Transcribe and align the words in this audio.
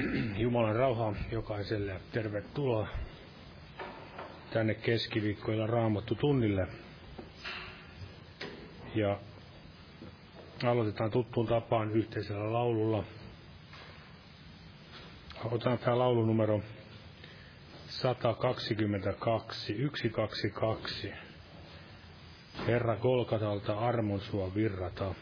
Jumalan 0.36 0.76
rauhaa 0.76 1.14
jokaiselle 1.32 1.92
ja 1.92 2.00
tervetuloa 2.12 2.88
tänne 4.52 4.74
keskiviikkoilla 4.74 5.66
raamattu 5.66 6.14
tunnille. 6.14 6.66
Ja 8.94 9.18
aloitetaan 10.64 11.10
tuttuun 11.10 11.46
tapaan 11.46 11.92
yhteisellä 11.92 12.52
laululla. 12.52 13.04
Otetaan 15.44 15.78
tämä 15.78 15.98
laulu 15.98 16.26
numero 16.26 16.60
122, 17.88 19.74
122. 19.96 21.12
Herra 22.66 22.96
Golgatalta 22.96 23.78
armon 23.78 24.20
sua 24.20 24.54
virrata. 24.54 25.14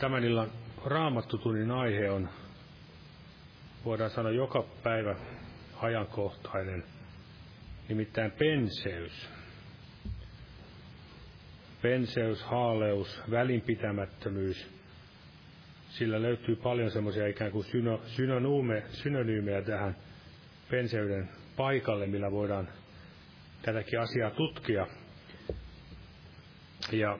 Tämän 0.00 0.24
illan 0.24 0.50
raamattutunnin 0.84 1.70
aihe 1.70 2.10
on, 2.10 2.28
voidaan 3.84 4.10
sanoa 4.10 4.32
joka 4.32 4.64
päivä 4.82 5.16
ajankohtainen, 5.76 6.84
nimittäin 7.88 8.30
penseys. 8.30 9.28
Penseys, 11.82 12.42
haaleus, 12.42 13.22
välinpitämättömyys. 13.30 14.70
Sillä 15.88 16.22
löytyy 16.22 16.56
paljon 16.56 16.90
semmoisia 16.90 17.26
ikään 17.26 17.52
kuin 17.52 17.64
syno, 17.64 18.00
synonyymejä 18.92 19.62
tähän 19.62 19.96
penseyden 20.70 21.28
paikalle, 21.56 22.06
millä 22.06 22.30
voidaan 22.30 22.68
tätäkin 23.62 24.00
asiaa 24.00 24.30
tutkia. 24.30 24.86
Ja 26.92 27.18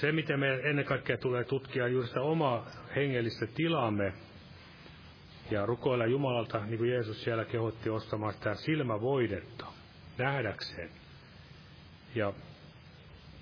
se, 0.00 0.12
miten 0.12 0.40
me 0.40 0.60
ennen 0.64 0.84
kaikkea 0.84 1.16
tulee 1.18 1.44
tutkia 1.44 1.88
juuri 1.88 2.08
sitä 2.08 2.20
omaa 2.20 2.66
hengellistä 2.96 3.46
tilaamme 3.46 4.12
ja 5.50 5.66
rukoilla 5.66 6.06
Jumalalta, 6.06 6.66
niin 6.66 6.78
kuin 6.78 6.90
Jeesus 6.90 7.24
siellä 7.24 7.44
kehotti 7.44 7.90
ostamaan 7.90 8.32
sitä 8.32 8.54
silmävoidetta 8.54 9.66
nähdäkseen. 10.18 10.90
Ja 12.14 12.32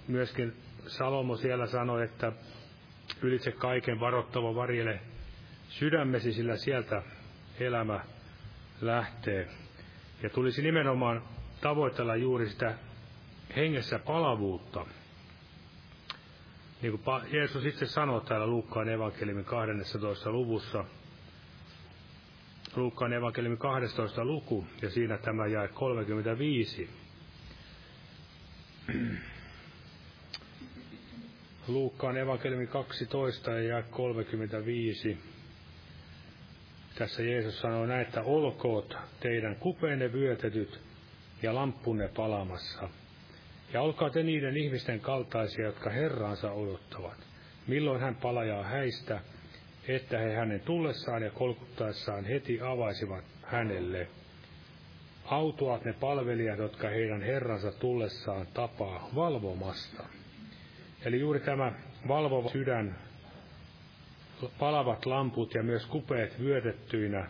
myöskin 0.08 0.52
Salomo 0.86 1.36
siellä 1.36 1.66
sanoi, 1.66 2.04
että 2.04 2.32
ylitse 3.22 3.52
kaiken 3.52 4.00
varoittava 4.00 4.54
varjele 4.54 5.00
sydämesi, 5.68 6.32
sillä 6.32 6.56
sieltä 6.56 7.02
elämä 7.60 8.00
lähtee. 8.80 9.48
Ja 10.22 10.30
tulisi 10.30 10.62
nimenomaan 10.62 11.22
tavoitella 11.60 12.16
juuri 12.16 12.48
sitä 12.48 12.74
hengessä 13.56 13.98
palavuutta, 13.98 14.86
niin 16.82 16.98
kuin 16.98 17.22
Jeesus 17.32 17.64
itse 17.64 17.86
sanoo 17.86 18.20
täällä 18.20 18.46
Luukkaan 18.46 18.88
evankeliumin 18.88 19.44
12. 19.44 20.30
luvussa, 20.30 20.84
Luukkaan 22.76 23.12
evankeliumin 23.12 23.58
12. 23.58 24.24
luku, 24.24 24.66
ja 24.82 24.90
siinä 24.90 25.18
tämä 25.18 25.46
jae 25.46 25.68
35. 25.68 26.90
Luukkaan 31.68 32.16
evankeliumi 32.16 32.66
12 32.66 33.50
ja 33.50 33.62
jae 33.62 33.82
35. 33.82 35.18
Tässä 36.94 37.22
Jeesus 37.22 37.60
sanoo 37.60 37.86
näin, 37.86 38.06
että 38.06 38.22
olkoot 38.22 38.96
teidän 39.20 39.56
kupeenne 39.56 40.12
vyötetyt 40.12 40.80
ja 41.42 41.54
lampunne 41.54 42.08
palamassa– 42.08 42.88
ja 43.72 43.82
olkaa 43.82 44.10
te 44.10 44.22
niiden 44.22 44.56
ihmisten 44.56 45.00
kaltaisia, 45.00 45.64
jotka 45.64 45.90
Herraansa 45.90 46.52
odottavat. 46.52 47.18
Milloin 47.66 48.00
hän 48.00 48.14
palajaa 48.14 48.62
häistä, 48.62 49.20
että 49.88 50.18
he 50.18 50.34
hänen 50.34 50.60
tullessaan 50.60 51.22
ja 51.22 51.30
kolkuttaessaan 51.30 52.24
heti 52.24 52.60
avaisivat 52.60 53.24
hänelle. 53.42 54.08
Autuat 55.24 55.84
ne 55.84 55.92
palvelijat, 55.92 56.58
jotka 56.58 56.88
heidän 56.88 57.22
Herransa 57.22 57.72
tullessaan 57.72 58.46
tapaa 58.54 59.08
valvomasta. 59.14 60.04
Eli 61.04 61.20
juuri 61.20 61.40
tämä 61.40 61.72
valvova 62.08 62.50
sydän, 62.50 62.96
palavat 64.58 65.06
lamput 65.06 65.54
ja 65.54 65.62
myös 65.62 65.86
kupeet 65.86 66.40
vyötettyinä, 66.40 67.28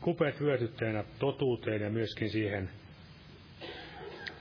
kupeet 0.00 0.40
vyötytteinä 0.40 1.04
totuuteen 1.18 1.82
ja 1.82 1.90
myöskin 1.90 2.30
siihen 2.30 2.70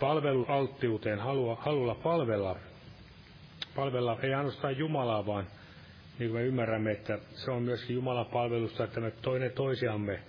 palvelualttiuteen, 0.04 1.20
halua, 1.20 1.56
halulla 1.56 1.96
palvella. 1.96 2.56
Palvella 3.76 4.20
ei 4.24 4.34
ainoastaan 4.34 4.78
Jumalaa, 4.78 5.26
vaan 5.26 5.48
niin 6.20 6.32
kuin 6.32 6.42
me 6.42 6.48
ymmärrämme, 6.48 6.92
että 6.92 7.20
se 7.32 7.52
on 7.52 7.64
myöskin 7.64 7.96
Jumalan 7.96 8.26
palvelusta, 8.26 8.84
että 8.84 9.00
me 9.00 9.12
toinen 9.12 9.52
toisiamme 9.52 10.20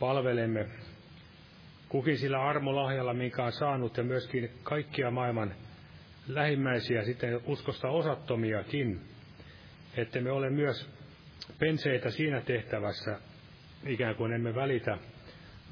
palvelemme 0.00 0.66
kukin 1.88 2.18
sillä 2.18 2.42
armolahjalla, 2.42 3.14
minkä 3.14 3.44
on 3.44 3.52
saanut, 3.52 3.96
ja 3.96 4.04
myöskin 4.04 4.50
kaikkia 4.62 5.10
maailman 5.10 5.54
lähimmäisiä, 6.28 7.04
sitten 7.04 7.40
uskosta 7.46 7.88
osattomiakin, 7.88 9.00
että 9.96 10.20
me 10.20 10.30
ole 10.30 10.50
myös 10.50 10.90
penseitä 11.58 12.10
siinä 12.10 12.40
tehtävässä, 12.40 13.20
ikään 13.86 14.14
kuin 14.14 14.32
emme 14.32 14.54
välitä 14.54 14.98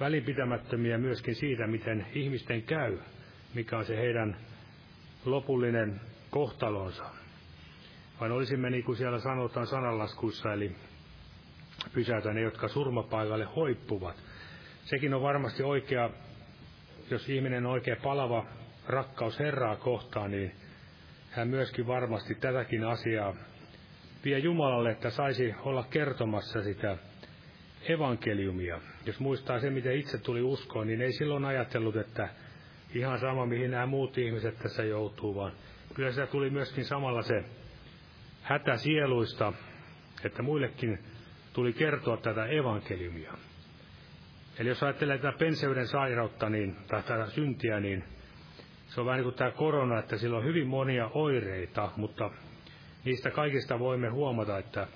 välipitämättömiä 0.01 0.99
myöskin 0.99 1.35
siitä, 1.35 1.67
miten 1.67 2.07
ihmisten 2.15 2.63
käy, 2.63 2.99
mikä 3.55 3.79
on 3.79 3.85
se 3.85 3.97
heidän 3.97 4.37
lopullinen 5.25 6.01
kohtalonsa. 6.31 7.05
Vaan 8.21 8.33
olisimme, 8.33 8.71
niin 8.71 8.85
kuin 8.85 8.97
siellä 8.97 9.19
sanotaan 9.19 9.67
sananlaskuissa, 9.67 10.53
eli 10.53 10.77
pysäytä 11.93 12.33
ne, 12.33 12.41
jotka 12.41 12.69
surmapaikalle 12.69 13.45
hoippuvat. 13.45 14.17
Sekin 14.85 15.15
on 15.15 15.23
varmasti 15.23 15.63
oikea, 15.63 16.11
jos 17.11 17.29
ihminen 17.29 17.67
on 17.67 17.73
oikein 17.73 17.97
palava 18.03 18.47
rakkaus 18.87 19.39
Herraa 19.39 19.77
kohtaan, 19.77 20.31
niin 20.31 20.53
hän 21.31 21.49
myöskin 21.49 21.87
varmasti 21.87 22.35
tätäkin 22.35 22.85
asiaa 22.85 23.35
vie 24.25 24.39
Jumalalle, 24.39 24.91
että 24.91 25.11
saisi 25.11 25.55
olla 25.61 25.85
kertomassa 25.91 26.63
sitä 26.63 26.97
evankeliumia. 27.89 28.81
Jos 29.07 29.21
muistaa 29.21 29.61
se, 29.61 29.71
miten 29.71 29.97
itse 29.97 30.19
tuli 30.19 30.43
uskoon, 30.43 30.87
niin 30.87 31.03
ei 31.03 31.13
silloin 31.13 31.45
ajatellut, 31.45 31.97
että 31.97 32.29
ihan 32.95 33.21
sama, 33.21 33.47
mihin 33.47 33.71
nämä 33.71 33.87
muut 33.87 34.19
ihmiset 34.19 34.59
tässä 34.59 34.85
joutuu, 34.85 35.35
vaan 35.35 35.53
kyllä 35.95 36.11
sitä 36.11 36.27
tuli 36.27 36.51
myöskin 36.51 36.85
samalla 36.85 37.23
se 37.23 37.45
hätä 38.43 38.77
sieluista, 38.77 39.53
että 40.25 40.43
muillekin 40.43 40.99
tuli 41.53 41.73
kertoa 41.73 42.17
tätä 42.17 42.47
evankeliumia. 42.47 43.35
Eli 44.59 44.69
jos 44.69 44.83
ajattelee 44.83 45.19
tätä 45.19 45.39
penseyden 45.39 45.87
sairautta 45.87 46.51
niin, 46.51 46.77
tai 46.89 47.03
tätä 47.03 47.27
syntiä, 47.27 47.81
niin 47.81 48.05
se 48.87 49.01
on 49.01 49.07
vähän 49.07 49.19
niin 49.19 49.25
kuin 49.25 49.35
tämä 49.35 49.51
korona, 49.51 49.99
että 49.99 50.17
sillä 50.17 50.37
on 50.37 50.45
hyvin 50.45 50.67
monia 50.67 51.11
oireita, 51.15 51.91
mutta 51.97 52.31
niistä 53.05 53.31
kaikista 53.31 53.79
voimme 53.79 54.09
huomata, 54.09 54.59
että 54.59 54.87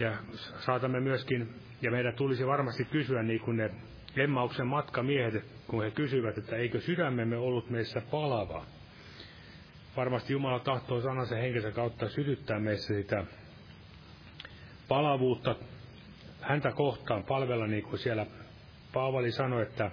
ja 0.00 0.12
saatamme 0.58 1.00
myöskin, 1.00 1.54
ja 1.82 1.90
meidän 1.90 2.14
tulisi 2.14 2.46
varmasti 2.46 2.84
kysyä 2.84 3.22
niin 3.22 3.40
kuin 3.40 3.56
ne 3.56 3.70
Emmauksen 4.16 4.66
matkamiehet, 4.66 5.44
kun 5.66 5.84
he 5.84 5.90
kysyvät, 5.90 6.38
että 6.38 6.56
eikö 6.56 6.80
sydämemme 6.80 7.36
ollut 7.36 7.70
meissä 7.70 8.02
palava. 8.10 8.64
Varmasti 9.96 10.32
Jumala 10.32 10.58
tahtoo 10.58 11.00
sanansa 11.00 11.36
henkensä 11.36 11.70
kautta 11.70 12.08
sytyttää 12.08 12.58
meissä 12.58 12.94
sitä 12.94 13.24
palavuutta 14.88 15.54
häntä 16.40 16.72
kohtaan 16.72 17.24
palvella, 17.24 17.66
niin 17.66 17.82
kuin 17.82 17.98
siellä 17.98 18.26
Paavali 18.92 19.32
sanoi, 19.32 19.62
että 19.62 19.90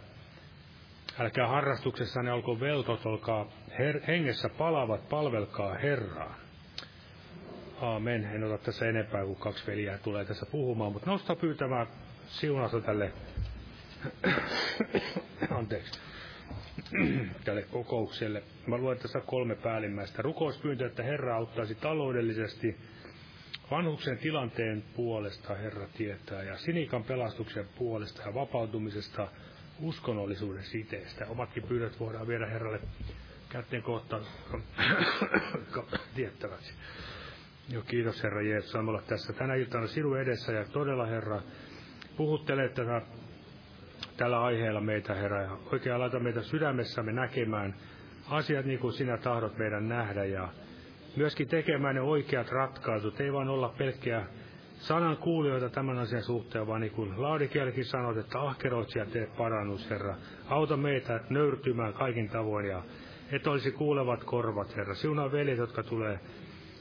älkää 1.20 1.48
harrastuksessanne 1.48 2.32
olko 2.32 2.60
veltot, 2.60 3.06
olkaa 3.06 3.46
her- 3.70 4.06
hengessä 4.08 4.50
palavat, 4.50 5.10
palvelkaa 5.10 5.74
Herraa. 5.74 6.36
Aamen. 7.82 8.24
En 8.26 8.44
ota 8.44 8.58
tässä 8.58 8.86
enempää, 8.86 9.26
kuin 9.26 9.36
kaksi 9.36 9.68
veliä 9.68 9.98
tulee 9.98 10.26
tässä 10.26 10.46
puhumaan, 10.46 10.92
mutta 10.92 11.12
nosta 11.12 11.36
pyytämään 11.36 11.88
siunasta 12.28 12.82
tälle, 12.82 13.12
anteeksi, 15.60 16.00
tälle 17.46 17.62
kokoukselle. 17.62 18.44
Mä 18.68 18.78
luen 18.78 18.98
tässä 18.98 19.22
kolme 19.22 19.56
päällimmäistä. 19.56 20.22
Rukouspyyntö, 20.22 20.86
että 20.86 21.04
Herra 21.04 21.36
auttaisi 21.36 21.76
taloudellisesti, 21.76 22.78
vanhuksen 23.72 24.18
tilanteen 24.18 24.84
puolesta 24.96 25.56
Herra 25.56 25.88
tietää, 25.98 26.44
ja 26.44 26.58
sinikan 26.58 27.04
pelastuksen 27.04 27.66
puolesta 27.78 28.22
ja 28.22 28.34
vapautumisesta 28.34 29.28
uskonnollisuuden 29.80 30.64
siteestä. 30.64 31.26
Omatkin 31.28 31.64
pyydät 31.64 32.00
voidaan 32.00 32.28
viedä 32.28 32.46
Herralle 32.46 32.80
kätten 33.50 33.84
kohtaan 33.84 34.24
tiettäväksi. 36.16 36.74
Joo, 37.70 37.84
kiitos 37.84 38.24
Herra 38.24 38.42
Jeesus, 38.42 38.72
saamme 38.72 38.90
olla 38.92 39.02
tässä 39.02 39.34
tänä 39.34 39.56
iltana 39.56 39.88
sinun 39.88 40.20
edessä 40.20 40.52
ja 40.52 40.66
todella 40.66 41.06
Herra, 41.06 41.42
puhuttele 42.18 42.70
tätä, 42.70 43.02
tällä 44.18 44.44
aiheella 44.44 44.82
meitä 44.82 45.14
Herra 45.14 45.42
ja 45.42 45.58
oikein 45.72 46.00
laita 46.00 46.20
meitä 46.20 46.42
sydämessämme 46.42 47.12
näkemään 47.12 47.76
asiat 48.30 48.66
niin 48.66 48.80
kuin 48.80 48.94
sinä 48.94 49.18
tahdot 49.18 49.58
meidän 49.58 49.90
nähdä 49.90 50.26
ja 50.26 50.48
myöskin 51.16 51.48
tekemään 51.48 51.96
ne 51.96 52.02
oikeat 52.02 52.50
ratkaisut, 52.52 53.20
ei 53.20 53.34
vaan 53.34 53.50
olla 53.50 53.74
pelkkiä 53.78 54.26
sanan 54.76 55.18
kuulijoita 55.18 55.70
tämän 55.70 55.98
asian 55.98 56.24
suhteen, 56.24 56.68
vaan 56.68 56.82
niin 56.82 56.94
kuin 56.94 57.22
Laurikielläkin 57.22 57.86
sanot, 57.86 58.18
että 58.18 58.42
ahkeroitsija 58.42 59.06
tee 59.06 59.28
parannus, 59.38 59.90
Herra. 59.90 60.16
Auta 60.50 60.78
meitä 60.78 61.20
nöyrtymään 61.30 61.94
kaikin 61.94 62.30
tavoin 62.30 62.66
ja 62.66 62.84
että 63.32 63.52
olisi 63.52 63.72
kuulevat 63.72 64.24
korvat, 64.24 64.76
Herra. 64.76 64.96
Siunaa 64.96 65.32
veljet, 65.32 65.58
jotka 65.58 65.84
tulee 65.84 66.20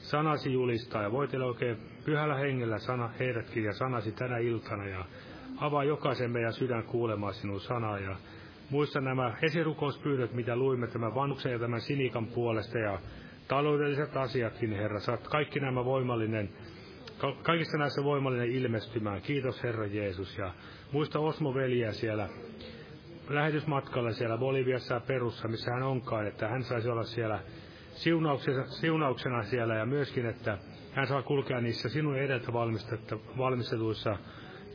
sanasi 0.01 0.53
julistaa 0.53 1.01
ja 1.01 1.11
voitele 1.11 1.45
oikein 1.45 1.77
pyhällä 2.05 2.35
hengellä 2.35 2.79
sana 2.79 3.07
heidätkin 3.19 3.63
ja 3.63 3.73
sanasi 3.73 4.11
tänä 4.11 4.37
iltana 4.37 4.87
ja 4.87 5.05
avaa 5.57 5.83
jokaisen 5.83 6.31
meidän 6.31 6.53
sydän 6.53 6.83
kuulemaan 6.83 7.33
sinun 7.33 7.61
sanaa 7.61 7.99
ja 7.99 8.15
muista 8.69 9.01
nämä 9.01 9.33
esirukouspyynnöt, 9.41 10.33
mitä 10.33 10.55
luimme 10.55 10.87
tämän 10.87 11.15
vanhuksen 11.15 11.51
ja 11.51 11.59
tämän 11.59 11.81
sinikan 11.81 12.27
puolesta 12.27 12.77
ja 12.77 12.99
taloudelliset 13.47 14.17
asiatkin, 14.17 14.73
Herra. 14.73 14.99
Saat 14.99 15.27
kaikki 15.27 15.59
nämä 15.59 15.85
voimallinen, 15.85 16.49
kaikista 17.43 17.77
näissä 17.77 18.03
voimallinen 18.03 18.51
ilmestymään. 18.51 19.21
Kiitos 19.21 19.63
Herra 19.63 19.85
Jeesus 19.85 20.37
ja 20.37 20.51
muista 20.91 21.19
Osmo 21.19 21.53
veliä 21.53 21.91
siellä 21.91 22.29
lähetysmatkalla 23.29 24.11
siellä 24.11 24.37
Boliviassa 24.37 24.93
ja 24.93 24.99
Perussa, 24.99 25.47
missä 25.47 25.71
hän 25.71 25.83
onkaan, 25.83 26.27
että 26.27 26.47
hän 26.47 26.63
saisi 26.63 26.89
olla 26.89 27.03
siellä 27.03 27.39
siunauksena 28.81 29.43
siellä 29.43 29.75
ja 29.75 29.85
myöskin, 29.85 30.25
että 30.25 30.57
hän 30.91 31.07
saa 31.07 31.21
kulkea 31.21 31.61
niissä 31.61 31.89
sinun 31.89 32.17
edeltä 32.17 32.53
valmistetuissa 33.37 34.17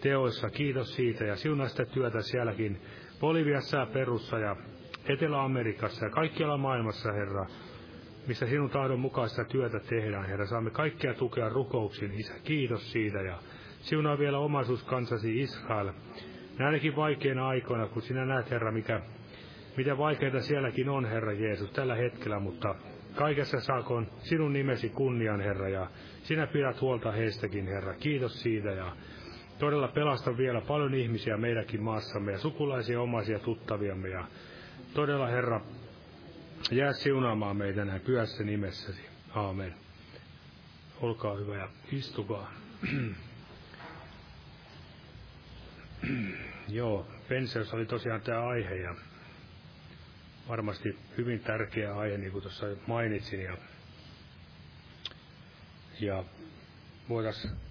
teoissa. 0.00 0.50
Kiitos 0.50 0.96
siitä 0.96 1.24
ja 1.24 1.36
siunaa 1.36 1.68
sitä 1.68 1.84
työtä 1.84 2.22
sielläkin 2.22 2.80
Boliviassa 3.20 3.76
ja 3.76 3.86
Perussa 3.86 4.38
ja 4.38 4.56
Etelä-Amerikassa 5.04 6.04
ja 6.04 6.10
kaikkialla 6.10 6.56
maailmassa, 6.56 7.12
Herra, 7.12 7.46
missä 8.26 8.46
sinun 8.46 8.70
tahdon 8.70 9.00
mukaista 9.00 9.44
työtä 9.44 9.80
tehdään, 9.80 10.26
Herra. 10.26 10.46
Saamme 10.46 10.70
kaikkea 10.70 11.14
tukea 11.14 11.48
rukouksiin, 11.48 12.12
Isä. 12.14 12.34
Kiitos 12.44 12.92
siitä 12.92 13.18
ja 13.18 13.38
siunaa 13.80 14.18
vielä 14.18 14.38
omaisuus 14.38 14.84
kansasi 14.84 15.40
Israel. 15.40 15.92
Näinäkin 16.58 16.96
vaikeina 16.96 17.48
aikoina, 17.48 17.86
kun 17.86 18.02
sinä 18.02 18.24
näet, 18.24 18.50
Herra, 18.50 18.72
mikä, 18.72 19.00
mitä 19.76 19.98
vaikeita 19.98 20.40
sielläkin 20.40 20.88
on, 20.88 21.04
Herra 21.04 21.32
Jeesus, 21.32 21.70
tällä 21.70 21.94
hetkellä, 21.94 22.40
mutta 22.40 22.74
Kaikessa 23.18 23.60
saakoon 23.60 24.06
sinun 24.18 24.52
nimesi 24.52 24.88
kunnian, 24.88 25.40
Herra, 25.40 25.68
ja 25.68 25.90
sinä 26.22 26.46
pidät 26.46 26.80
huolta 26.80 27.12
heistäkin, 27.12 27.66
Herra. 27.66 27.94
Kiitos 27.94 28.42
siitä, 28.42 28.70
ja 28.70 28.96
todella 29.58 29.88
pelasta 29.88 30.36
vielä 30.36 30.60
paljon 30.60 30.94
ihmisiä 30.94 31.36
meidänkin 31.36 31.82
maassamme, 31.82 32.32
ja 32.32 32.38
sukulaisia, 32.38 33.00
omaisia, 33.00 33.38
tuttaviamme, 33.38 34.08
ja 34.08 34.24
todella, 34.94 35.26
Herra, 35.26 35.60
jää 36.70 36.92
siunaamaan 36.92 37.56
meitä 37.56 37.84
näin 37.84 38.00
pyhässä 38.00 38.44
nimessäsi. 38.44 39.00
Aamen. 39.34 39.74
Olkaa 41.00 41.34
hyvä 41.36 41.56
ja 41.56 41.68
istukaa. 41.92 42.52
Joo, 46.68 47.06
penseys 47.28 47.74
oli 47.74 47.86
tosiaan 47.86 48.20
tämä 48.20 48.48
aihe, 48.48 48.74
ja 48.74 48.94
varmasti 50.48 50.98
hyvin 51.16 51.40
tärkeä 51.40 51.96
aihe, 51.96 52.18
niin 52.18 52.32
kuin 52.32 52.42
tuossa 52.42 52.66
mainitsin. 52.86 53.40
Ja, 53.40 53.56
ja 56.00 56.24
voitaisiin 57.08 57.67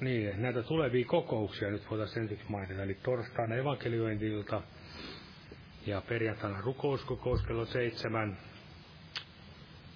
niin, 0.00 0.42
näitä 0.42 0.62
tulevia 0.62 1.06
kokouksia 1.06 1.70
nyt 1.70 1.90
voitaisiin 1.90 2.22
ensiksi 2.22 2.46
mainita. 2.48 2.82
Eli 2.82 2.94
torstaina 2.94 3.54
evankeliointilta 3.54 4.62
ja 5.86 6.00
perjantaina 6.08 6.60
rukouskokous 6.60 7.42
kello 7.42 7.64
seitsemän. 7.64 8.38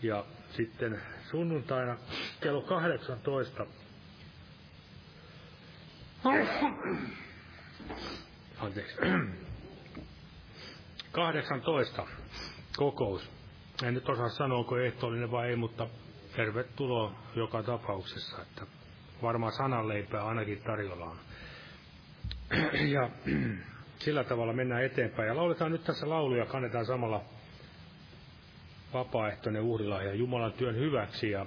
Ja 0.03 0.25
sitten 0.51 1.03
sunnuntaina 1.31 1.97
kello 2.41 2.63
18. 2.63 3.67
Anteeksi 8.59 8.97
18 11.13 12.07
kokous. 12.77 13.31
En 13.83 13.95
nyt 13.95 14.09
osaa 14.09 14.29
sanoa, 14.29 14.59
onko 14.59 14.79
ehtoollinen 14.79 15.31
vai 15.31 15.49
ei, 15.49 15.57
mutta 15.57 15.89
tervetuloa 16.37 17.13
joka 17.37 17.63
tapauksessa, 17.63 18.43
että 18.43 18.78
varmaan 19.23 19.53
sananleipää 19.53 20.27
ainakin 20.27 20.63
tarjolla 20.63 21.05
on. 21.05 21.17
Ja 22.95 23.11
sillä 24.05 24.25
tavalla 24.25 24.53
mennään 24.53 24.85
eteenpäin. 24.85 25.29
Ja 25.29 25.37
lauletaan 25.37 25.73
nyt 25.73 25.85
tässä 25.85 26.09
lauluja, 26.09 26.47
kannetaan 26.47 26.87
samalla 26.87 27.25
vapaaehtoinen 28.95 29.63
uhrilahja 29.63 30.15
Jumalan 30.15 30.53
työn 30.53 30.77
hyväksi. 30.77 31.31
Ja 31.31 31.47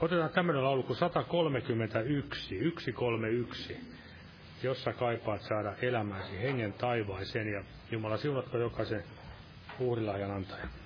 otetaan 0.00 0.30
tämmöinen 0.30 0.64
laulu 0.64 0.82
kuin 0.82 0.96
131, 0.96 2.40
131. 2.48 3.76
jos 4.62 4.84
sä 4.84 4.92
kaipaat 4.92 5.42
saada 5.42 5.74
elämäsi 5.82 6.42
hengen 6.42 6.72
taivaiseen 6.72 7.52
ja 7.52 7.64
Jumala 7.90 8.16
siunatko 8.16 8.58
jokaisen 8.58 9.04
uhrilahjan 9.78 10.30
antajan. 10.30 10.79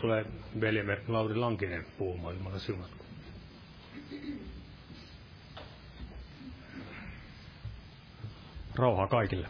Tulee 0.00 0.24
veljemme 0.60 0.98
Lauri 1.08 1.34
Lankinen 1.34 1.84
puhumaan, 1.98 2.34
Jumala 2.36 2.58
siunatko. 2.58 3.04
Rauhaa 8.74 9.08
kaikille. 9.08 9.48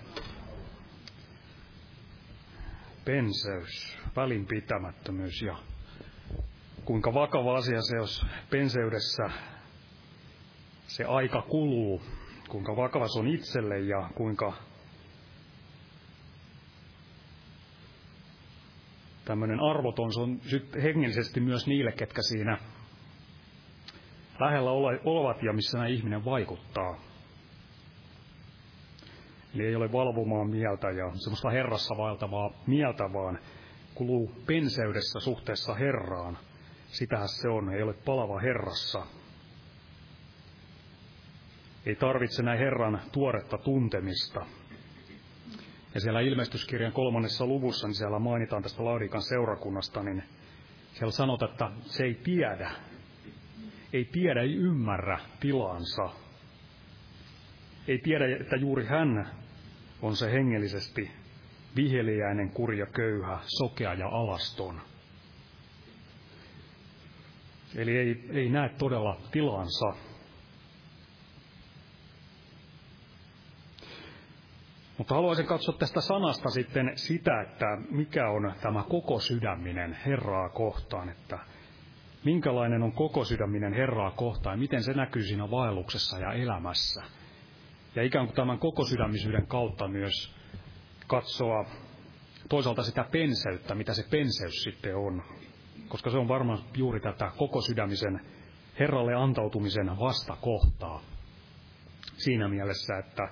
Penseys, 3.04 3.98
välinpitämättömyys 4.16 5.42
ja 5.42 5.56
kuinka 6.84 7.14
vakava 7.14 7.56
asia 7.56 7.82
se, 7.82 7.96
jos 7.96 8.26
penseydessä 8.50 9.30
se 10.86 11.04
aika 11.04 11.42
kuluu, 11.42 12.02
kuinka 12.48 12.76
vakava 12.76 13.08
se 13.08 13.18
on 13.18 13.28
itselle 13.28 13.78
ja 13.78 14.10
kuinka 14.14 14.52
tämmöinen 19.28 19.60
arvoton 19.60 20.12
se 20.12 20.20
on 20.20 20.40
hengellisesti 20.82 21.40
myös 21.40 21.66
niille, 21.66 21.92
ketkä 21.92 22.22
siinä 22.22 22.58
lähellä 24.40 24.70
olevat 25.04 25.42
ja 25.42 25.52
missä 25.52 25.78
nämä 25.78 25.88
ihminen 25.88 26.24
vaikuttaa. 26.24 26.98
Eli 29.54 29.66
ei 29.66 29.76
ole 29.76 29.92
valvomaa 29.92 30.44
mieltä 30.44 30.90
ja 30.90 31.10
semmoista 31.14 31.50
herrassa 31.50 31.96
vaeltavaa 31.96 32.50
mieltä, 32.66 33.12
vaan 33.12 33.38
kuluu 33.94 34.32
penseydessä 34.46 35.20
suhteessa 35.20 35.74
Herraan. 35.74 36.38
Sitähän 36.86 37.28
se 37.28 37.48
on, 37.48 37.74
ei 37.74 37.82
ole 37.82 37.94
palava 38.04 38.40
Herrassa. 38.40 39.06
Ei 41.86 41.94
tarvitse 41.96 42.42
näin 42.42 42.58
Herran 42.58 43.00
tuoretta 43.12 43.58
tuntemista, 43.58 44.46
ja 45.98 46.02
siellä 46.02 46.20
ilmestyskirjan 46.20 46.92
kolmannessa 46.92 47.46
luvussa, 47.46 47.86
niin 47.86 47.94
siellä 47.94 48.18
mainitaan 48.18 48.62
tästä 48.62 48.84
Laurikan 48.84 49.22
seurakunnasta, 49.22 50.02
niin 50.02 50.22
siellä 50.92 51.12
sanotaan, 51.12 51.50
että 51.50 51.70
se 51.80 52.04
ei 52.04 52.14
tiedä, 52.14 52.70
ei 53.92 54.04
tiedä, 54.04 54.42
ei 54.42 54.54
ymmärrä 54.54 55.18
tilansa. 55.40 56.10
Ei 57.88 57.98
tiedä, 57.98 58.24
että 58.40 58.56
juuri 58.56 58.86
hän 58.86 59.30
on 60.02 60.16
se 60.16 60.32
hengellisesti 60.32 61.10
viheliäinen, 61.76 62.50
kurja, 62.50 62.86
köyhä, 62.86 63.38
sokea 63.46 63.94
ja 63.94 64.08
alaston. 64.08 64.80
Eli 67.76 67.96
ei, 67.96 68.24
ei 68.32 68.48
näe 68.48 68.68
todella 68.68 69.20
tilansa. 69.32 70.07
Mutta 75.08 75.16
haluaisin 75.16 75.46
katsoa 75.46 75.74
tästä 75.78 76.00
sanasta 76.00 76.50
sitten 76.50 76.92
sitä, 76.94 77.40
että 77.40 77.66
mikä 77.90 78.30
on 78.30 78.52
tämä 78.60 78.84
koko 78.88 79.20
sydäminen 79.20 79.98
Herraa 80.06 80.48
kohtaan, 80.48 81.08
että 81.08 81.38
minkälainen 82.24 82.82
on 82.82 82.92
koko 82.92 83.24
sydäminen 83.24 83.72
Herraa 83.72 84.10
kohtaan 84.10 84.54
ja 84.54 84.58
miten 84.58 84.82
se 84.82 84.92
näkyy 84.92 85.22
siinä 85.22 85.50
vaelluksessa 85.50 86.18
ja 86.18 86.32
elämässä. 86.32 87.02
Ja 87.94 88.02
ikään 88.02 88.26
kuin 88.26 88.36
tämän 88.36 88.58
koko 88.58 88.84
sydämisyyden 88.84 89.46
kautta 89.46 89.88
myös 89.88 90.34
katsoa 91.06 91.64
toisaalta 92.48 92.82
sitä 92.82 93.04
penseyttä, 93.12 93.74
mitä 93.74 93.94
se 93.94 94.02
penseys 94.10 94.62
sitten 94.62 94.96
on. 94.96 95.22
Koska 95.88 96.10
se 96.10 96.18
on 96.18 96.28
varmaan 96.28 96.64
juuri 96.76 97.00
tätä 97.00 97.32
koko 97.36 97.60
sydämisen 97.60 98.20
Herralle 98.78 99.14
antautumisen 99.14 99.98
vastakohtaa. 100.00 101.02
Siinä 102.16 102.48
mielessä, 102.48 102.98
että 102.98 103.28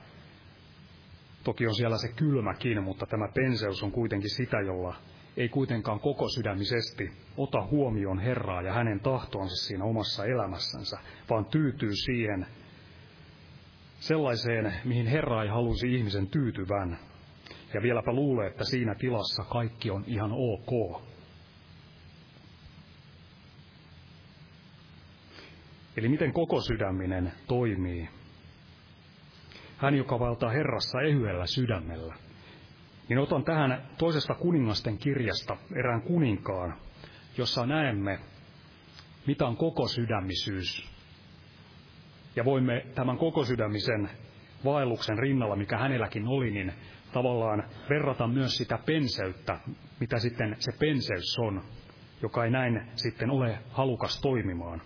Toki 1.46 1.66
on 1.66 1.74
siellä 1.74 1.98
se 1.98 2.08
kylmäkin, 2.08 2.82
mutta 2.82 3.06
tämä 3.06 3.28
penseys 3.34 3.82
on 3.82 3.92
kuitenkin 3.92 4.30
sitä, 4.30 4.60
jolla 4.60 4.96
ei 5.36 5.48
kuitenkaan 5.48 6.00
koko 6.00 6.28
sydämisesti 6.28 7.10
ota 7.36 7.66
huomioon 7.66 8.18
Herraa 8.18 8.62
ja 8.62 8.72
hänen 8.72 9.00
tahtoansa 9.00 9.66
siinä 9.66 9.84
omassa 9.84 10.24
elämässänsä, 10.24 10.98
vaan 11.30 11.44
tyytyy 11.44 11.90
siihen 11.94 12.46
sellaiseen, 14.00 14.74
mihin 14.84 15.06
Herra 15.06 15.42
ei 15.42 15.48
halusi 15.48 15.94
ihmisen 15.94 16.26
tyytyvän. 16.26 16.98
Ja 17.74 17.82
vieläpä 17.82 18.12
luulee, 18.12 18.46
että 18.46 18.64
siinä 18.64 18.94
tilassa 18.94 19.44
kaikki 19.44 19.90
on 19.90 20.04
ihan 20.06 20.30
ok. 20.32 21.02
Eli 25.96 26.08
miten 26.08 26.32
koko 26.32 26.60
sydäminen 26.60 27.32
toimii 27.46 28.08
hän, 29.76 29.94
joka 29.94 30.18
valtaa 30.18 30.50
Herrassa 30.50 31.00
ehyellä 31.00 31.46
sydämellä. 31.46 32.14
niin 33.08 33.18
otan 33.18 33.44
tähän 33.44 33.82
toisesta 33.98 34.34
kuningasten 34.34 34.98
kirjasta 34.98 35.56
erään 35.74 36.02
kuninkaan, 36.02 36.74
jossa 37.38 37.66
näemme, 37.66 38.18
mitä 39.26 39.46
on 39.46 39.56
koko 39.56 39.88
sydämisyys. 39.88 40.90
Ja 42.36 42.44
voimme 42.44 42.86
tämän 42.94 43.18
koko 43.18 43.44
sydämisen 43.44 44.10
vaelluksen 44.64 45.18
rinnalla, 45.18 45.56
mikä 45.56 45.78
hänelläkin 45.78 46.28
oli, 46.28 46.50
niin 46.50 46.72
tavallaan 47.12 47.64
verrata 47.88 48.26
myös 48.26 48.56
sitä 48.56 48.78
penseyttä, 48.86 49.60
mitä 50.00 50.18
sitten 50.18 50.56
se 50.58 50.72
penseys 50.78 51.38
on, 51.38 51.62
joka 52.22 52.44
ei 52.44 52.50
näin 52.50 52.82
sitten 52.94 53.30
ole 53.30 53.58
halukas 53.70 54.20
toimimaan. 54.20 54.82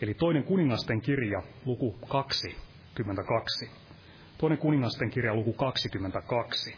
Eli 0.00 0.14
toinen 0.14 0.44
kuningasten 0.44 1.00
kirja, 1.00 1.42
luku 1.64 1.98
22. 2.08 3.87
Toinen 4.38 4.58
kuningasten 4.58 5.10
kirja, 5.10 5.34
luku 5.34 5.52
22. 5.52 6.76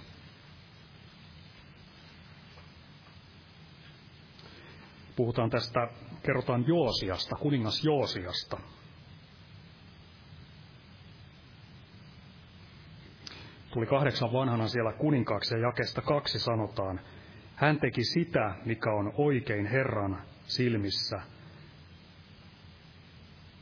Puhutaan 5.16 5.51
tästä, 5.51 5.88
kerrotaan 6.23 6.64
Joosiasta, 6.66 7.37
kuningas 7.37 7.85
Joosiasta. 7.85 8.61
Tuli 13.70 13.87
kahdeksan 13.87 14.33
vanhana 14.33 14.68
siellä 14.68 14.92
kuninkaaksi 14.92 15.55
ja 15.55 15.61
jakesta 15.61 16.03
kaksi 16.03 16.38
sanotaan, 16.38 17.01
hän 17.57 17.81
teki 17.81 18.05
sitä, 18.05 18.55
mikä 18.64 18.92
on 18.92 19.12
oikein 19.14 19.66
Herran 19.66 20.23
silmissä, 20.44 21.20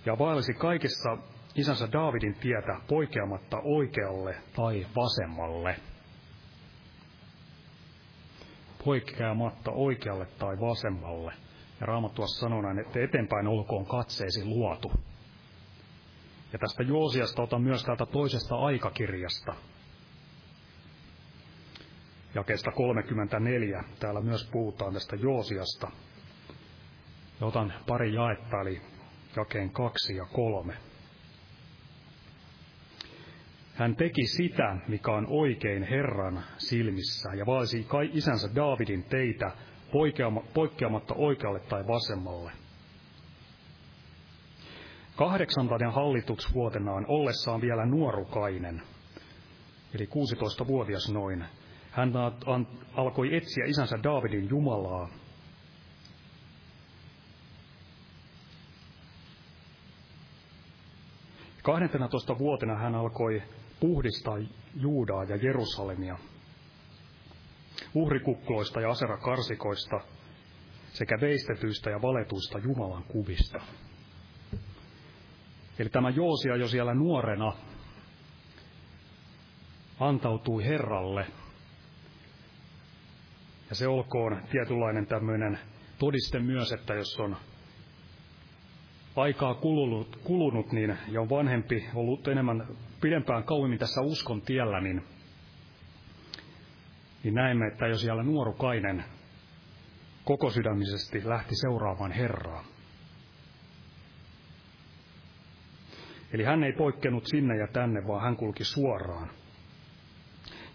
ja 0.06 0.18
vaelsi 0.18 0.54
kaikessa 0.54 1.18
isänsä 1.58 1.92
Daavidin 1.92 2.34
tietä 2.34 2.80
poikeamatta 2.88 3.60
oikealle 3.64 4.36
tai 4.56 4.86
vasemmalle. 4.96 5.76
Poikeamatta 8.84 9.70
oikealle 9.70 10.26
tai 10.26 10.60
vasemmalle. 10.60 11.32
Ja 11.80 11.86
Raamattu 11.86 12.26
sanoo 12.26 12.62
näin, 12.62 12.78
että 12.78 13.00
eteenpäin 13.00 13.46
olkoon 13.46 13.86
katseesi 13.86 14.44
luotu. 14.44 14.92
Ja 16.52 16.58
tästä 16.58 16.82
Joosiasta 16.82 17.42
otan 17.42 17.62
myös 17.62 17.84
täältä 17.84 18.06
toisesta 18.06 18.56
aikakirjasta. 18.56 19.54
Jakeesta 22.34 22.70
34. 22.70 23.84
Täällä 24.00 24.20
myös 24.20 24.48
puhutaan 24.52 24.92
tästä 24.94 25.16
Joosiasta. 25.16 25.90
Ja 27.40 27.46
otan 27.46 27.72
pari 27.86 28.14
jaetta, 28.14 28.60
eli 28.60 28.82
jakeen 29.36 29.70
kaksi 29.70 30.16
ja 30.16 30.24
kolme. 30.32 30.87
Hän 33.78 33.96
teki 33.96 34.26
sitä, 34.26 34.76
mikä 34.88 35.12
on 35.12 35.26
oikein 35.28 35.82
Herran 35.82 36.42
silmissä, 36.56 37.30
ja 37.34 37.46
vaasi 37.46 37.84
kai 37.84 38.10
isänsä 38.12 38.48
Daavidin 38.54 39.04
teitä 39.04 39.52
poikkeamatta 40.54 41.14
oikealle 41.14 41.60
tai 41.60 41.86
vasemmalle. 41.86 42.52
Kahdeksantainen 45.16 45.92
hallituksvuotenaan 45.92 47.04
ollessaan 47.08 47.60
vielä 47.60 47.86
nuorukainen, 47.86 48.82
eli 49.94 50.04
16-vuotias 50.04 51.12
noin, 51.12 51.44
hän 51.90 52.12
alkoi 52.94 53.36
etsiä 53.36 53.64
isänsä 53.66 53.98
Daavidin 54.02 54.48
Jumalaa. 54.50 55.08
Kahdentenatoista 61.62 62.38
vuotena 62.38 62.74
hän 62.74 62.94
alkoi 62.94 63.42
puhdistaa 63.80 64.38
Juudaa 64.74 65.24
ja 65.24 65.36
Jerusalemia 65.36 66.18
uhrikukkuloista 67.94 68.80
ja 68.80 68.90
aserakarsikoista 68.90 70.00
sekä 70.92 71.18
veistetyistä 71.20 71.90
ja 71.90 72.02
valetuista 72.02 72.58
Jumalan 72.58 73.04
kuvista. 73.04 73.60
Eli 75.78 75.88
tämä 75.88 76.10
Joosia 76.10 76.56
jo 76.56 76.68
siellä 76.68 76.94
nuorena 76.94 77.52
antautui 80.00 80.64
Herralle. 80.64 81.26
Ja 83.70 83.74
se 83.74 83.88
olkoon 83.88 84.42
tietynlainen 84.50 85.06
tämmöinen 85.06 85.58
todiste 85.98 86.38
myös, 86.38 86.72
että 86.72 86.94
jos 86.94 87.20
on 87.20 87.36
aikaa 89.18 89.54
kulunut, 89.54 90.16
kulunut 90.24 90.72
niin, 90.72 90.98
ja 91.08 91.20
on 91.20 91.30
vanhempi, 91.30 91.84
ollut 91.94 92.28
enemmän 92.28 92.66
pidempään 93.00 93.44
kauemmin 93.44 93.78
tässä 93.78 94.00
uskon 94.00 94.42
tiellä, 94.42 94.80
niin, 94.80 95.04
niin 97.24 97.34
näemme, 97.34 97.66
että 97.66 97.86
jos 97.86 98.00
siellä 98.00 98.22
nuorukainen 98.22 99.04
koko 100.24 100.50
sydämisesti 100.50 101.22
lähti 101.24 101.54
seuraamaan 101.56 102.12
Herraa. 102.12 102.64
Eli 106.32 106.44
hän 106.44 106.64
ei 106.64 106.72
poikkenut 106.72 107.26
sinne 107.26 107.56
ja 107.56 107.66
tänne, 107.66 108.06
vaan 108.06 108.22
hän 108.22 108.36
kulki 108.36 108.64
suoraan. 108.64 109.30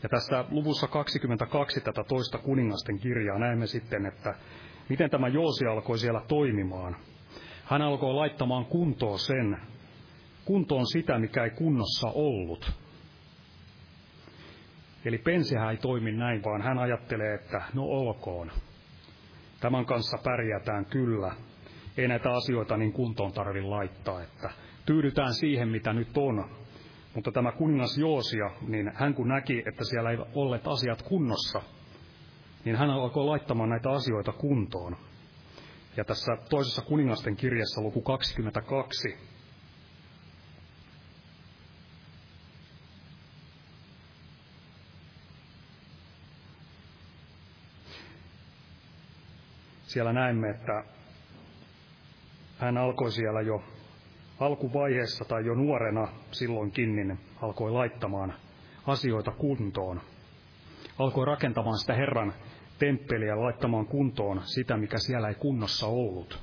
Ja 0.04 0.10
tässä 0.10 0.46
luvussa 0.52 0.88
22 0.88 1.82
tätä 1.82 2.04
toista 2.04 2.38
kuningasten 2.38 3.00
kirjaa 3.00 3.40
näemme 3.40 3.68
sitten, 3.68 4.06
että 4.06 4.36
miten 4.90 5.10
tämä 5.10 5.28
Joosi 5.28 5.66
alkoi 5.66 6.00
siellä 6.00 6.22
toimimaan. 6.28 6.96
Hän 7.74 7.82
alkoi 7.82 8.14
laittamaan 8.14 8.66
kuntoon 8.66 9.20
sen, 9.20 9.58
kuntoon 10.46 10.88
sitä, 10.88 11.20
mikä 11.20 11.44
ei 11.44 11.50
kunnossa 11.50 12.08
ollut. 12.14 12.72
Eli 15.06 15.18
pensehän 15.18 15.72
ei 15.72 15.78
toimi 15.78 16.12
näin, 16.12 16.44
vaan 16.44 16.62
hän 16.62 16.80
ajattelee, 16.80 17.34
että 17.34 17.62
no 17.74 17.84
olkoon. 17.84 18.52
Tämän 19.60 19.86
kanssa 19.86 20.18
pärjätään 20.24 20.86
kyllä. 20.86 21.36
Ei 21.98 22.08
näitä 22.08 22.34
asioita 22.34 22.78
niin 22.78 22.94
kuntoon 22.94 23.34
tarvi 23.34 23.62
laittaa, 23.62 24.22
että 24.24 24.50
tyydytään 24.86 25.34
siihen, 25.34 25.70
mitä 25.70 25.94
nyt 25.94 26.18
on. 26.18 26.50
Mutta 27.16 27.32
tämä 27.32 27.52
kuningas 27.52 27.98
Joosia, 27.98 28.52
niin 28.68 28.92
hän 28.96 29.14
kun 29.14 29.28
näki, 29.28 29.64
että 29.66 29.84
siellä 29.84 30.12
ei 30.12 30.18
olleet 30.36 30.68
asiat 30.68 31.02
kunnossa, 31.02 31.62
niin 32.66 32.76
hän 32.76 32.90
alkoi 32.90 33.26
laittamaan 33.26 33.70
näitä 33.70 33.90
asioita 33.90 34.32
kuntoon. 34.32 34.98
Ja 35.98 36.06
tässä 36.06 36.38
toisessa 36.50 36.82
kuningasten 36.82 37.36
kirjassa 37.36 37.82
luku 37.82 38.02
22, 38.02 39.18
siellä 49.84 50.14
näemme, 50.14 50.50
että 50.50 50.84
hän 52.58 52.78
alkoi 52.78 53.12
siellä 53.12 53.42
jo 53.42 53.64
alkuvaiheessa 54.40 55.26
tai 55.26 55.46
jo 55.46 55.54
nuorena 55.54 56.08
silloinkin, 56.32 56.96
niin 56.96 57.20
alkoi 57.42 57.72
laittamaan 57.72 58.34
asioita 58.88 59.32
kuntoon. 59.32 60.02
Alkoi 61.00 61.26
rakentamaan 61.26 61.78
sitä 61.78 61.94
Herran 61.94 62.34
temppeliä 62.86 63.42
laittamaan 63.42 63.86
kuntoon 63.86 64.42
sitä, 64.46 64.78
mikä 64.78 64.98
siellä 64.98 65.28
ei 65.28 65.36
kunnossa 65.36 65.88
ollut. 65.88 66.40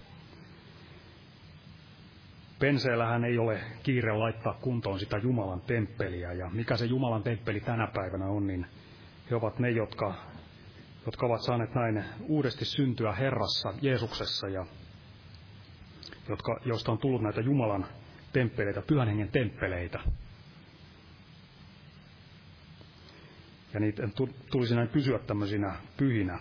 Penseellähän 2.58 3.24
ei 3.24 3.38
ole 3.38 3.60
kiire 3.82 4.12
laittaa 4.12 4.58
kuntoon 4.60 4.98
sitä 4.98 5.18
Jumalan 5.18 5.60
temppeliä, 5.60 6.32
ja 6.32 6.50
mikä 6.52 6.76
se 6.76 6.84
Jumalan 6.84 7.22
temppeli 7.22 7.60
tänä 7.60 7.86
päivänä 7.86 8.26
on, 8.26 8.46
niin 8.46 8.66
he 9.30 9.36
ovat 9.36 9.58
ne, 9.58 9.70
jotka, 9.70 10.14
jotka 11.06 11.26
ovat 11.26 11.42
saaneet 11.42 11.74
näin 11.74 12.04
uudesti 12.28 12.64
syntyä 12.64 13.12
Herrassa, 13.12 13.74
Jeesuksessa, 13.82 14.48
ja 14.48 14.66
jotka, 16.28 16.60
joista 16.64 16.92
on 16.92 16.98
tullut 16.98 17.22
näitä 17.22 17.40
Jumalan 17.40 17.86
temppeleitä, 18.32 18.82
pyhän 18.82 19.08
hengen 19.08 19.28
temppeleitä. 19.28 20.00
Ja 23.74 23.80
niitä 23.80 24.02
tulisi 24.50 24.74
näin 24.74 24.88
pysyä 24.88 25.18
tämmöisinä 25.18 25.76
pyhinä. 25.96 26.38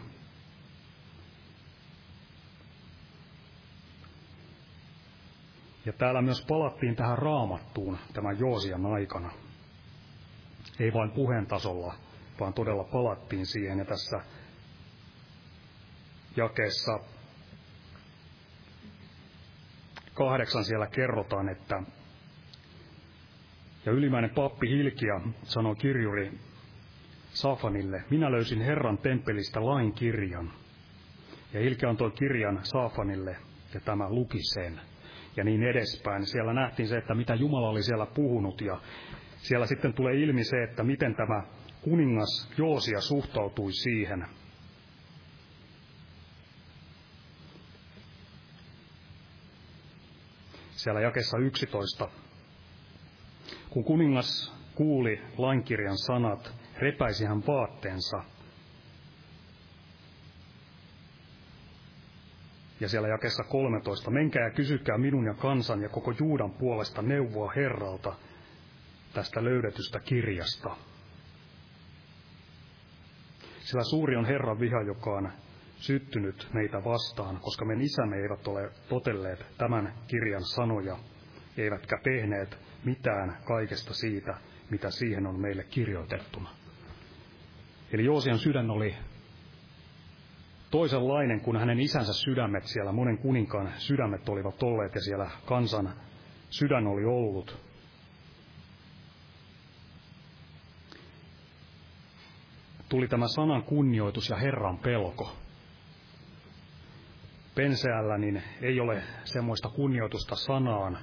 Ja 5.85 5.93
täällä 5.93 6.21
myös 6.21 6.45
palattiin 6.47 6.95
tähän 6.95 7.17
raamattuun 7.17 7.97
tämän 8.13 8.39
Joosian 8.39 8.85
aikana. 8.85 9.31
Ei 10.79 10.93
vain 10.93 11.11
puheen 11.11 11.45
tasolla, 11.45 11.95
vaan 12.39 12.53
todella 12.53 12.83
palattiin 12.83 13.45
siihen. 13.45 13.79
Ja 13.79 13.85
tässä 13.85 14.21
jakeessa 16.35 16.99
kahdeksan 20.13 20.65
siellä 20.65 20.87
kerrotaan, 20.87 21.49
että 21.49 21.83
ja 23.85 23.91
ylimäinen 23.91 24.29
pappi 24.35 24.69
Hilkia 24.69 25.21
sanoi 25.43 25.75
kirjuri 25.75 26.39
Safanille, 27.29 28.03
minä 28.09 28.31
löysin 28.31 28.61
Herran 28.61 28.97
temppelistä 28.97 29.65
lain 29.65 29.93
kirjan. 29.93 30.53
Ja 31.53 31.59
Ilke 31.59 31.87
antoi 31.87 32.11
kirjan 32.11 32.59
Saafanille, 32.63 33.37
ja 33.73 33.79
tämä 33.79 34.09
luki 34.09 34.39
sen. 34.53 34.81
Ja 35.37 35.43
niin 35.43 35.63
edespäin. 35.63 36.25
Siellä 36.25 36.53
nähtiin 36.53 36.87
se, 36.87 36.97
että 36.97 37.15
mitä 37.15 37.35
Jumala 37.35 37.69
oli 37.69 37.83
siellä 37.83 38.05
puhunut, 38.05 38.61
ja 38.61 38.81
siellä 39.37 39.65
sitten 39.65 39.93
tulee 39.93 40.15
ilmi 40.15 40.43
se, 40.43 40.63
että 40.63 40.83
miten 40.83 41.15
tämä 41.15 41.43
kuningas 41.81 42.51
Joosia 42.57 43.01
suhtautui 43.01 43.73
siihen. 43.73 44.25
Siellä 50.71 51.01
jakessa 51.01 51.37
11. 51.37 52.09
Kun 53.69 53.83
kuningas 53.83 54.53
kuuli 54.75 55.21
lainkirjan 55.37 55.97
sanat, 55.97 56.58
repäisi 56.79 57.25
hän 57.25 57.47
vaatteensa. 57.47 58.23
Ja 62.79 62.89
siellä 62.89 63.07
jakessa 63.07 63.43
13. 63.43 64.11
Menkää 64.11 64.43
ja 64.43 64.51
kysykää 64.51 64.97
minun 64.97 65.25
ja 65.25 65.33
kansan 65.33 65.81
ja 65.81 65.89
koko 65.89 66.13
Juudan 66.19 66.51
puolesta 66.51 67.01
neuvoa 67.01 67.51
Herralta 67.55 68.15
tästä 69.13 69.43
löydetystä 69.43 69.99
kirjasta. 69.99 70.75
Sillä 73.59 73.83
suuri 73.83 74.15
on 74.15 74.25
Herran 74.25 74.59
viha, 74.59 74.81
joka 74.81 75.11
on 75.11 75.31
syttynyt 75.77 76.47
meitä 76.53 76.83
vastaan, 76.83 77.39
koska 77.41 77.65
meidän 77.65 77.85
isämme 77.85 78.17
eivät 78.17 78.47
ole 78.47 78.71
totelleet 78.89 79.45
tämän 79.57 79.93
kirjan 80.07 80.43
sanoja, 80.43 80.97
eivätkä 81.57 81.99
tehneet 82.03 82.57
mitään 82.85 83.37
kaikesta 83.45 83.93
siitä, 83.93 84.37
mitä 84.69 84.91
siihen 84.91 85.27
on 85.27 85.39
meille 85.39 85.63
kirjoitettuna. 85.63 86.58
Eli 87.91 88.05
Joosian 88.05 88.39
sydän 88.39 88.71
oli 88.71 88.95
toisenlainen 90.71 91.41
kuin 91.41 91.57
hänen 91.57 91.79
isänsä 91.79 92.13
sydämet 92.13 92.63
siellä, 92.63 92.91
monen 92.91 93.17
kuninkaan 93.17 93.73
sydämet 93.77 94.29
olivat 94.29 94.63
olleet 94.63 94.95
ja 94.95 95.01
siellä 95.01 95.31
kansan 95.45 95.93
sydän 96.49 96.87
oli 96.87 97.05
ollut. 97.05 97.57
Tuli 102.89 103.07
tämä 103.07 103.27
sanan 103.27 103.63
kunnioitus 103.63 104.29
ja 104.29 104.35
Herran 104.35 104.77
pelko. 104.77 105.35
Penseällä 107.55 108.17
niin 108.17 108.43
ei 108.61 108.79
ole 108.79 109.03
semmoista 109.23 109.69
kunnioitusta 109.69 110.35
sanaan. 110.35 110.97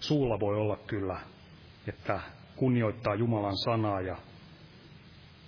Suulla 0.00 0.40
voi 0.40 0.56
olla 0.56 0.76
kyllä, 0.76 1.20
että 1.86 2.20
kunnioittaa 2.56 3.14
Jumalan 3.14 3.56
sanaa, 3.56 4.00
ja, 4.00 4.16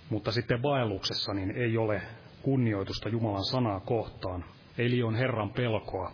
mutta 0.09 0.31
sitten 0.31 0.63
vaelluksessa 0.63 1.33
niin 1.33 1.51
ei 1.51 1.77
ole 1.77 2.01
kunnioitusta 2.41 3.09
Jumalan 3.09 3.45
sanaa 3.45 3.79
kohtaan. 3.79 4.45
Eli 4.77 5.03
on 5.03 5.15
Herran 5.15 5.49
pelkoa. 5.49 6.11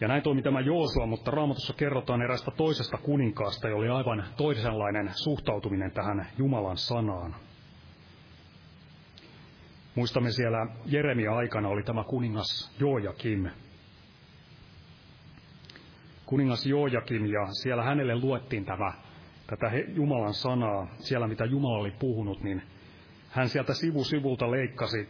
Ja 0.00 0.08
näin 0.08 0.22
toimi 0.22 0.42
tämä 0.42 0.60
Joosua, 0.60 1.06
mutta 1.06 1.30
raamatussa 1.30 1.74
kerrotaan 1.74 2.22
erästä 2.22 2.50
toisesta 2.50 2.98
kuninkaasta, 2.98 3.68
jolla 3.68 3.82
oli 3.82 3.88
aivan 3.88 4.24
toisenlainen 4.36 5.10
suhtautuminen 5.14 5.90
tähän 5.90 6.28
Jumalan 6.38 6.76
sanaan. 6.76 7.34
Muistamme 9.94 10.30
siellä 10.30 10.66
Jeremia 10.86 11.36
aikana 11.36 11.68
oli 11.68 11.82
tämä 11.82 12.04
kuningas 12.04 12.76
Joojakim. 12.80 13.50
Kuningas 16.26 16.66
Joojakim 16.66 17.26
ja 17.26 17.46
siellä 17.62 17.82
hänelle 17.82 18.20
luettiin 18.20 18.64
tämä, 18.64 18.92
tätä 19.56 19.76
Jumalan 19.94 20.34
sanaa, 20.34 20.86
siellä 20.98 21.28
mitä 21.28 21.44
Jumala 21.44 21.78
oli 21.78 21.90
puhunut, 21.90 22.42
niin 22.42 22.62
hän 23.28 23.48
sieltä 23.48 23.74
sivu 23.74 24.04
sivulta 24.04 24.50
leikkasi, 24.50 25.08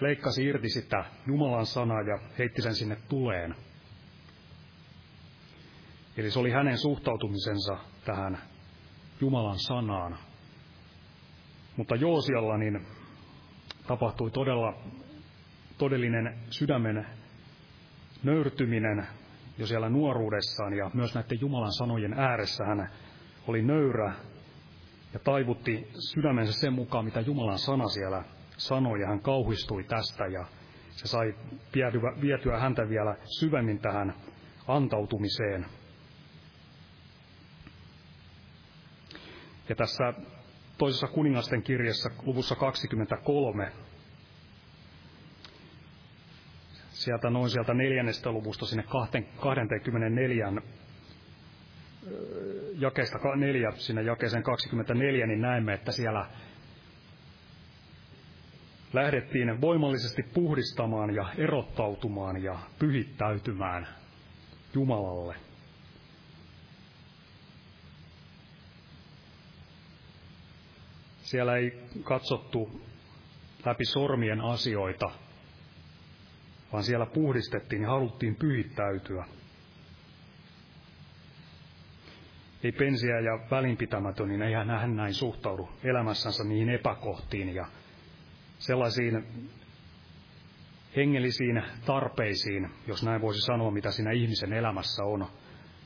leikkasi 0.00 0.44
irti 0.44 0.68
sitä 0.68 1.04
Jumalan 1.26 1.66
sanaa 1.66 2.02
ja 2.02 2.18
heitti 2.38 2.62
sen 2.62 2.74
sinne 2.74 2.96
tuleen. 3.08 3.54
Eli 6.16 6.30
se 6.30 6.38
oli 6.38 6.50
hänen 6.50 6.78
suhtautumisensa 6.78 7.78
tähän 8.04 8.38
Jumalan 9.20 9.58
sanaan. 9.58 10.18
Mutta 11.76 11.96
Joosialla 11.96 12.58
niin 12.58 12.86
tapahtui 13.86 14.30
todella 14.30 14.74
todellinen 15.78 16.38
sydämen 16.50 17.06
nöyrtyminen 18.22 19.06
jo 19.58 19.66
siellä 19.66 19.88
nuoruudessaan 19.88 20.74
ja 20.74 20.90
myös 20.94 21.14
näiden 21.14 21.40
Jumalan 21.40 21.72
sanojen 21.72 22.14
ääressä 22.18 22.64
hän 22.64 22.90
oli 23.48 23.62
nöyrä 23.62 24.14
ja 25.14 25.20
taivutti 25.20 25.88
sydämensä 26.14 26.52
sen 26.52 26.72
mukaan, 26.72 27.04
mitä 27.04 27.20
Jumalan 27.20 27.58
sana 27.58 27.88
siellä 27.88 28.24
sanoi 28.56 29.00
ja 29.00 29.06
hän 29.08 29.20
kauhistui 29.20 29.84
tästä 29.84 30.26
ja 30.26 30.44
se 30.90 31.08
sai 31.08 31.34
vietyä, 32.22 32.58
häntä 32.58 32.88
vielä 32.88 33.16
syvemmin 33.38 33.78
tähän 33.78 34.14
antautumiseen. 34.68 35.66
Ja 39.68 39.74
tässä 39.74 40.14
toisessa 40.78 41.06
kuningasten 41.06 41.62
kirjassa 41.62 42.10
luvussa 42.22 42.54
23, 42.54 43.72
sieltä 46.90 47.30
noin 47.30 47.50
sieltä 47.50 47.74
neljännestä 47.74 48.32
luvusta 48.32 48.66
sinne 48.66 48.84
24 49.40 50.52
jakeesta 52.78 53.18
neljä 53.36 53.72
sinne 53.76 54.02
jakeeseen 54.02 54.42
24, 54.42 55.26
niin 55.26 55.40
näemme, 55.40 55.74
että 55.74 55.92
siellä 55.92 56.26
lähdettiin 58.92 59.60
voimallisesti 59.60 60.22
puhdistamaan 60.22 61.14
ja 61.14 61.32
erottautumaan 61.38 62.42
ja 62.42 62.58
pyhittäytymään 62.78 63.88
Jumalalle. 64.74 65.36
Siellä 71.22 71.56
ei 71.56 71.82
katsottu 72.02 72.80
läpi 73.66 73.84
sormien 73.84 74.40
asioita, 74.40 75.10
vaan 76.72 76.84
siellä 76.84 77.06
puhdistettiin 77.06 77.82
ja 77.82 77.88
haluttiin 77.88 78.36
pyhittäytyä. 78.36 79.24
Ei 82.64 82.72
pensiä 82.72 83.20
ja 83.20 83.38
välinpitämätön, 83.50 84.28
niin 84.28 84.42
eihän 84.42 84.70
hän 84.70 84.96
näin 84.96 85.14
suhtaudu 85.14 85.68
elämässänsä 85.84 86.44
niihin 86.44 86.68
epäkohtiin 86.68 87.54
ja 87.54 87.66
sellaisiin 88.58 89.24
hengellisiin 90.96 91.62
tarpeisiin, 91.86 92.70
jos 92.86 93.02
näin 93.02 93.20
voisi 93.20 93.40
sanoa, 93.40 93.70
mitä 93.70 93.90
siinä 93.90 94.10
ihmisen 94.10 94.52
elämässä 94.52 95.04
on, 95.04 95.26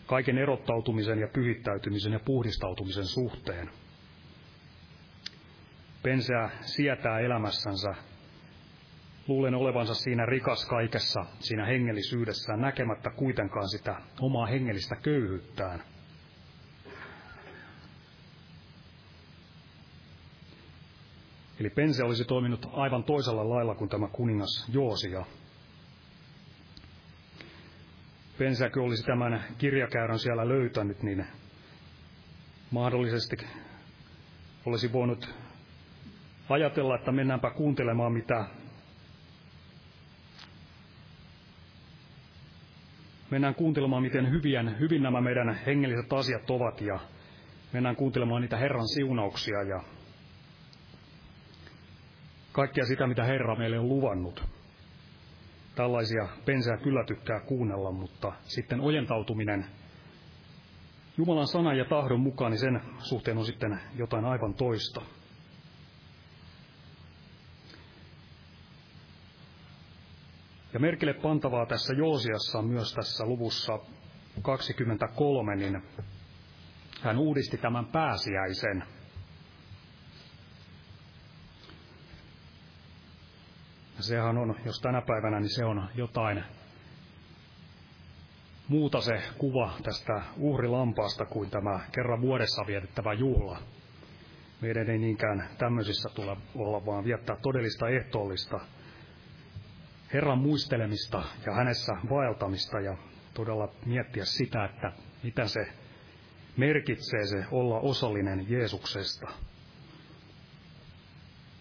kaiken 0.07 0.38
erottautumisen 0.38 1.19
ja 1.19 1.29
pyhittäytymisen 1.29 2.12
ja 2.12 2.21
puhdistautumisen 2.25 3.07
suhteen. 3.07 3.71
Penseä 6.03 6.51
sietää 6.61 7.19
elämässänsä. 7.19 7.95
Luulen 9.29 9.55
olevansa 9.55 9.95
siinä 9.95 10.27
rikas 10.27 10.67
kaikessa, 10.67 11.21
siinä 11.38 11.67
hengellisyydessään, 11.67 12.61
näkemättä 12.61 13.11
kuitenkaan 13.11 13.69
sitä 13.69 13.97
omaa 14.21 14.47
hengellistä 14.47 14.97
köyhyyttään. 14.97 15.83
Eli 21.61 21.71
Pense 21.71 22.05
olisi 22.05 22.25
toiminut 22.25 22.66
aivan 22.73 23.05
toisella 23.05 23.49
lailla 23.49 23.75
kuin 23.75 23.90
tämä 23.90 24.09
kuningas 24.09 24.68
Joosia. 24.73 25.25
Pensäkö 28.38 28.83
olisi 28.83 29.03
tämän 29.07 29.44
kirjakäyrän 29.59 30.18
siellä 30.18 30.49
löytänyt, 30.49 31.03
niin 31.03 31.27
mahdollisesti 32.71 33.37
olisi 34.66 34.92
voinut 34.92 35.35
ajatella, 36.49 36.94
että 36.97 37.12
mennäänpä 37.12 37.51
kuuntelemaan, 37.51 38.12
mitä 38.12 38.44
mennään 43.31 43.55
kuuntelemaan, 43.55 44.03
miten 44.03 44.31
hyvien, 44.31 44.79
hyvin 44.79 45.03
nämä 45.03 45.21
meidän 45.21 45.59
hengelliset 45.66 46.12
asiat 46.12 46.51
ovat 46.51 46.81
ja 46.81 46.99
mennään 47.73 47.97
kuuntelemaan 47.97 48.42
niitä 48.42 48.57
Herran 48.57 48.88
siunauksia 48.88 49.62
ja 49.62 49.83
kaikkea 52.59 52.87
sitä, 52.87 53.07
mitä 53.07 53.25
Herra 53.25 53.57
meille 53.57 53.79
on 53.79 53.88
luvannut. 53.88 54.44
Tällaisia 55.75 56.29
pensää 56.44 56.77
kyllä 56.77 57.05
tykkää 57.05 57.40
kuunnella, 57.40 57.92
mutta 57.92 58.33
sitten 58.42 58.81
ojentautuminen 58.81 59.66
Jumalan 61.18 61.47
sanan 61.47 61.79
ja 61.79 61.85
tahdon 61.85 62.21
mukaan, 62.21 62.51
niin 62.51 62.59
sen 62.59 62.81
suhteen 62.99 63.38
on 63.38 63.44
sitten 63.44 63.81
jotain 63.97 64.25
aivan 64.25 64.55
toista. 64.55 65.03
Ja 70.73 70.81
merkille 70.81 71.14
pantavaa 71.14 71.66
tässä 71.66 71.94
Joosiassa 71.94 72.62
myös 72.62 72.94
tässä 72.94 73.27
luvussa 73.27 73.79
23, 74.42 75.57
niin 75.57 75.83
hän 77.03 77.18
uudisti 77.18 77.59
tämän 77.59 77.87
pääsiäisen. 77.87 78.98
Ja 83.99 84.05
sehän 84.05 84.39
on, 84.39 84.57
jos 84.65 84.81
tänä 84.81 85.03
päivänä, 85.03 85.41
niin 85.41 85.55
se 85.55 85.65
on 85.65 85.89
jotain 85.95 86.45
muuta 88.69 89.01
se 89.01 89.23
kuva 89.39 89.73
tästä 89.83 90.23
uhrilampaasta 90.37 91.27
kuin 91.27 91.51
tämä 91.51 91.81
kerran 91.93 92.21
vuodessa 92.21 92.67
vietettävä 92.67 93.13
juhla. 93.13 93.59
Meidän 94.61 94.91
ei 94.91 94.99
niinkään 94.99 95.49
tämmöisissä 95.59 96.09
tule 96.15 96.37
olla, 96.55 96.87
vaan 96.87 97.05
viettää 97.05 97.37
todellista 97.43 97.89
ehtoollista 97.89 98.61
Herran 100.13 100.39
muistelemista 100.39 101.23
ja 101.47 101.55
hänessä 101.55 101.93
vaeltamista 102.11 102.81
ja 102.81 102.97
todella 103.35 103.69
miettiä 103.87 104.25
sitä, 104.25 104.65
että 104.65 104.93
mitä 105.23 105.47
se 105.47 105.67
merkitsee 106.57 107.27
se 107.27 107.45
olla 107.51 107.81
osallinen 107.81 108.47
Jeesuksesta. 108.51 109.29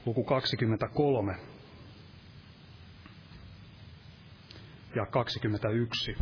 Luku 0.06 0.24
23 0.24 1.36
ja 4.96 5.06
21. 5.06 6.16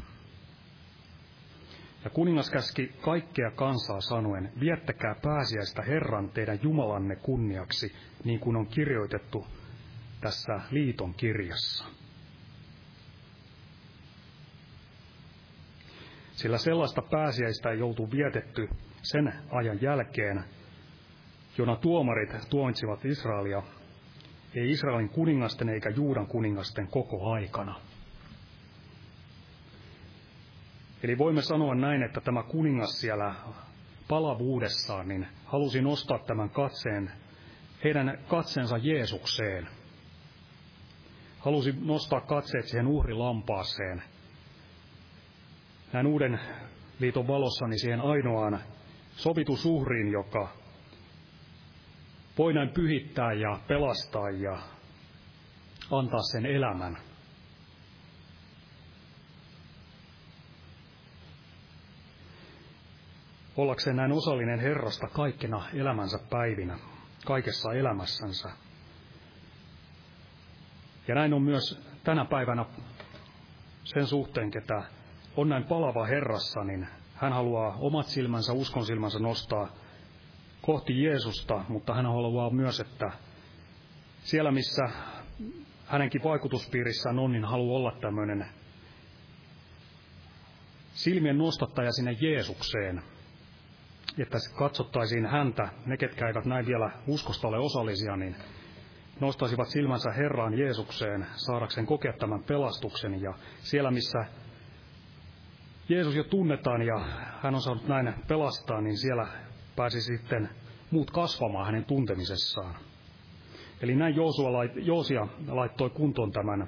Ja 2.03 2.09
kuningas 2.09 2.49
käski 2.49 2.93
kaikkea 3.01 3.51
kansaa 3.51 4.01
sanoen, 4.01 4.51
viettäkää 4.59 5.15
pääsiäistä 5.21 5.81
Herran 5.81 6.29
teidän 6.29 6.59
Jumalanne 6.63 7.15
kunniaksi, 7.15 7.95
niin 8.23 8.39
kuin 8.39 8.55
on 8.55 8.67
kirjoitettu 8.67 9.47
tässä 10.21 10.59
liiton 10.71 11.13
kirjassa. 11.13 11.85
Sillä 16.31 16.57
sellaista 16.57 17.01
pääsiäistä 17.01 17.69
ei 17.69 17.79
joutu 17.79 18.11
vietetty 18.11 18.69
sen 19.01 19.33
ajan 19.51 19.81
jälkeen, 19.81 20.43
jona 21.57 21.75
tuomarit 21.75 22.29
tuomitsivat 22.49 23.05
Israelia, 23.05 23.63
ei 24.55 24.71
Israelin 24.71 25.09
kuningasten 25.09 25.69
eikä 25.69 25.89
Juudan 25.89 26.27
kuningasten 26.27 26.87
koko 26.87 27.31
aikana. 27.31 27.79
Eli 31.05 31.17
voimme 31.17 31.41
sanoa 31.41 31.75
näin, 31.75 32.03
että 32.03 32.21
tämä 32.21 32.43
kuningas 32.43 33.01
siellä 33.01 33.35
palavuudessaan 34.07 35.07
niin 35.07 35.27
halusi 35.45 35.81
nostaa 35.81 36.19
tämän 36.19 36.49
katseen, 36.49 37.11
heidän 37.83 38.19
katseensa 38.27 38.77
Jeesukseen. 38.77 39.67
Halusi 41.39 41.75
nostaa 41.85 42.21
katseet 42.21 42.65
siihen 42.67 42.87
uhrilampaaseen. 42.87 44.03
Näin 45.93 46.07
uuden 46.07 46.39
liiton 46.99 47.27
valossa 47.27 47.67
niin 47.67 47.79
siihen 47.79 48.01
ainoaan 48.01 48.59
sovitusuhriin, 49.15 50.11
joka 50.11 50.49
voi 52.37 52.53
näin 52.53 52.69
pyhittää 52.69 53.33
ja 53.33 53.59
pelastaa 53.67 54.29
ja 54.29 54.59
antaa 55.91 56.21
sen 56.31 56.45
elämän. 56.45 56.97
Ollakseen 63.57 63.95
näin 63.95 64.11
osallinen 64.11 64.59
Herrasta 64.59 65.07
kaikkina 65.07 65.63
elämänsä 65.73 66.19
päivinä, 66.29 66.79
kaikessa 67.25 67.73
elämässänsä. 67.73 68.49
Ja 71.07 71.15
näin 71.15 71.33
on 71.33 71.41
myös 71.41 71.81
tänä 72.03 72.25
päivänä 72.25 72.65
sen 73.83 74.07
suhteen, 74.07 74.51
ketä 74.51 74.83
on 75.37 75.49
näin 75.49 75.63
palava 75.63 76.05
Herrassa, 76.05 76.63
niin 76.63 76.87
hän 77.15 77.33
haluaa 77.33 77.77
omat 77.79 78.05
silmänsä, 78.05 78.53
uskon 78.53 78.85
silmänsä 78.85 79.19
nostaa 79.19 79.67
kohti 80.61 81.03
Jeesusta, 81.03 81.65
mutta 81.69 81.93
hän 81.93 82.05
haluaa 82.05 82.49
myös, 82.49 82.79
että 82.79 83.11
siellä 84.19 84.51
missä 84.51 84.83
hänenkin 85.85 86.23
vaikutuspiirissään 86.23 87.19
on, 87.19 87.31
niin 87.31 87.45
haluaa 87.45 87.77
olla 87.77 87.97
tämmöinen 88.01 88.45
silmien 90.93 91.37
nostattaja 91.37 91.91
sinne 91.91 92.17
Jeesukseen, 92.21 93.01
että 94.19 94.37
katsottaisiin 94.57 95.25
häntä, 95.25 95.69
ne 95.85 95.97
ketkä 95.97 96.27
eivät 96.27 96.45
näin 96.45 96.65
vielä 96.65 96.91
uskosta 97.07 97.47
ole 97.47 97.57
osallisia, 97.57 98.17
niin 98.17 98.35
nostaisivat 99.19 99.67
silmänsä 99.67 100.11
Herraan 100.11 100.59
Jeesukseen 100.59 101.25
saadakseen 101.35 101.85
kokea 101.87 102.13
tämän 102.13 102.43
pelastuksen. 102.43 103.21
Ja 103.21 103.33
siellä, 103.59 103.91
missä 103.91 104.25
Jeesus 105.89 106.15
jo 106.15 106.23
tunnetaan 106.23 106.81
ja 106.81 106.99
hän 107.43 107.55
on 107.55 107.61
saanut 107.61 107.87
näin 107.87 108.13
pelastaa, 108.27 108.81
niin 108.81 108.97
siellä 108.97 109.27
pääsi 109.75 110.01
sitten 110.01 110.49
muut 110.91 111.11
kasvamaan 111.11 111.65
hänen 111.65 111.85
tuntemisessaan. 111.85 112.75
Eli 113.81 113.95
näin 113.95 114.15
Joosua, 114.15 114.63
Joosia 114.75 115.27
laittoi 115.47 115.89
kuntoon 115.89 116.31
tämän 116.31 116.67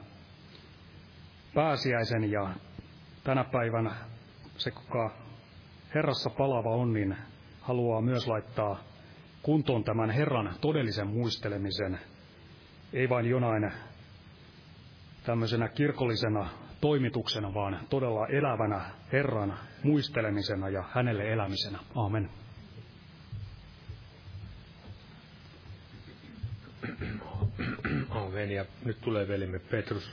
pääsiäisen 1.53 2.31
ja 2.31 2.49
tänä 3.23 3.43
päivänä 3.43 3.95
se, 4.57 4.71
kuka 4.71 5.11
Herrassa 5.95 6.29
palava 6.29 6.69
on, 6.75 6.93
niin 6.93 7.17
haluaa 7.67 8.01
myös 8.01 8.27
laittaa 8.27 8.83
kuntoon 9.41 9.83
tämän 9.83 10.09
Herran 10.09 10.55
todellisen 10.61 11.07
muistelemisen, 11.07 11.99
ei 12.93 13.09
vain 13.09 13.25
jonain 13.25 13.71
tämmöisenä 15.23 15.67
kirkollisena 15.67 16.49
toimituksena, 16.81 17.53
vaan 17.53 17.79
todella 17.89 18.27
elävänä 18.27 18.91
Herran 19.11 19.59
muistelemisena 19.83 20.69
ja 20.69 20.83
hänelle 20.93 21.33
elämisenä. 21.33 21.79
Aamen. 21.95 22.29
Aamen. 28.09 28.51
Ja 28.51 28.65
nyt 28.85 29.01
tulee 29.01 29.27
velimme 29.27 29.59
Petrus 29.59 30.11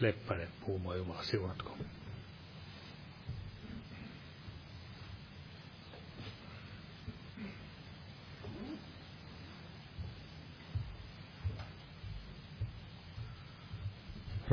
Leppänen 0.00 0.48
puhumaan 0.66 0.98
Jumala 0.98 1.22
siunatko. 1.22 1.76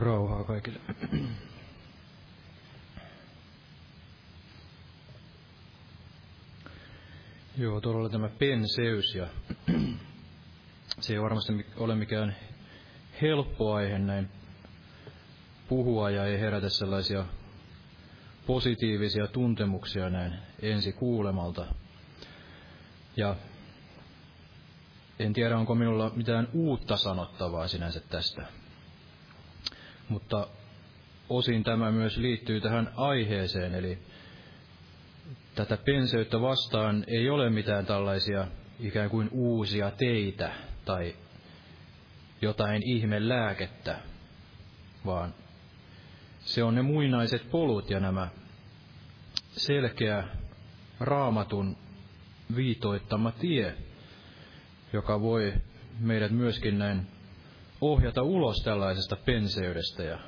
Rauhaa 0.03 0.43
kaikille. 0.43 0.79
Joo, 7.57 7.81
tuolla 7.81 7.99
oli 8.01 8.09
tämä 8.09 8.29
penseys 8.29 9.15
ja 9.15 9.27
se 10.99 11.13
ei 11.13 11.21
varmasti 11.21 11.65
ole 11.77 11.95
mikään 11.95 12.35
helppo 13.21 13.73
aihe 13.73 13.99
näin 13.99 14.29
puhua 15.69 16.09
ja 16.09 16.25
ei 16.25 16.39
herätä 16.39 16.69
sellaisia 16.69 17.25
positiivisia 18.47 19.27
tuntemuksia 19.27 20.09
näin 20.09 20.33
ensi 20.61 20.93
kuulemalta. 20.93 21.65
Ja 23.17 23.35
en 25.19 25.33
tiedä, 25.33 25.57
onko 25.57 25.75
minulla 25.75 26.11
mitään 26.15 26.47
uutta 26.53 26.97
sanottavaa 26.97 27.67
sinänsä 27.67 27.99
tästä 27.99 28.62
mutta 30.13 30.47
osin 31.29 31.63
tämä 31.63 31.91
myös 31.91 32.17
liittyy 32.17 32.61
tähän 32.61 32.91
aiheeseen, 32.95 33.75
eli 33.75 33.97
tätä 35.55 35.77
penseyttä 35.77 36.41
vastaan 36.41 37.03
ei 37.07 37.29
ole 37.29 37.49
mitään 37.49 37.85
tällaisia 37.85 38.47
ikään 38.79 39.09
kuin 39.09 39.29
uusia 39.31 39.91
teitä 39.91 40.51
tai 40.85 41.15
jotain 42.41 42.81
ihmelääkettä, 42.85 43.99
vaan 45.05 45.33
se 46.39 46.63
on 46.63 46.75
ne 46.75 46.81
muinaiset 46.81 47.49
polut 47.51 47.89
ja 47.89 47.99
nämä 47.99 48.27
selkeä 49.51 50.23
raamatun 50.99 51.77
viitoittama 52.55 53.31
tie, 53.31 53.73
joka 54.93 55.21
voi 55.21 55.53
meidät 55.99 56.31
myöskin 56.31 56.79
näin 56.79 57.07
ohjata 57.91 58.21
ulos 58.21 58.63
tällaisesta 58.63 59.15
penseydestä 59.15 60.03
ja 60.03 60.19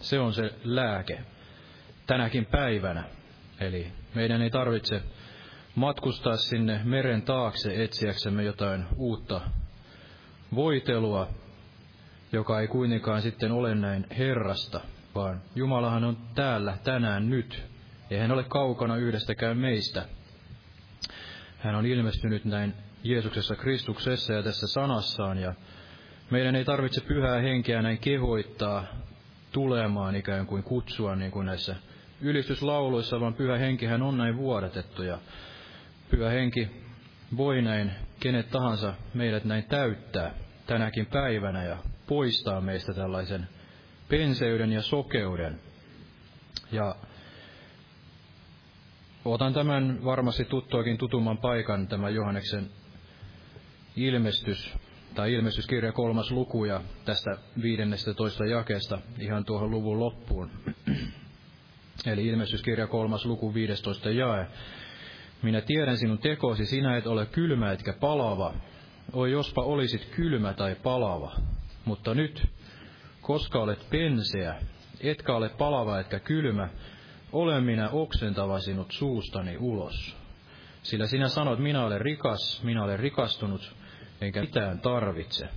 se 0.00 0.18
on 0.18 0.32
se 0.32 0.50
lääke 0.64 1.20
tänäkin 2.06 2.46
päivänä. 2.46 3.04
Eli 3.60 3.92
meidän 4.14 4.42
ei 4.42 4.50
tarvitse 4.50 5.02
matkustaa 5.74 6.36
sinne 6.36 6.80
meren 6.84 7.22
taakse 7.22 7.84
etsiäksemme 7.84 8.42
jotain 8.42 8.86
uutta 8.96 9.40
voitelua, 10.54 11.28
joka 12.32 12.60
ei 12.60 12.68
kuitenkaan 12.68 13.22
sitten 13.22 13.52
ole 13.52 13.74
näin 13.74 14.06
Herrasta, 14.18 14.80
vaan 15.14 15.42
Jumalahan 15.54 16.04
on 16.04 16.16
täällä 16.34 16.78
tänään 16.84 17.30
nyt. 17.30 17.64
Ei 18.10 18.18
hän 18.18 18.32
ole 18.32 18.44
kaukana 18.44 18.96
yhdestäkään 18.96 19.58
meistä. 19.58 20.04
Hän 21.58 21.74
on 21.74 21.86
ilmestynyt 21.86 22.44
näin 22.44 22.74
Jeesuksessa 23.02 23.56
Kristuksessa 23.56 24.32
ja 24.32 24.42
tässä 24.42 24.66
sanassaan, 24.66 25.38
ja 25.38 25.54
meidän 26.30 26.56
ei 26.56 26.64
tarvitse 26.64 27.00
pyhää 27.00 27.40
henkeä 27.40 27.82
näin 27.82 27.98
kehoittaa 27.98 28.84
tulemaan 29.52 30.16
ikään 30.16 30.46
kuin 30.46 30.62
kutsua 30.62 31.16
niin 31.16 31.30
kuin 31.30 31.46
näissä 31.46 31.76
ylistyslauluissa, 32.20 33.20
vaan 33.20 33.34
pyhä 33.34 33.58
henkihän 33.58 34.02
on 34.02 34.18
näin 34.18 34.36
vuodatettu 34.36 35.02
ja 35.02 35.18
pyhä 36.10 36.30
henki 36.30 36.68
voi 37.36 37.62
näin 37.62 37.92
kenet 38.20 38.50
tahansa 38.50 38.94
meidät 39.14 39.44
näin 39.44 39.64
täyttää 39.64 40.34
tänäkin 40.66 41.06
päivänä 41.06 41.64
ja 41.64 41.76
poistaa 42.06 42.60
meistä 42.60 42.94
tällaisen 42.94 43.48
penseyden 44.08 44.72
ja 44.72 44.82
sokeuden. 44.82 45.60
Ja 46.72 46.94
otan 49.24 49.54
tämän 49.54 50.04
varmasti 50.04 50.44
tuttuakin 50.44 50.98
tutumman 50.98 51.38
paikan, 51.38 51.88
tämä 51.88 52.08
Johanneksen 52.08 52.70
ilmestys, 53.96 54.74
tai 55.14 55.32
ilmestyskirja 55.32 55.92
kolmas 55.92 56.30
luku 56.30 56.64
ja 56.64 56.80
tästä 57.04 57.30
15 57.62 58.44
jakeesta 58.46 58.98
ihan 59.18 59.44
tuohon 59.44 59.70
luvun 59.70 60.00
loppuun. 60.00 60.50
Eli 62.06 62.26
ilmestyskirja 62.26 62.86
kolmas 62.86 63.26
luku 63.26 63.54
15 63.54 64.10
jae. 64.10 64.46
Minä 65.42 65.60
tiedän 65.60 65.96
sinun 65.98 66.18
tekosi, 66.18 66.66
sinä 66.66 66.96
et 66.96 67.06
ole 67.06 67.26
kylmä 67.26 67.72
etkä 67.72 67.92
palava. 67.92 68.54
Oi 69.12 69.30
jospa 69.32 69.62
olisit 69.62 70.04
kylmä 70.04 70.52
tai 70.54 70.74
palava. 70.74 71.36
Mutta 71.84 72.14
nyt, 72.14 72.46
koska 73.20 73.58
olet 73.58 73.86
penseä, 73.90 74.54
etkä 75.00 75.34
ole 75.34 75.48
palava 75.48 76.00
etkä 76.00 76.20
kylmä, 76.20 76.68
olen 77.32 77.64
minä 77.64 77.88
oksentava 77.88 78.58
sinut 78.58 78.92
suustani 78.92 79.56
ulos. 79.56 80.16
Sillä 80.82 81.06
sinä 81.06 81.28
sanot, 81.28 81.58
minä 81.58 81.84
olen 81.84 82.00
rikas, 82.00 82.62
minä 82.64 82.84
olen 82.84 82.98
rikastunut, 82.98 83.74
enkä 84.22 84.40
mitään 84.40 84.80
tarvitse. 84.80 85.48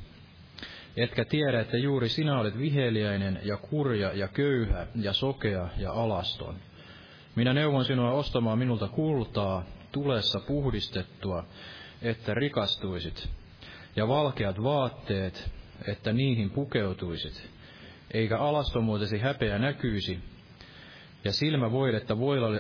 Etkä 0.98 1.26
tiedä, 1.26 1.60
että 1.60 1.78
juuri 1.78 2.10
sinä 2.10 2.40
olet 2.40 2.58
viheliäinen 2.58 3.40
ja 3.44 3.58
kurja 3.58 4.14
ja 4.14 4.28
köyhä 4.28 4.88
ja 4.96 5.14
sokea 5.14 5.70
ja 5.78 5.94
alaston. 5.94 6.56
Minä 7.36 7.54
neuvon 7.54 7.86
sinua 7.86 8.12
ostamaan 8.12 8.60
minulta 8.60 8.88
kultaa, 8.88 9.64
tulessa 9.92 10.40
puhdistettua, 10.40 11.46
että 12.02 12.34
rikastuisit, 12.34 13.30
ja 13.96 14.08
valkeat 14.08 14.64
vaatteet, 14.64 15.52
että 15.88 16.14
niihin 16.14 16.50
pukeutuisit, 16.50 17.50
eikä 18.12 18.38
alastomuutesi 18.38 19.18
häpeä 19.20 19.60
näkyisi, 19.60 20.20
ja 21.24 21.34
silmä 21.34 21.72
voidetta 21.72 22.18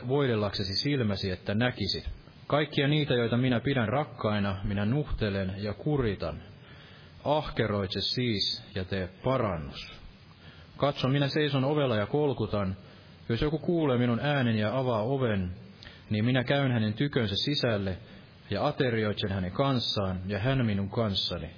voidellaksesi 0.08 0.76
silmäsi, 0.76 1.32
että 1.32 1.54
näkisit. 1.54 2.10
Kaikkia 2.48 2.88
niitä, 2.88 3.14
joita 3.14 3.38
minä 3.38 3.60
pidän 3.60 3.90
rakkaina, 3.90 4.58
minä 4.64 4.86
nuhtelen 4.86 5.54
ja 5.58 5.74
kuritan. 5.74 6.44
Ahkeroitse 7.24 8.02
siis 8.02 8.64
ja 8.76 8.86
tee 8.86 9.10
parannus. 9.24 10.02
Katso, 10.78 11.08
minä 11.08 11.28
seison 11.28 11.64
ovella 11.64 11.96
ja 11.96 12.06
kolkutan. 12.06 12.78
Jos 13.30 13.42
joku 13.42 13.60
kuulee 13.60 13.98
minun 13.98 14.20
äänen 14.20 14.56
ja 14.56 14.78
avaa 14.78 15.02
oven, 15.02 15.52
niin 16.10 16.26
minä 16.26 16.44
käyn 16.44 16.72
hänen 16.72 16.94
tykönsä 16.94 17.36
sisälle 17.36 17.98
ja 18.50 18.68
aterioitsen 18.68 19.32
hänen 19.32 19.52
kanssaan 19.52 20.20
ja 20.28 20.40
hän 20.40 20.66
minun 20.66 20.90
kanssani. 20.90 21.50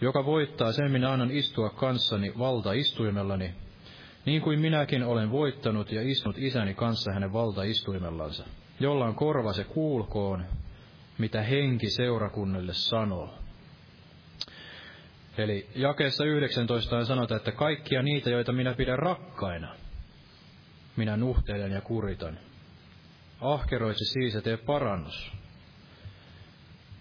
Joka 0.00 0.24
voittaa, 0.24 0.72
sen 0.72 0.90
minä 0.90 1.12
annan 1.12 1.30
istua 1.30 1.70
kanssani 1.70 2.32
valtaistuimellani, 2.38 3.54
niin 4.26 4.42
kuin 4.42 4.60
minäkin 4.60 5.04
olen 5.04 5.30
voittanut 5.30 5.92
ja 5.92 6.02
istunut 6.02 6.38
isäni 6.38 6.74
kanssa 6.74 7.12
hänen 7.12 7.32
valtaistuimellansa. 7.32 8.44
Jolla 8.80 9.04
on 9.04 9.14
korva 9.14 9.52
se 9.52 9.64
kuulkoon, 9.64 10.44
mitä 11.18 11.42
henki 11.42 11.90
seurakunnille 11.90 12.74
sanoo. 12.74 13.34
Eli 15.38 15.68
jakeessa 15.74 16.24
19 16.24 17.04
sanotaan, 17.04 17.36
että 17.36 17.52
kaikkia 17.52 18.02
niitä, 18.02 18.30
joita 18.30 18.52
minä 18.52 18.74
pidän 18.74 18.98
rakkaina, 18.98 19.74
minä 20.96 21.16
nuhtelen 21.16 21.72
ja 21.72 21.80
kuritan. 21.80 22.38
Ahkeroitse 23.40 24.04
siis 24.04 24.34
ja 24.34 24.42
tee 24.42 24.56
parannus. 24.56 25.32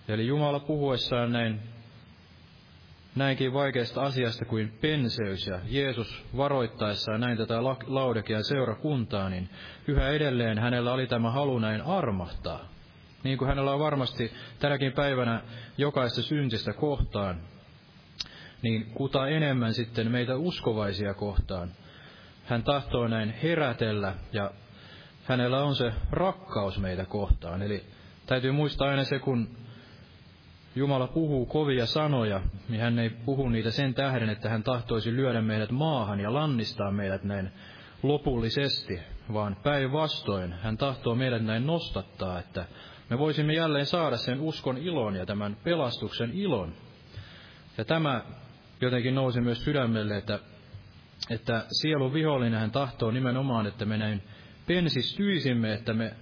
Eli 0.08 0.28
Jumala 0.28 0.60
puhuessaan 0.60 1.32
näin 1.32 1.60
näinkin 3.18 3.54
vaikeasta 3.54 4.02
asiasta 4.02 4.46
kuin 4.46 4.78
penseys 4.82 5.48
ja 5.48 5.60
Jeesus 5.66 6.26
varoittaessaan 6.38 7.22
näin 7.22 7.38
tätä 7.38 7.64
Laudekian 7.88 8.44
seurakuntaa, 8.44 9.30
niin 9.30 9.50
yhä 9.88 10.10
edelleen 10.10 10.60
hänellä 10.60 10.94
oli 10.94 11.08
tämä 11.08 11.32
halu 11.32 11.60
näin 11.60 11.82
armahtaa. 11.82 12.68
Niin 13.24 13.38
kuin 13.38 13.48
hänellä 13.48 13.72
on 13.72 13.80
varmasti 13.80 14.32
tänäkin 14.60 14.94
päivänä 14.94 15.42
jokaista 15.78 16.22
syntistä 16.22 16.74
kohtaan, 16.74 17.42
niin 18.62 18.86
kuta 18.86 19.28
enemmän 19.28 19.74
sitten 19.74 20.12
meitä 20.12 20.36
uskovaisia 20.36 21.14
kohtaan. 21.14 21.72
Hän 22.46 22.64
tahtoo 22.64 23.08
näin 23.08 23.34
herätellä 23.44 24.14
ja 24.34 24.52
hänellä 25.24 25.64
on 25.64 25.76
se 25.76 25.94
rakkaus 26.12 26.80
meitä 26.80 27.06
kohtaan. 27.06 27.62
Eli 27.62 27.84
täytyy 28.26 28.52
muistaa 28.52 28.90
aina 28.90 29.04
se, 29.04 29.20
kun 29.20 29.67
Jumala 30.78 31.08
puhuu 31.08 31.46
kovia 31.46 31.86
sanoja, 31.86 32.42
niin 32.70 32.82
hän 32.82 33.00
ei 33.00 33.10
puhu 33.10 33.50
niitä 33.50 33.72
sen 33.72 33.94
tähden, 33.94 34.30
että 34.30 34.50
hän 34.50 34.64
tahtoisi 34.64 35.16
lyödä 35.16 35.42
meidät 35.42 35.72
maahan 35.72 36.20
ja 36.20 36.34
lannistaa 36.34 36.92
meidät 36.92 37.24
näin 37.24 37.52
lopullisesti, 38.04 39.00
vaan 39.34 39.58
päinvastoin 39.64 40.54
hän 40.54 40.78
tahtoo 40.78 41.16
meidät 41.16 41.46
näin 41.46 41.68
nostattaa, 41.68 42.40
että 42.40 42.66
me 43.10 43.18
voisimme 43.18 43.54
jälleen 43.54 43.86
saada 43.86 44.18
sen 44.18 44.42
uskon 44.42 44.78
ilon 44.78 45.16
ja 45.16 45.26
tämän 45.26 45.58
pelastuksen 45.64 46.32
ilon. 46.34 46.74
Ja 47.78 47.86
tämä 47.86 48.22
jotenkin 48.82 49.16
nousi 49.16 49.42
myös 49.42 49.64
sydämelle, 49.64 50.18
että, 50.18 50.40
että 51.30 51.66
sielun 51.82 52.14
vihollinen 52.14 52.60
hän 52.60 52.72
tahtoo 52.72 53.12
nimenomaan, 53.12 53.68
että 53.68 53.86
me 53.86 53.98
näin 53.98 54.24
pensistyisimme, 54.68 55.74
että 55.74 55.94
me 55.94 56.16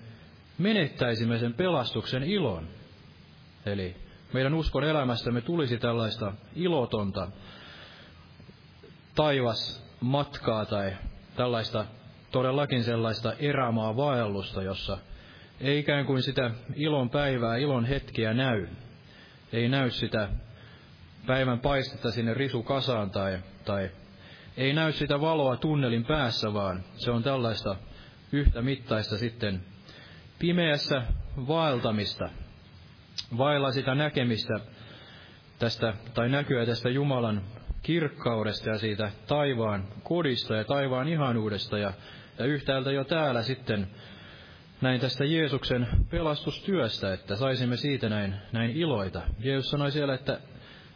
menettäisimme 0.58 1.40
sen 1.40 1.54
pelastuksen 1.54 2.24
ilon. 2.24 2.68
Eli 3.66 4.05
meidän 4.36 4.54
uskon 4.54 4.84
elämästämme 4.84 5.42
tulisi 5.42 5.78
tällaista 5.78 6.34
ilotonta 6.56 7.28
taivasmatkaa 9.16 10.66
tai 10.66 10.94
tällaista 11.36 11.86
todellakin 12.32 12.84
sellaista 12.84 13.34
erämaa 13.34 13.96
vaellusta, 13.96 14.64
jossa 14.64 14.98
ei 15.62 15.80
ikään 15.80 16.06
kuin 16.06 16.22
sitä 16.22 16.52
ilon 16.76 17.10
päivää, 17.10 17.58
ilon 17.58 17.86
hetkiä 17.86 18.34
näy. 18.34 18.68
Ei 19.54 19.70
näy 19.70 19.92
sitä 19.92 20.30
päivän 21.28 21.60
paistetta 21.60 22.12
sinne 22.12 22.34
risukasaan 22.34 23.12
tai, 23.12 23.40
tai 23.66 23.90
ei 24.58 24.74
näy 24.74 24.92
sitä 24.92 25.22
valoa 25.22 25.58
tunnelin 25.58 26.06
päässä, 26.06 26.54
vaan 26.54 26.84
se 26.96 27.12
on 27.12 27.24
tällaista 27.24 27.76
yhtä 28.32 28.62
mittaista 28.62 29.18
sitten 29.18 29.64
pimeässä 30.40 31.02
vaeltamista, 31.48 32.30
vailla 33.38 33.72
sitä 33.72 33.96
näkemistä 33.96 34.54
tästä, 35.60 35.94
tai 36.14 36.30
näkyä 36.30 36.66
tästä 36.66 36.90
Jumalan 36.90 37.42
kirkkaudesta 37.82 38.70
ja 38.70 38.78
siitä 38.78 39.12
taivaan 39.28 39.88
kodista 40.04 40.56
ja 40.56 40.64
taivaan 40.64 41.08
ihanuudesta 41.08 41.78
ja, 41.78 41.94
ja 42.40 42.46
yhtäältä 42.46 42.92
jo 42.92 43.04
täällä 43.04 43.44
sitten 43.44 43.88
näin 44.82 45.02
tästä 45.02 45.26
Jeesuksen 45.26 45.88
pelastustyöstä, 46.10 47.14
että 47.14 47.36
saisimme 47.36 47.78
siitä 47.78 48.10
näin, 48.10 48.36
näin 48.52 48.72
iloita. 48.72 49.22
Jeesus 49.40 49.72
sanoi 49.72 49.92
siellä, 49.92 50.14
että, 50.14 50.40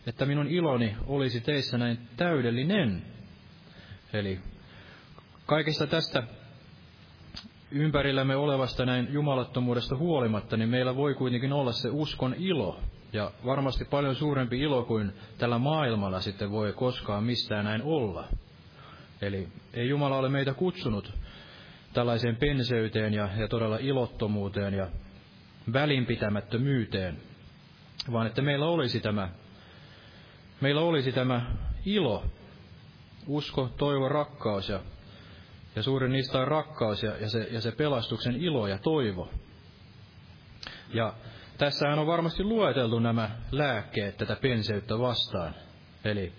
että 0.08 0.26
minun 0.26 0.48
iloni 0.48 0.96
olisi 1.08 1.42
teissä 1.42 1.78
näin 1.78 2.00
täydellinen. 2.18 3.02
Eli 4.14 4.40
kaikesta 5.46 5.88
tästä 5.88 6.24
ympärillämme 7.72 8.36
olevasta 8.36 8.86
näin 8.86 9.08
jumalattomuudesta 9.12 9.96
huolimatta, 9.96 10.58
niin 10.58 10.70
meillä 10.70 10.96
voi 10.96 11.14
kuitenkin 11.14 11.54
olla 11.54 11.72
se 11.72 11.90
uskon 11.90 12.36
ilo. 12.38 12.80
Ja 13.14 13.32
varmasti 13.46 13.86
paljon 13.86 14.16
suurempi 14.16 14.60
ilo 14.60 14.84
kuin 14.84 15.14
tällä 15.38 15.58
maailmalla 15.58 16.22
sitten 16.22 16.52
voi 16.52 16.74
koskaan 16.74 17.24
mistään 17.24 17.66
näin 17.66 17.82
olla. 17.82 18.28
Eli 19.22 19.48
ei 19.74 19.90
Jumala 19.90 20.18
ole 20.18 20.30
meitä 20.30 20.54
kutsunut 20.54 21.14
tällaiseen 21.94 22.36
penseyteen 22.36 23.14
ja, 23.14 23.30
ja 23.38 23.48
todella 23.48 23.78
ilottomuuteen 23.78 24.74
ja 24.74 24.88
välinpitämättömyyteen, 25.74 27.18
vaan 28.12 28.28
että 28.28 28.42
meillä 28.42 28.66
olisi 28.66 29.00
tämä, 29.00 29.30
meillä 30.62 30.82
olisi 30.82 31.12
tämä 31.12 31.56
ilo, 31.86 32.24
usko, 33.28 33.70
toivo, 33.78 34.10
rakkaus 34.10 34.70
ja 34.70 34.80
ja 35.80 35.84
suurin 35.84 36.12
niistä 36.12 36.40
on 36.40 36.48
rakkaus 36.48 37.04
ja, 37.04 37.18
ja, 37.18 37.30
se, 37.30 37.48
ja 37.52 37.62
se 37.62 37.72
pelastuksen 37.72 38.36
ilo 38.36 38.68
ja 38.68 38.78
toivo. 38.78 39.30
Ja 40.94 41.14
tässähän 41.58 42.00
on 42.00 42.08
varmasti 42.08 42.44
lueteltu 42.44 43.00
nämä 43.00 43.30
lääkkeet 43.52 44.18
tätä 44.18 44.36
penseyttä 44.36 45.00
vastaan. 45.00 45.56
Eli 46.04 46.34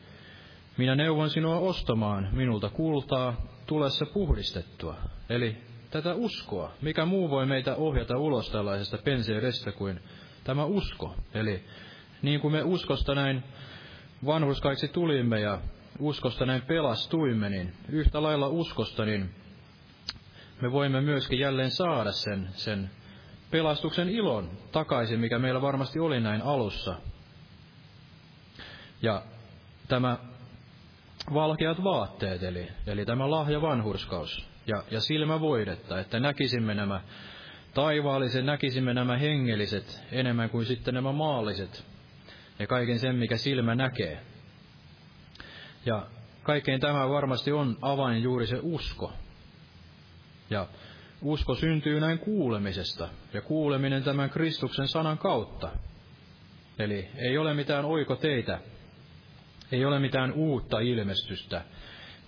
minä 0.77 0.95
neuvon 0.95 1.31
sinua 1.31 1.59
ostamaan 1.59 2.29
minulta 2.33 2.69
kultaa 2.69 3.47
tulessa 3.67 4.07
puhdistettua. 4.07 4.97
Eli 5.29 5.57
tätä 5.91 6.15
uskoa. 6.15 6.73
Mikä 6.83 7.05
muu 7.05 7.31
voi 7.31 7.47
meitä 7.47 7.77
ohjata 7.77 8.19
ulos 8.19 8.51
tällaisesta 8.51 8.99
penseydestä 8.99 9.73
kuin 9.73 10.01
tämä 10.45 10.65
usko. 10.65 11.15
Eli 11.35 11.65
niin 12.23 12.41
kuin 12.41 12.53
me 12.53 12.63
uskosta 12.63 13.15
näin 13.15 13.45
vanhuskaiksi 14.27 14.89
tulimme 14.89 15.41
ja 15.41 15.59
uskosta 15.99 16.47
näin 16.47 16.63
pelastuimme, 16.63 17.51
niin 17.51 17.73
yhtä 17.89 18.23
lailla 18.23 18.49
uskosta, 18.49 19.05
niin 19.05 19.35
me 20.61 20.73
voimme 20.73 21.01
myöskin 21.01 21.39
jälleen 21.39 21.71
saada 21.71 22.13
sen, 22.13 22.49
sen 22.53 22.91
pelastuksen 23.51 24.09
ilon 24.09 24.51
takaisin, 24.73 25.21
mikä 25.21 25.39
meillä 25.39 25.63
varmasti 25.63 25.99
oli 26.01 26.21
näin 26.21 26.43
alussa. 26.43 26.97
Ja 29.03 29.23
tämä 29.89 30.19
valkeat 31.35 31.85
vaatteet, 31.85 32.43
eli, 32.43 32.69
eli 32.87 33.07
tämä 33.07 33.31
lahja 33.31 33.63
vanhurskaus 33.63 34.49
ja, 34.67 34.85
ja 34.91 35.01
silmävoidetta, 35.01 36.01
että 36.01 36.21
näkisimme 36.21 36.75
nämä, 36.75 37.01
taivaallisen 37.75 38.47
näkisimme 38.47 38.95
nämä 38.95 39.17
hengelliset 39.17 40.05
enemmän 40.13 40.51
kuin 40.51 40.67
sitten 40.67 40.95
nämä 40.95 41.13
maalliset 41.13 41.85
ja 42.59 42.67
kaiken 42.67 42.99
sen, 42.99 43.17
mikä 43.17 43.37
silmä 43.37 43.75
näkee. 43.75 44.21
Ja 45.87 46.07
kaikkein 46.43 46.81
tämä 46.81 47.09
varmasti 47.09 47.53
on 47.53 47.79
avain 47.83 48.23
juuri 48.23 48.47
se 48.47 48.59
usko. 48.63 49.13
Ja 50.51 50.67
usko 51.23 51.55
syntyy 51.55 52.01
näin 52.01 52.19
kuulemisesta, 52.19 53.09
ja 53.33 53.43
kuuleminen 53.43 54.03
tämän 54.03 54.31
Kristuksen 54.31 54.89
sanan 54.89 55.19
kautta. 55.19 55.71
Eli 56.79 57.09
ei 57.17 57.39
ole 57.39 57.55
mitään 57.55 57.85
oikoteitä, 57.85 58.59
ei 59.73 59.85
ole 59.85 59.99
mitään 59.99 60.33
uutta 60.33 60.81
ilmestystä, 60.81 61.63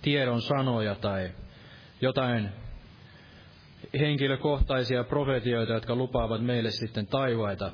tiedon 0.01 0.41
sanoja 0.41 0.95
tai 0.95 1.31
jotain 2.01 2.49
henkilökohtaisia 3.99 5.03
profetioita, 5.03 5.73
jotka 5.73 5.95
lupaavat 5.95 6.45
meille 6.45 6.71
sitten 6.71 7.07
taivaita. 7.07 7.71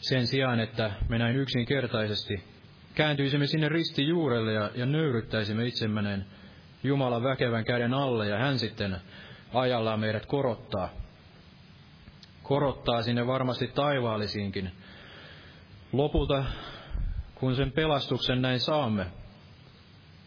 Sen 0.00 0.26
sijaan, 0.26 0.60
että 0.60 0.90
me 1.08 1.18
näin 1.18 1.36
yksinkertaisesti 1.36 2.55
kääntyisimme 2.96 3.46
sinne 3.46 3.68
ristijuurelle 3.68 4.52
ja, 4.52 4.70
ja 4.74 4.86
nöyryttäisimme 4.86 5.66
itsemmäneen 5.66 6.26
Jumalan 6.82 7.22
väkevän 7.22 7.64
käden 7.64 7.94
alle 7.94 8.28
ja 8.28 8.38
hän 8.38 8.58
sitten 8.58 8.96
ajallaan 9.54 10.00
meidät 10.00 10.26
korottaa. 10.26 10.88
Korottaa 12.42 13.02
sinne 13.02 13.26
varmasti 13.26 13.66
taivaallisiinkin. 13.66 14.70
Lopulta, 15.92 16.44
kun 17.34 17.56
sen 17.56 17.72
pelastuksen 17.72 18.42
näin 18.42 18.60
saamme, 18.60 19.06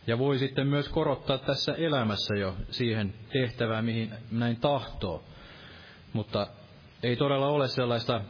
ja 0.07 0.17
voi 0.17 0.37
sitten 0.39 0.67
myös 0.67 0.89
korottaa 0.89 1.37
tässä 1.37 1.73
elämässä 1.73 2.35
jo 2.35 2.55
siihen 2.69 3.13
tehtävään, 3.33 3.85
mihin 3.85 4.11
näin 4.31 4.57
tahtoo. 4.57 5.23
Mutta 6.13 6.47
ei 7.03 7.15
todella 7.15 7.47
ole 7.47 7.67
sellaista 7.67 8.21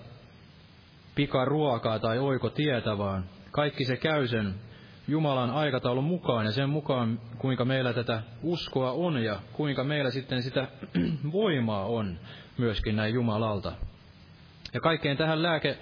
pikaruokaa 1.16 2.00
tai 2.00 2.20
oikotietä, 2.20 2.98
vaan 2.98 3.39
kaikki 3.52 3.86
se 3.86 3.98
käy 3.98 4.28
sen 4.28 4.56
Jumalan 5.08 5.50
aikataulun 5.50 6.04
mukaan 6.04 6.46
ja 6.46 6.52
sen 6.52 6.70
mukaan, 6.70 7.20
kuinka 7.38 7.66
meillä 7.66 7.94
tätä 7.94 8.22
uskoa 8.44 8.92
on 8.92 9.24
ja 9.24 9.40
kuinka 9.54 9.84
meillä 9.84 10.12
sitten 10.12 10.44
sitä 10.44 10.68
voimaa 11.32 11.86
on 11.86 12.20
myöskin 12.58 12.96
näin 12.96 13.14
Jumalalta. 13.14 13.72
Ja 14.74 14.80
kaikkeen 14.80 15.18
tähän 15.18 15.44
lääke 15.44 15.78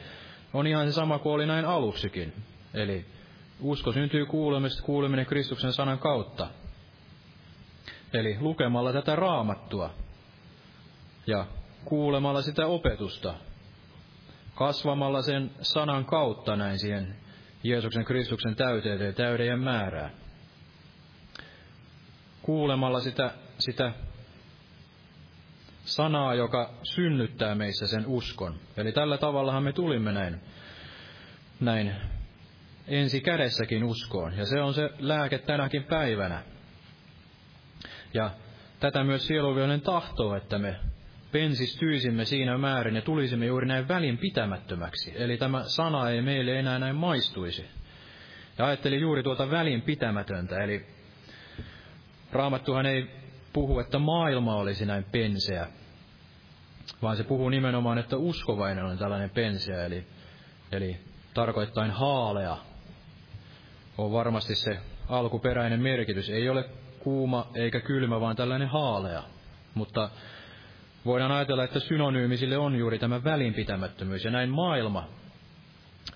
on 0.53 0.67
ihan 0.67 0.87
se 0.87 0.91
sama 0.93 1.19
kuin 1.19 1.33
oli 1.33 1.45
näin 1.45 1.65
aluksikin. 1.65 2.33
Eli 2.73 3.05
usko 3.59 3.91
syntyy 3.91 4.25
kuulemista, 4.25 4.83
kuuleminen 4.83 5.25
Kristuksen 5.25 5.73
sanan 5.73 5.99
kautta. 5.99 6.47
Eli 8.13 8.37
lukemalla 8.39 8.93
tätä 8.93 9.15
raamattua 9.15 9.89
ja 11.27 11.45
kuulemalla 11.85 12.41
sitä 12.41 12.67
opetusta, 12.67 13.33
kasvamalla 14.55 15.21
sen 15.21 15.51
sanan 15.61 16.05
kautta 16.05 16.55
näin 16.55 16.79
siihen 16.79 17.15
Jeesuksen 17.69 18.05
Kristuksen 18.05 18.55
täyteyteen, 18.55 19.13
täyden 19.13 19.59
määrää. 19.59 20.09
Kuulemalla 22.41 22.99
sitä, 22.99 23.31
sitä 23.59 23.91
sanaa, 25.85 26.33
joka 26.33 26.73
synnyttää 26.83 27.55
meissä 27.55 27.87
sen 27.87 28.05
uskon. 28.05 28.55
Eli 28.77 28.91
tällä 28.91 29.17
tavallahan 29.17 29.63
me 29.63 29.73
tulimme 29.73 30.11
näin, 30.11 30.41
näin 31.59 31.95
ensi 32.87 33.21
kädessäkin 33.21 33.83
uskoon. 33.83 34.37
Ja 34.37 34.45
se 34.45 34.61
on 34.61 34.73
se 34.73 34.89
lääke 34.99 35.37
tänäkin 35.37 35.83
päivänä. 35.83 36.43
Ja 38.13 38.31
tätä 38.79 39.03
myös 39.03 39.27
sieluvihollinen 39.27 39.81
tahtoo, 39.81 40.35
että 40.35 40.57
me 40.57 40.75
pensistyisimme 41.31 42.25
siinä 42.25 42.57
määrin 42.57 42.95
ja 42.95 43.01
tulisimme 43.01 43.45
juuri 43.45 43.67
näin 43.67 43.87
välinpitämättömäksi. 43.87 45.13
Eli 45.15 45.37
tämä 45.37 45.63
sana 45.63 46.09
ei 46.09 46.21
meille 46.21 46.59
enää 46.59 46.79
näin 46.79 46.95
maistuisi. 46.95 47.65
Ja 48.57 48.65
ajattelin 48.65 48.99
juuri 48.99 49.23
tuota 49.23 49.51
välinpitämätöntä, 49.51 50.63
eli 50.63 50.85
Raamattuhan 52.31 52.85
ei 52.85 53.09
puhu, 53.53 53.79
että 53.79 53.99
maailma 53.99 54.55
olisi 54.55 54.85
näin 54.85 55.03
penseä, 55.03 55.67
vaan 57.01 57.17
se 57.17 57.23
puhuu 57.23 57.49
nimenomaan, 57.49 57.97
että 57.97 58.17
uskovainen 58.17 58.85
on 58.85 58.97
tällainen 58.97 59.29
penseä, 59.29 59.85
eli, 59.85 60.07
eli 60.71 60.97
tarkoittain 61.33 61.91
haalea 61.91 62.57
on 63.97 64.11
varmasti 64.11 64.55
se 64.55 64.79
alkuperäinen 65.09 65.81
merkitys. 65.81 66.29
Ei 66.29 66.49
ole 66.49 66.69
kuuma 66.99 67.51
eikä 67.55 67.79
kylmä, 67.79 68.21
vaan 68.21 68.35
tällainen 68.35 68.67
haalea. 68.67 69.23
Mutta 69.73 70.09
voidaan 71.07 71.31
ajatella, 71.31 71.63
että 71.63 71.79
synonyymi 71.79 72.37
sille 72.37 72.57
on 72.57 72.75
juuri 72.75 72.99
tämä 72.99 73.23
välinpitämättömyys. 73.23 74.25
Ja 74.25 74.31
näin 74.31 74.49
maailma, 74.49 75.07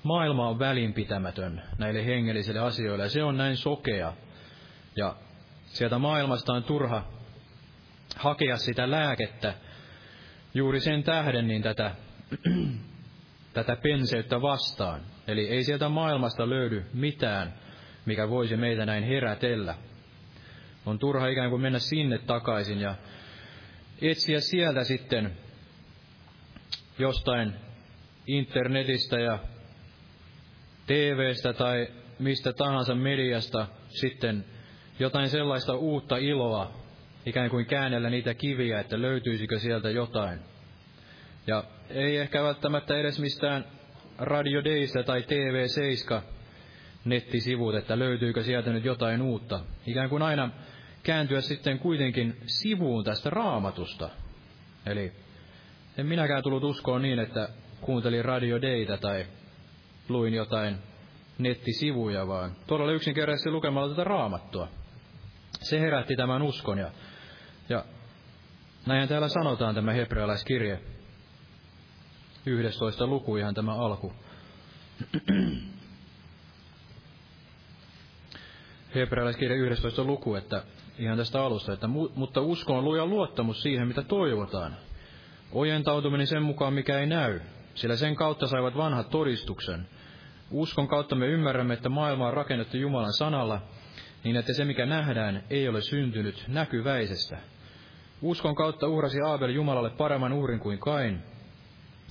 maailma 0.03 0.47
on 0.47 0.59
välinpitämätön 0.59 1.61
näille 1.77 2.05
hengellisille 2.05 2.59
asioille, 2.59 3.03
ja 3.03 3.09
se 3.09 3.23
on 3.23 3.37
näin 3.37 3.57
sokea. 3.57 4.13
Ja 4.95 5.15
sieltä 5.65 5.97
maailmasta 5.97 6.53
on 6.53 6.63
turha 6.63 7.03
hakea 8.15 8.57
sitä 8.57 8.91
lääkettä 8.91 9.53
juuri 10.53 10.79
sen 10.79 11.03
tähden 11.03 11.47
niin 11.47 11.61
tätä, 11.61 11.91
tätä 13.53 13.75
penseyttä 13.75 14.41
vastaan. 14.41 15.01
Eli 15.27 15.49
ei 15.49 15.63
sieltä 15.63 15.89
maailmasta 15.89 16.49
löydy 16.49 16.85
mitään, 16.93 17.53
mikä 18.05 18.29
voisi 18.29 18.57
meitä 18.57 18.85
näin 18.85 19.03
herätellä. 19.03 19.75
On 20.85 20.99
turha 20.99 21.27
ikään 21.27 21.49
kuin 21.49 21.61
mennä 21.61 21.79
sinne 21.79 22.17
takaisin 22.17 22.79
ja 22.79 22.95
etsiä 24.01 24.39
sieltä 24.39 24.83
sitten 24.83 25.31
jostain 26.99 27.53
internetistä 28.27 29.19
ja 29.19 29.39
TVstä 30.87 31.53
tai 31.53 31.87
mistä 32.19 32.53
tahansa 32.53 32.95
mediasta 32.95 33.67
sitten 33.89 34.45
jotain 34.99 35.29
sellaista 35.29 35.73
uutta 35.75 36.17
iloa, 36.17 36.71
ikään 37.25 37.49
kuin 37.49 37.65
käännellä 37.65 38.09
niitä 38.09 38.33
kiviä, 38.33 38.79
että 38.79 39.01
löytyisikö 39.01 39.59
sieltä 39.59 39.89
jotain. 39.89 40.39
Ja 41.47 41.63
ei 41.89 42.17
ehkä 42.17 42.43
välttämättä 42.43 42.97
edes 42.97 43.19
mistään 43.19 43.65
Radio 44.17 44.63
Daystä 44.63 45.03
tai 45.03 45.23
TV 45.23 45.67
7 45.67 46.21
nettisivut, 47.05 47.75
että 47.75 47.99
löytyykö 47.99 48.43
sieltä 48.43 48.71
nyt 48.71 48.85
jotain 48.85 49.21
uutta. 49.21 49.59
Ikään 49.87 50.09
kuin 50.09 50.21
aina 50.21 50.49
kääntyä 51.03 51.41
sitten 51.41 51.79
kuitenkin 51.79 52.37
sivuun 52.45 53.03
tästä 53.03 53.29
raamatusta. 53.29 54.09
Eli 54.85 55.11
en 55.97 56.05
minäkään 56.05 56.43
tullut 56.43 56.63
uskoon 56.63 57.01
niin, 57.01 57.19
että 57.19 57.49
kuuntelin 57.81 58.25
Radio 58.25 58.61
Dayta 58.61 58.97
tai 58.97 59.25
luin 60.09 60.33
jotain 60.33 60.77
nettisivuja, 61.37 62.27
vaan 62.27 62.55
todella 62.67 62.91
yksinkertaisesti 62.91 63.51
lukemalla 63.51 63.89
tätä 63.89 64.03
raamattua. 64.03 64.67
Se 65.61 65.79
herätti 65.79 66.15
tämän 66.15 66.41
uskon 66.41 66.77
ja, 66.77 66.91
ja 67.69 67.85
näin 68.85 69.09
täällä 69.09 69.27
sanotaan 69.27 69.75
tämä 69.75 69.93
hebrealaiskirje. 69.93 70.79
11 72.45 73.07
luku 73.07 73.37
ihan 73.37 73.53
tämä 73.53 73.75
alku. 73.75 74.13
Hebrealaiskirja 78.95 79.57
11 79.57 80.03
luku, 80.03 80.35
että 80.35 80.63
ihan 80.99 81.17
tästä 81.17 81.43
alusta, 81.43 81.73
että 81.73 81.87
mutta 82.15 82.41
usko 82.41 82.77
on 82.77 82.85
luja 82.85 83.05
luottamus 83.05 83.61
siihen, 83.61 83.87
mitä 83.87 84.01
toivotaan. 84.01 84.75
Ojentautuminen 85.51 86.27
sen 86.27 86.43
mukaan, 86.43 86.73
mikä 86.73 86.99
ei 86.99 87.05
näy, 87.05 87.39
sillä 87.75 87.95
sen 87.95 88.15
kautta 88.15 88.47
saivat 88.47 88.77
vanhat 88.77 89.09
todistuksen. 89.09 89.87
Uskon 90.51 90.87
kautta 90.87 91.15
me 91.15 91.27
ymmärrämme, 91.27 91.73
että 91.73 91.89
maailma 91.89 92.27
on 92.27 92.33
rakennettu 92.33 92.77
Jumalan 92.77 93.13
sanalla, 93.13 93.61
niin 94.23 94.35
että 94.35 94.53
se, 94.53 94.65
mikä 94.65 94.85
nähdään, 94.85 95.43
ei 95.49 95.69
ole 95.69 95.81
syntynyt 95.81 96.43
näkyväisestä. 96.47 97.37
Uskon 98.21 98.55
kautta 98.55 98.87
uhrasi 98.87 99.21
Aabel 99.21 99.49
Jumalalle 99.49 99.89
paremman 99.89 100.33
uhrin 100.33 100.59
kuin 100.59 100.79
Kain, 100.79 101.23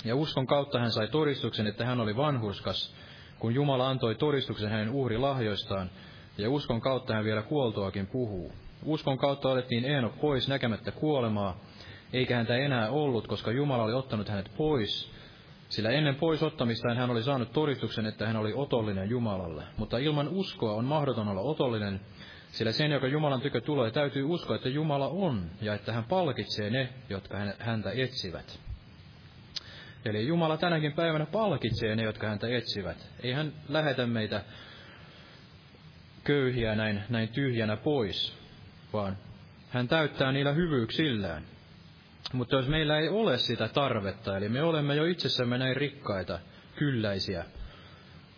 ja 0.04 0.16
uskon 0.16 0.46
kautta 0.46 0.78
hän 0.78 0.90
sai 0.90 1.08
todistuksen, 1.08 1.66
että 1.66 1.84
hän 1.84 2.00
oli 2.00 2.16
vanhurskas, 2.16 2.94
kun 3.38 3.54
Jumala 3.54 3.88
antoi 3.88 4.14
todistuksen 4.14 4.70
hänen 4.70 4.90
uhrilahjoistaan, 4.90 5.90
ja 6.38 6.50
uskon 6.50 6.80
kautta 6.80 7.14
hän 7.14 7.24
vielä 7.24 7.42
kuoltoakin 7.42 8.06
puhuu. 8.06 8.52
Uskon 8.84 9.18
kautta 9.18 9.48
otettiin 9.48 9.84
Eenok 9.84 10.20
pois 10.20 10.48
näkemättä 10.48 10.90
kuolemaa, 10.92 11.60
eikä 12.12 12.36
häntä 12.36 12.56
enää 12.56 12.90
ollut, 12.90 13.26
koska 13.26 13.50
Jumala 13.50 13.82
oli 13.82 13.92
ottanut 13.92 14.28
hänet 14.28 14.50
pois, 14.56 15.10
sillä 15.68 15.90
ennen 15.90 16.14
pois 16.14 16.42
ottamistaan 16.42 16.96
hän 16.96 17.10
oli 17.10 17.22
saanut 17.22 17.52
todistuksen, 17.52 18.06
että 18.06 18.26
hän 18.26 18.36
oli 18.36 18.52
otollinen 18.54 19.10
Jumalalle. 19.10 19.64
Mutta 19.76 19.98
ilman 19.98 20.28
uskoa 20.28 20.72
on 20.72 20.84
mahdoton 20.84 21.28
olla 21.28 21.40
otollinen, 21.40 22.00
sillä 22.52 22.72
sen, 22.72 22.90
joka 22.90 23.06
Jumalan 23.06 23.40
tykö 23.40 23.60
tulee, 23.60 23.90
täytyy 23.90 24.24
uskoa, 24.24 24.56
että 24.56 24.68
Jumala 24.68 25.08
on, 25.08 25.50
ja 25.60 25.74
että 25.74 25.92
hän 25.92 26.04
palkitsee 26.04 26.70
ne, 26.70 26.88
jotka 27.08 27.38
häntä 27.58 27.90
etsivät. 27.90 28.60
Eli 30.04 30.26
Jumala 30.26 30.56
tänäkin 30.56 30.92
päivänä 30.92 31.26
palkitsee 31.26 31.96
ne, 31.96 32.02
jotka 32.02 32.28
häntä 32.28 32.48
etsivät. 32.48 33.08
Ei 33.22 33.32
hän 33.32 33.52
lähetä 33.68 34.06
meitä 34.06 34.44
köyhiä 36.24 36.74
näin, 36.74 37.02
näin 37.08 37.28
tyhjänä 37.28 37.76
pois, 37.76 38.39
vaan 38.92 39.16
hän 39.70 39.88
täyttää 39.88 40.32
niillä 40.32 40.52
hyvyyksillään. 40.52 41.42
Mutta 42.32 42.56
jos 42.56 42.68
meillä 42.68 42.98
ei 42.98 43.08
ole 43.08 43.38
sitä 43.38 43.68
tarvetta, 43.68 44.36
eli 44.36 44.48
me 44.48 44.62
olemme 44.62 44.94
jo 44.94 45.04
itsessämme 45.04 45.58
näin 45.58 45.76
rikkaita, 45.76 46.38
kylläisiä, 46.76 47.44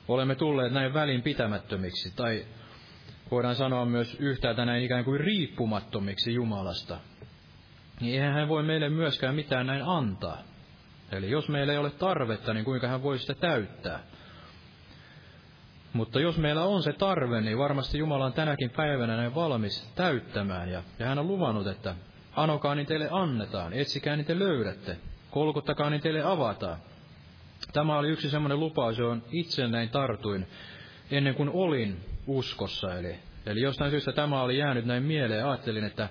olemme 0.08 0.34
tulleet 0.34 0.72
näin 0.72 0.94
välinpitämättömiksi, 0.94 2.16
tai 2.16 2.46
voidaan 3.30 3.56
sanoa 3.56 3.84
myös 3.84 4.16
yhtäältä 4.20 4.64
näin 4.64 4.84
ikään 4.84 5.04
kuin 5.04 5.20
riippumattomiksi 5.20 6.34
Jumalasta, 6.34 6.98
niin 8.00 8.14
eihän 8.14 8.34
hän 8.34 8.48
voi 8.48 8.62
meille 8.62 8.88
myöskään 8.88 9.34
mitään 9.34 9.66
näin 9.66 9.82
antaa. 9.82 10.42
Eli 11.12 11.30
jos 11.30 11.48
meillä 11.48 11.72
ei 11.72 11.78
ole 11.78 11.90
tarvetta, 11.90 12.54
niin 12.54 12.64
kuinka 12.64 12.88
hän 12.88 13.02
voi 13.02 13.18
sitä 13.18 13.34
täyttää? 13.34 14.00
Mutta 15.92 16.20
jos 16.20 16.38
meillä 16.38 16.64
on 16.64 16.82
se 16.82 16.92
tarve, 16.92 17.40
niin 17.40 17.58
varmasti 17.58 17.98
Jumala 17.98 18.24
on 18.24 18.32
tänäkin 18.32 18.70
päivänä 18.70 19.16
näin 19.16 19.34
valmis 19.34 19.92
täyttämään. 19.94 20.68
Ja, 20.68 20.82
ja 20.98 21.06
hän 21.06 21.18
on 21.18 21.28
luvannut, 21.28 21.66
että 21.66 21.94
anokaa 22.36 22.74
niin 22.74 22.86
teille 22.86 23.08
annetaan, 23.10 23.72
etsikää 23.72 24.16
niin 24.16 24.26
te 24.26 24.38
löydätte, 24.38 24.96
kolkuttakaa 25.30 25.90
niin 25.90 26.00
teille 26.00 26.22
avataan. 26.22 26.76
Tämä 27.72 27.98
oli 27.98 28.08
yksi 28.08 28.30
semmoinen 28.30 28.60
lupaus, 28.60 28.98
johon 28.98 29.22
itse 29.30 29.68
näin 29.68 29.88
tartuin 29.88 30.46
ennen 31.10 31.34
kuin 31.34 31.50
olin 31.52 32.00
uskossa. 32.26 32.98
Eli, 32.98 33.18
eli 33.46 33.60
jostain 33.60 33.90
syystä 33.90 34.12
tämä 34.12 34.42
oli 34.42 34.58
jäänyt 34.58 34.84
näin 34.84 35.02
mieleen 35.02 35.40
ja 35.40 35.50
ajattelin, 35.50 35.84
että 35.84 36.08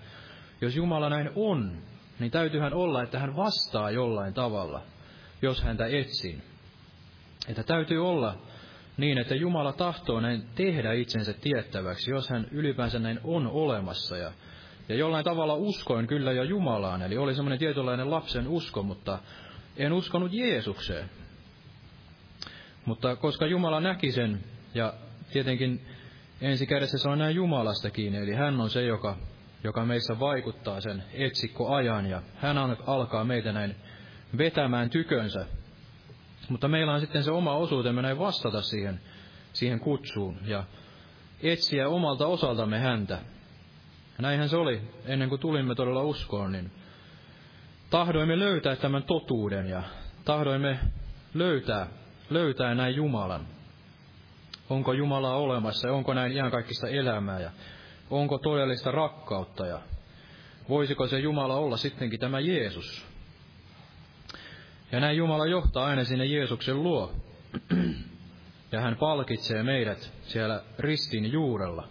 jos 0.61 0.75
Jumala 0.75 1.09
näin 1.09 1.29
on, 1.35 1.77
niin 2.19 2.31
täytyyhän 2.31 2.73
olla, 2.73 3.03
että 3.03 3.19
hän 3.19 3.35
vastaa 3.35 3.91
jollain 3.91 4.33
tavalla, 4.33 4.81
jos 5.41 5.61
häntä 5.61 5.85
etsin. 5.85 6.43
Että 7.47 7.63
täytyy 7.63 8.07
olla 8.07 8.37
niin, 8.97 9.17
että 9.17 9.35
Jumala 9.35 9.73
tahtoo 9.73 10.19
näin 10.19 10.43
tehdä 10.55 10.93
itsensä 10.93 11.33
tiettäväksi, 11.33 12.11
jos 12.11 12.29
hän 12.29 12.47
ylipäänsä 12.51 12.99
näin 12.99 13.19
on 13.23 13.47
olemassa. 13.47 14.17
Ja, 14.17 14.31
ja 14.89 14.95
jollain 14.95 15.25
tavalla 15.25 15.55
uskoin 15.55 16.07
kyllä 16.07 16.31
jo 16.31 16.43
Jumalaan, 16.43 17.01
eli 17.01 17.17
oli 17.17 17.35
semmoinen 17.35 17.59
tietynlainen 17.59 18.11
lapsen 18.11 18.47
usko, 18.47 18.83
mutta 18.83 19.19
en 19.77 19.93
uskonut 19.93 20.33
Jeesukseen. 20.33 21.09
Mutta 22.85 23.15
koska 23.15 23.45
Jumala 23.45 23.79
näki 23.79 24.11
sen, 24.11 24.43
ja 24.73 24.93
tietenkin 25.33 25.85
ensi 26.41 26.67
kädessä 26.67 26.97
se 26.97 27.09
on 27.09 27.19
näin 27.19 27.35
Jumalasta 27.35 27.89
kiinni, 27.89 28.19
eli 28.19 28.33
hän 28.33 28.61
on 28.61 28.69
se, 28.69 28.83
joka, 28.83 29.17
joka 29.63 29.85
meissä 29.85 30.19
vaikuttaa 30.19 30.81
sen 30.81 31.03
etsikkoajan, 31.13 32.05
ja 32.05 32.21
hän 32.35 32.57
alkaa 32.87 33.23
meitä 33.23 33.51
näin 33.51 33.75
vetämään 34.37 34.89
tykönsä. 34.89 35.45
Mutta 36.51 36.67
meillä 36.67 36.93
on 36.93 37.01
sitten 37.01 37.23
se 37.23 37.31
oma 37.31 37.55
osuutemme 37.55 38.01
näin 38.01 38.19
vastata 38.19 38.61
siihen, 38.61 39.01
siihen 39.53 39.79
kutsuun, 39.79 40.37
ja 40.45 40.63
etsiä 41.43 41.89
omalta 41.89 42.27
osaltamme 42.27 42.79
häntä. 42.79 43.19
Näinhän 44.17 44.49
se 44.49 44.57
oli, 44.57 44.81
ennen 45.05 45.29
kuin 45.29 45.41
tulimme 45.41 45.75
todella 45.75 46.03
uskoon, 46.03 46.51
niin 46.51 46.71
tahdoimme 47.89 48.39
löytää 48.39 48.75
tämän 48.75 49.03
totuuden, 49.03 49.67
ja 49.69 49.83
tahdoimme 50.25 50.79
löytää 51.33 51.87
löytää 52.29 52.75
näin 52.75 52.95
Jumalan. 52.95 53.47
Onko 54.69 54.93
Jumala 54.93 55.35
olemassa 55.35 55.87
ja 55.87 55.93
onko 55.93 56.13
näin 56.13 56.31
ihan 56.31 56.51
kaikista 56.51 56.87
elämää 56.87 57.39
ja 57.39 57.51
onko 58.09 58.37
todellista 58.37 58.91
rakkautta 58.91 59.65
ja 59.65 59.79
voisiko 60.69 61.07
se 61.07 61.19
Jumala 61.19 61.55
olla 61.55 61.77
sittenkin 61.77 62.19
tämä 62.19 62.39
Jeesus. 62.39 63.10
Ja 64.91 64.99
näin 64.99 65.17
Jumala 65.17 65.45
johtaa 65.45 65.85
aina 65.85 66.03
sinne 66.03 66.25
Jeesuksen 66.25 66.83
luo. 66.83 67.15
Ja 68.71 68.81
hän 68.81 68.97
palkitsee 68.97 69.63
meidät 69.63 70.13
siellä 70.21 70.63
ristin 70.79 71.31
juurella. 71.31 71.87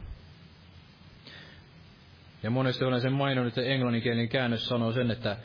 Ja 2.43 2.51
monesti 2.51 2.85
olen 2.85 3.01
sen 3.01 3.13
maininnut, 3.13 3.59
että 3.59 3.71
englanninkielinen 3.71 4.29
käännös 4.29 4.67
sanoo 4.67 4.93
sen, 4.93 5.11
että 5.11 5.37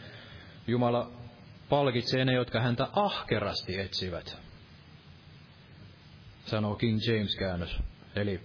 Jumala 0.68 1.12
palkitsee 1.70 2.26
ne, 2.26 2.34
jotka 2.34 2.62
häntä 2.62 2.88
ahkerasti 2.93 3.80
etsivät 3.80 4.38
sanoo 6.45 6.76
King 6.76 6.99
James-käännös. 7.08 7.78
Eli 8.16 8.41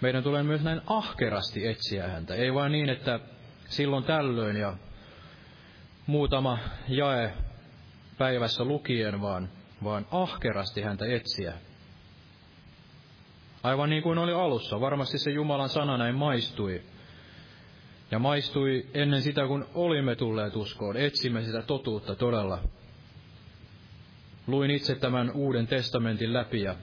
meidän 0.00 0.22
tulee 0.22 0.42
myös 0.42 0.62
näin 0.62 0.80
ahkerasti 0.86 1.66
etsiä 1.66 2.08
häntä. 2.08 2.34
Ei 2.34 2.54
vain 2.54 2.72
niin, 2.72 2.88
että 2.88 3.20
silloin 3.68 4.04
tällöin 4.04 4.56
ja 4.56 4.76
muutama 6.06 6.58
jae 6.88 7.32
päivässä 8.18 8.64
lukien, 8.64 9.20
vaan, 9.20 9.48
vaan 9.84 10.06
ahkerasti 10.10 10.82
häntä 10.82 11.04
etsiä. 11.06 11.52
Aivan 13.62 13.90
niin 13.90 14.02
kuin 14.02 14.18
oli 14.18 14.32
alussa, 14.32 14.80
varmasti 14.80 15.18
se 15.18 15.30
Jumalan 15.30 15.68
sana 15.68 15.96
näin 15.96 16.14
maistui. 16.14 16.82
Ja 18.10 18.18
maistui 18.18 18.86
ennen 18.94 19.22
sitä, 19.22 19.46
kun 19.46 19.66
olimme 19.74 20.16
tulleet 20.16 20.56
uskoon. 20.56 20.96
Etsimme 20.96 21.42
sitä 21.42 21.62
totuutta 21.62 22.14
todella. 22.14 22.58
Luin 24.46 24.70
itse 24.70 24.94
tämän 24.94 25.30
Uuden 25.34 25.66
testamentin 25.66 26.32
läpi 26.32 26.62
ja 26.62 26.74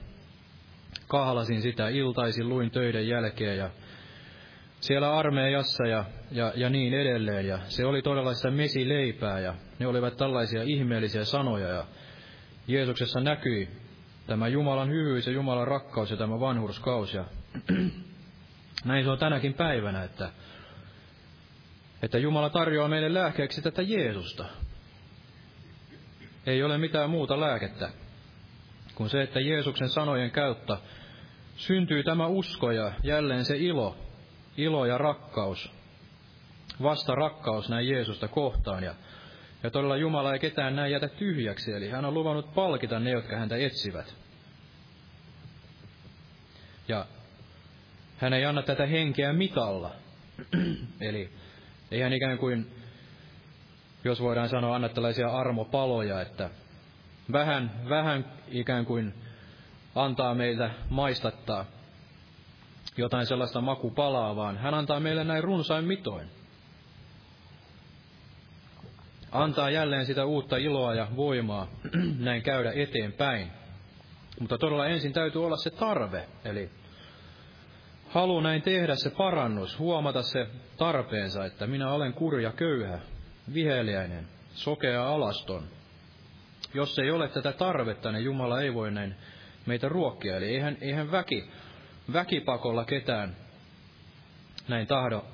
kahlasin 1.08 1.62
sitä 1.62 1.88
iltaisin, 1.88 2.48
luin 2.48 2.70
töiden 2.70 3.08
jälkeen 3.08 3.58
ja 3.58 3.70
siellä 4.86 5.16
armeijassa 5.16 5.86
ja, 5.86 6.04
ja, 6.30 6.52
ja 6.56 6.70
niin 6.70 6.94
edelleen. 6.94 7.46
Ja 7.46 7.58
se 7.68 7.86
oli 7.86 8.02
todella 8.02 8.34
sitä 8.34 8.50
mesileipää 8.50 9.38
ja 9.40 9.54
ne 9.78 9.86
olivat 9.86 10.16
tällaisia 10.16 10.62
ihmeellisiä 10.62 11.24
sanoja 11.24 11.68
ja 11.68 11.86
Jeesuksessa 12.68 13.20
näkyi 13.20 13.68
tämä 14.26 14.48
Jumalan 14.48 14.90
hyvyys 14.90 15.26
ja 15.26 15.32
Jumalan 15.32 15.68
rakkaus 15.68 16.10
ja 16.10 16.16
tämä 16.16 16.40
vanhurskaus. 16.40 17.14
Ja 17.14 17.24
näin 18.84 19.04
se 19.04 19.10
on 19.10 19.18
tänäkin 19.18 19.54
päivänä, 19.54 20.04
että, 20.04 20.30
että 22.02 22.18
Jumala 22.18 22.50
tarjoaa 22.50 22.88
meille 22.88 23.14
lääkkeeksi 23.14 23.62
tätä 23.62 23.82
Jeesusta. 23.82 24.44
Ei 26.46 26.62
ole 26.62 26.78
mitään 26.78 27.10
muuta 27.10 27.40
lääkettä 27.40 27.90
kuin 28.94 29.10
se, 29.10 29.22
että 29.22 29.40
Jeesuksen 29.40 29.88
sanojen 29.88 30.30
käyttä 30.30 30.76
syntyy 31.56 32.02
tämä 32.02 32.26
usko 32.26 32.70
ja 32.70 32.92
jälleen 33.02 33.44
se 33.44 33.56
ilo, 33.56 34.03
ilo 34.56 34.86
ja 34.86 34.98
rakkaus, 34.98 35.72
vasta 36.82 37.14
rakkaus 37.14 37.68
näin 37.68 37.88
Jeesusta 37.88 38.28
kohtaan. 38.28 38.84
Ja, 38.84 38.94
ja 39.62 39.70
todella 39.70 39.96
Jumala 39.96 40.32
ei 40.32 40.38
ketään 40.38 40.76
näin 40.76 40.92
jätä 40.92 41.08
tyhjäksi, 41.08 41.72
eli 41.72 41.88
hän 41.88 42.04
on 42.04 42.14
luvannut 42.14 42.54
palkita 42.54 43.00
ne, 43.00 43.10
jotka 43.10 43.36
häntä 43.36 43.56
etsivät. 43.56 44.14
Ja 46.88 47.06
hän 48.16 48.32
ei 48.32 48.44
anna 48.44 48.62
tätä 48.62 48.86
henkeä 48.86 49.32
mitalla. 49.32 49.90
eli 51.00 51.30
ei 51.90 52.00
hän 52.00 52.12
ikään 52.12 52.38
kuin, 52.38 52.66
jos 54.04 54.20
voidaan 54.20 54.48
sanoa, 54.48 54.74
anna 54.74 54.88
tällaisia 54.88 55.28
armopaloja, 55.28 56.20
että 56.20 56.50
vähän, 57.32 57.70
vähän 57.88 58.32
ikään 58.48 58.86
kuin 58.86 59.14
antaa 59.94 60.34
meitä 60.34 60.70
maistattaa 60.90 61.64
jotain 62.96 63.26
sellaista 63.26 63.60
makupalaa, 63.60 64.36
vaan 64.36 64.58
hän 64.58 64.74
antaa 64.74 65.00
meille 65.00 65.24
näin 65.24 65.44
runsain 65.44 65.84
mitoin. 65.84 66.28
Antaa 69.32 69.70
jälleen 69.70 70.06
sitä 70.06 70.24
uutta 70.24 70.56
iloa 70.56 70.94
ja 70.94 71.08
voimaa 71.16 71.66
näin 72.18 72.42
käydä 72.42 72.72
eteenpäin. 72.74 73.50
Mutta 74.40 74.58
todella 74.58 74.86
ensin 74.86 75.12
täytyy 75.12 75.44
olla 75.44 75.56
se 75.56 75.70
tarve, 75.70 76.28
eli 76.44 76.70
halu 78.08 78.40
näin 78.40 78.62
tehdä 78.62 78.94
se 78.94 79.10
parannus, 79.10 79.78
huomata 79.78 80.22
se 80.22 80.46
tarpeensa, 80.76 81.44
että 81.44 81.66
minä 81.66 81.90
olen 81.90 82.12
kurja 82.12 82.52
köyhä, 82.52 82.98
viheliäinen, 83.54 84.28
sokea 84.54 85.08
alaston, 85.08 85.68
jos 86.74 86.98
ei 86.98 87.10
ole 87.10 87.28
tätä 87.28 87.52
tarvetta, 87.52 88.12
niin 88.12 88.24
Jumala 88.24 88.60
ei 88.60 88.74
voi 88.74 88.90
näin 88.90 89.14
meitä 89.66 89.88
ruokkia. 89.88 90.36
Eli 90.36 90.46
eihän, 90.46 90.76
eihän 90.80 91.10
väki, 91.10 91.50
väkipakolla 92.12 92.84
ketään 92.84 93.36
näin 94.68 94.86
tahdo 94.86 95.26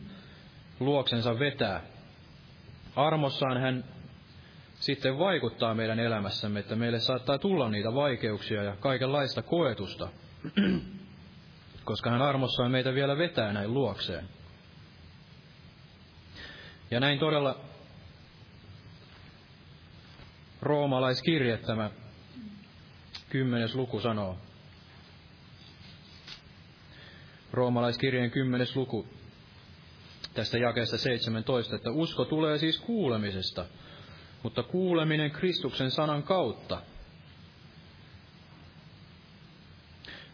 luoksensa 0.80 1.38
vetää. 1.38 1.80
Armossaan 2.96 3.60
hän 3.60 3.84
sitten 4.74 5.18
vaikuttaa 5.18 5.74
meidän 5.74 5.98
elämässämme, 5.98 6.60
että 6.60 6.76
meille 6.76 7.00
saattaa 7.00 7.38
tulla 7.38 7.70
niitä 7.70 7.94
vaikeuksia 7.94 8.62
ja 8.62 8.76
kaikenlaista 8.76 9.42
koetusta, 9.42 10.08
koska 11.84 12.10
hän 12.10 12.22
armossaan 12.22 12.70
meitä 12.70 12.94
vielä 12.94 13.18
vetää 13.18 13.52
näin 13.52 13.74
luokseen. 13.74 14.28
Ja 16.90 17.00
näin 17.00 17.18
todella 17.18 17.60
roomalaiskirje 20.62 21.56
tämä 21.56 21.90
kymmenes 23.30 23.74
luku 23.74 24.00
sanoo. 24.00 24.38
Roomalaiskirjeen 27.52 28.30
kymmenes 28.30 28.76
luku 28.76 29.06
tästä 30.34 30.58
jakeesta 30.58 30.98
17, 30.98 31.76
että 31.76 31.90
usko 31.90 32.24
tulee 32.24 32.58
siis 32.58 32.80
kuulemisesta, 32.80 33.64
mutta 34.42 34.62
kuuleminen 34.62 35.30
Kristuksen 35.30 35.90
sanan 35.90 36.22
kautta. 36.22 36.82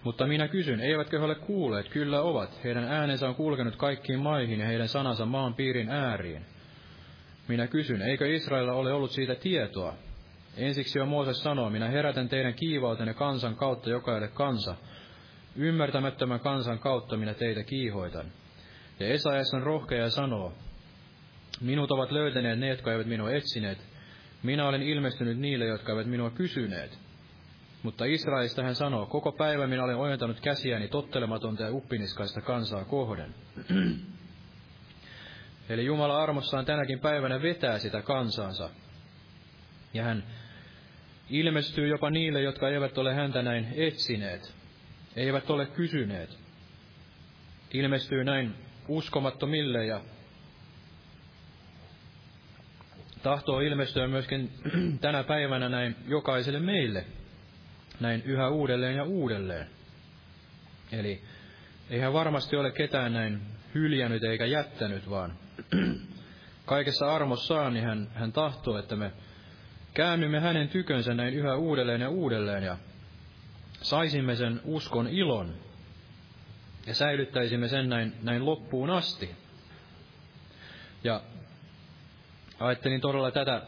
Mutta 0.05 0.27
minä 0.27 0.49
kysyn, 0.49 0.81
eivätkö 0.81 1.19
he 1.19 1.25
ole 1.25 1.35
kuulleet? 1.35 1.89
Kyllä 1.89 2.23
ovat. 2.23 2.65
Heidän 2.65 2.85
äänensä 2.85 3.29
on 3.29 3.35
kulkenut 3.35 3.77
kaikkiin 3.77 4.19
maihin 4.19 4.61
ja 4.61 4.67
heidän 4.67 4.89
sanansa 4.89 5.27
maan 5.27 5.55
piirin 5.55 5.91
ääriin. 5.91 6.47
minä 7.49 7.67
kysyn, 7.67 8.03
eikö 8.03 8.35
Israelilla 8.35 8.73
ole 8.73 8.93
ollut 8.93 9.11
siitä 9.11 9.35
tietoa? 9.35 9.95
Ensiksi 10.57 10.99
jo 10.99 11.07
Mooses 11.07 11.43
sanoo, 11.43 11.71
minä 11.71 11.89
herätän 11.89 12.29
teidän 12.29 12.55
kiivautenne 12.55 13.15
kansan 13.15 13.57
kautta 13.57 13.91
jokaille 13.91 14.29
kansa. 14.29 14.75
Ymmärtämättömän 15.59 16.41
kansan 16.41 16.79
kautta 16.79 17.17
minä 17.17 17.35
teitä 17.35 17.63
kiihoitan. 17.63 18.27
Ja 19.01 19.07
Esaias 19.07 19.55
on 19.55 19.63
rohkea 19.63 19.99
ja 19.99 20.11
sanoo, 20.11 20.53
minut 21.61 21.91
ovat 21.91 22.11
löytäneet 22.11 22.59
ne, 22.59 22.69
jotka 22.69 22.93
eivät 22.93 23.07
minua 23.07 23.31
etsineet. 23.31 23.79
Minä 24.43 24.69
olen 24.69 24.83
ilmestynyt 24.83 25.39
niille, 25.39 25.67
jotka 25.67 25.93
eivät 25.93 26.07
minua 26.07 26.31
kysyneet. 26.31 26.99
Mutta 27.83 28.05
Israelista 28.05 28.63
hän 28.63 28.75
sanoo, 28.75 29.07
koko 29.07 29.33
päivä 29.33 29.67
minä 29.67 29.85
olen 29.85 29.97
ojentanut 29.97 30.41
käsiäni 30.41 30.89
tottelematonta 30.89 31.63
ja 31.63 31.73
uppiniskaista 31.73 32.41
kansaa 32.41 32.85
kohden. 32.85 33.35
Eli 35.69 35.85
Jumala 35.85 36.23
armossaan 36.23 36.65
tänäkin 36.65 37.01
päivänä 37.01 37.43
vetää 37.43 37.79
sitä 37.79 38.03
kansansa. 38.03 38.71
Ja 39.95 40.03
hän 40.03 40.25
ilmestyy 41.31 41.89
jopa 41.89 42.11
niille, 42.11 42.43
jotka 42.43 42.69
eivät 42.69 42.99
ole 42.99 43.15
häntä 43.15 43.43
näin 43.43 43.69
etsineet, 43.77 44.55
eivät 45.17 45.51
ole 45.51 45.67
kysyneet. 45.67 46.39
Ilmestyy 47.75 48.25
näin 48.25 48.55
uskomattomille 48.89 49.87
ja 49.87 50.01
tahtoo 53.23 53.61
ilmestyä 53.61 54.09
myöskin 54.09 54.51
tänä 55.01 55.25
päivänä 55.25 55.69
näin 55.69 55.97
jokaiselle 56.09 56.61
meille, 56.61 57.05
näin 58.01 58.23
yhä 58.23 58.49
uudelleen 58.49 58.97
ja 58.97 59.05
uudelleen. 59.05 59.67
Eli 60.93 61.23
eihän 61.91 62.13
varmasti 62.13 62.57
ole 62.57 62.73
ketään 62.73 63.13
näin 63.13 63.41
hyljännyt 63.75 64.25
eikä 64.25 64.47
jättänyt, 64.47 65.11
vaan 65.11 65.33
kaikessa 66.65 67.15
armossaan 67.15 67.73
niin 67.73 67.85
hän, 67.85 68.09
hän 68.15 68.33
tahtoo, 68.33 68.79
että 68.79 68.97
me 68.97 69.13
käännymme 69.95 70.41
hänen 70.41 70.69
tykönsä 70.69 71.15
näin 71.15 71.35
yhä 71.35 71.57
uudelleen 71.57 72.01
ja 72.01 72.09
uudelleen 72.09 72.63
ja 72.63 72.77
saisimme 73.83 74.37
sen 74.37 74.61
uskon 74.65 75.09
ilon 75.09 75.55
ja 76.87 76.95
säilyttäisimme 76.95 77.69
sen 77.69 77.89
näin, 77.89 78.13
näin 78.23 78.47
loppuun 78.47 78.91
asti. 78.91 79.31
Ja 81.05 81.23
ajattelin 82.61 83.01
todella 83.01 83.31
tätä, 83.31 83.63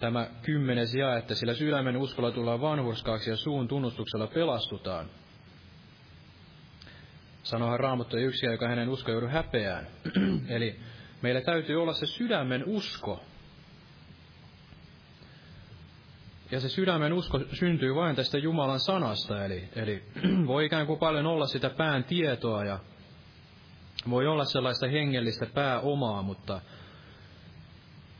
tämä 0.00 0.30
kymmenes 0.42 0.94
ja, 0.94 1.16
että 1.16 1.34
sillä 1.34 1.54
sydämen 1.54 1.96
uskolla 1.96 2.30
tullaan 2.30 2.60
vanhurskaaksi 2.60 3.30
ja 3.30 3.36
suun 3.36 3.68
tunnustuksella 3.68 4.26
pelastutaan. 4.26 5.10
Sanohan 7.42 7.80
Raamattu 7.80 8.16
yksi, 8.16 8.46
joka 8.46 8.68
hänen 8.68 8.88
usko 8.88 9.10
joudu 9.10 9.28
häpeään. 9.28 9.86
Eli 10.48 10.80
meillä 11.22 11.40
täytyy 11.40 11.82
olla 11.82 11.92
se 11.92 12.06
sydämen 12.06 12.64
usko. 12.66 13.24
Ja 16.50 16.60
se 16.60 16.68
sydämen 16.68 17.12
usko 17.12 17.40
syntyy 17.52 17.94
vain 17.94 18.16
tästä 18.16 18.38
Jumalan 18.38 18.80
sanasta, 18.80 19.44
eli, 19.44 19.68
eli 19.76 20.02
voi 20.46 20.64
ikään 20.64 20.86
kuin 20.86 20.98
paljon 20.98 21.26
olla 21.26 21.46
sitä 21.46 21.70
pään 21.70 22.04
tietoa 22.04 22.64
ja 22.64 22.78
voi 24.10 24.26
olla 24.26 24.44
sellaista 24.44 24.88
hengellistä 24.88 25.46
pääomaa, 25.46 26.22
mutta, 26.22 26.60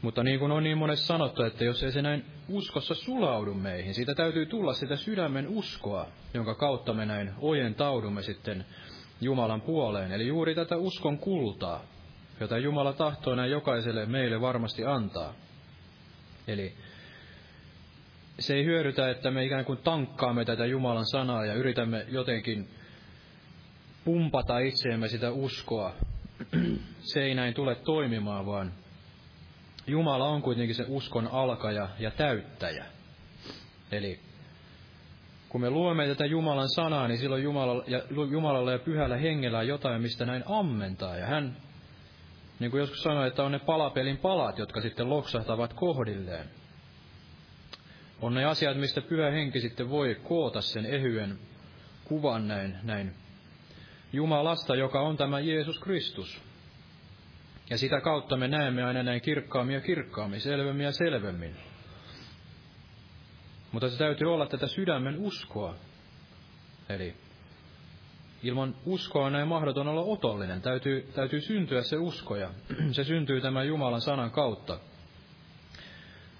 mutta 0.03 0.23
niin 0.23 0.39
kuin 0.39 0.53
on 0.53 0.63
niin 0.63 0.79
monessa 0.79 1.07
sanottu, 1.07 1.43
että 1.43 1.65
jos 1.65 1.83
ei 1.83 1.93
se 1.93 2.03
näin 2.03 2.25
uskossa 2.49 2.95
sulaudu 2.95 3.55
meihin, 3.55 3.95
siitä 3.95 4.15
täytyy 4.15 4.47
tulla 4.47 4.73
sitä 4.73 4.97
sydämen 4.97 5.49
uskoa, 5.49 6.07
jonka 6.35 6.55
kautta 6.55 6.93
me 6.93 7.07
näin 7.07 7.33
ojentaudumme 7.41 8.23
sitten 8.23 8.65
Jumalan 9.21 9.61
puoleen. 9.61 10.13
Eli 10.13 10.27
juuri 10.27 10.55
tätä 10.55 10.77
uskon 10.77 11.19
kultaa, 11.19 11.81
jota 12.41 12.59
Jumala 12.59 12.93
tahtoo 12.93 13.35
näin 13.35 13.51
jokaiselle 13.51 14.07
meille 14.07 14.41
varmasti 14.41 14.85
antaa. 14.85 15.35
Eli 16.47 16.75
se 18.39 18.55
ei 18.55 18.65
hyödytä, 18.65 19.11
että 19.11 19.31
me 19.31 19.45
ikään 19.45 19.65
kuin 19.65 19.79
tankkaamme 19.79 20.45
tätä 20.45 20.67
Jumalan 20.67 21.07
sanaa 21.07 21.45
ja 21.45 21.55
yritämme 21.55 22.07
jotenkin 22.09 22.69
pumpata 24.05 24.59
itseemme 24.59 25.09
sitä 25.09 25.31
uskoa. 25.31 25.95
Se 27.01 27.23
ei 27.23 27.35
näin 27.35 27.55
tule 27.55 27.75
toimimaan, 27.75 28.47
vaan 28.47 28.73
Jumala 29.87 30.29
on 30.29 30.43
kuitenkin 30.43 30.75
se 30.75 30.85
uskon 30.89 31.29
alkaja 31.33 31.89
ja 31.99 32.11
täyttäjä. 32.11 32.85
Eli 33.93 34.21
kun 35.49 35.61
me 35.61 35.71
luemme 35.71 36.07
tätä 36.07 36.27
Jumalan 36.27 36.69
sanaa, 36.69 37.09
niin 37.09 37.19
silloin 37.19 37.43
Jumalalla 38.31 38.73
ja 38.73 38.79
pyhällä 38.79 39.17
hengellä 39.17 39.59
on 39.59 39.69
jotain, 39.69 40.03
mistä 40.03 40.27
näin 40.27 40.43
ammentaa. 40.47 41.17
Ja 41.17 41.27
hän, 41.27 41.57
niin 42.59 42.71
kuin 42.71 42.79
joskus 42.81 43.03
sanoi, 43.03 43.29
että 43.29 43.45
on 43.45 43.53
ne 43.53 43.59
palapelin 43.59 44.17
palat, 44.17 44.59
jotka 44.59 44.81
sitten 44.81 45.11
loksahtavat 45.11 45.75
kohdilleen. 45.75 46.51
On 48.21 48.35
ne 48.35 48.45
asiat, 48.45 48.77
mistä 48.77 49.01
pyhä 49.01 49.31
henki 49.31 49.61
sitten 49.61 49.91
voi 49.91 50.15
koota 50.15 50.61
sen 50.61 50.87
ehyen 50.87 51.39
kuvan 52.05 52.49
näin, 52.49 52.77
näin 52.83 53.15
Jumalasta, 54.13 54.75
joka 54.75 55.01
on 55.01 55.17
tämä 55.17 55.41
Jeesus 55.41 55.79
Kristus. 55.79 56.41
Ja 57.71 57.79
sitä 57.79 58.01
kautta 58.01 58.37
me 58.37 58.49
näemme 58.49 58.83
aina 58.85 59.03
näin 59.03 59.21
kirkkaammin 59.21 59.75
ja 59.75 59.81
kirkkaammin, 59.81 60.41
selvemmin 60.41 60.85
ja 60.85 60.93
selvemmin. 60.93 61.57
Mutta 63.73 63.89
se 63.89 63.99
täytyy 63.99 64.35
olla 64.35 64.47
tätä 64.47 64.67
sydämen 64.67 65.19
uskoa. 65.19 65.75
Eli 66.89 67.15
ilman 68.43 68.75
uskoa 68.87 69.27
on 69.27 69.33
näin 69.33 69.49
mahdoton 69.49 69.89
olla 69.89 70.03
otollinen. 70.03 70.63
Täytyy, 70.63 71.09
täytyy 71.15 71.41
syntyä 71.41 71.83
se 71.83 71.97
usko 71.97 72.37
ja 72.37 72.51
se 72.93 73.05
syntyy 73.05 73.41
tämän 73.41 73.67
Jumalan 73.67 74.01
sanan 74.01 74.31
kautta. 74.31 74.79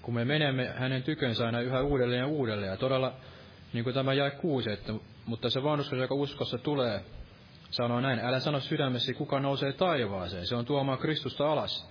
Kun 0.01 0.13
me 0.13 0.25
menemme 0.25 0.73
hänen 0.77 1.03
tykönsä 1.03 1.45
aina 1.45 1.61
yhä 1.61 1.81
uudelleen 1.81 2.19
ja 2.19 2.27
uudelleen. 2.27 2.71
Ja 2.71 2.77
todella, 2.77 3.13
niin 3.73 3.83
kuin 3.83 3.93
tämä 3.93 4.13
jäi 4.13 4.31
kuusi, 4.31 4.71
että, 4.71 4.93
mutta 5.25 5.49
se 5.49 5.63
vanhuskos, 5.63 5.99
joka 5.99 6.15
uskossa 6.15 6.57
tulee, 6.57 7.03
sanoo 7.71 7.99
näin, 7.99 8.19
älä 8.19 8.39
sano 8.39 8.59
sydämessi, 8.59 9.13
kuka 9.13 9.39
nousee 9.39 9.73
taivaaseen. 9.73 10.47
Se 10.47 10.55
on 10.55 10.65
tuomaan 10.65 10.97
Kristusta 10.97 11.51
alas. 11.51 11.89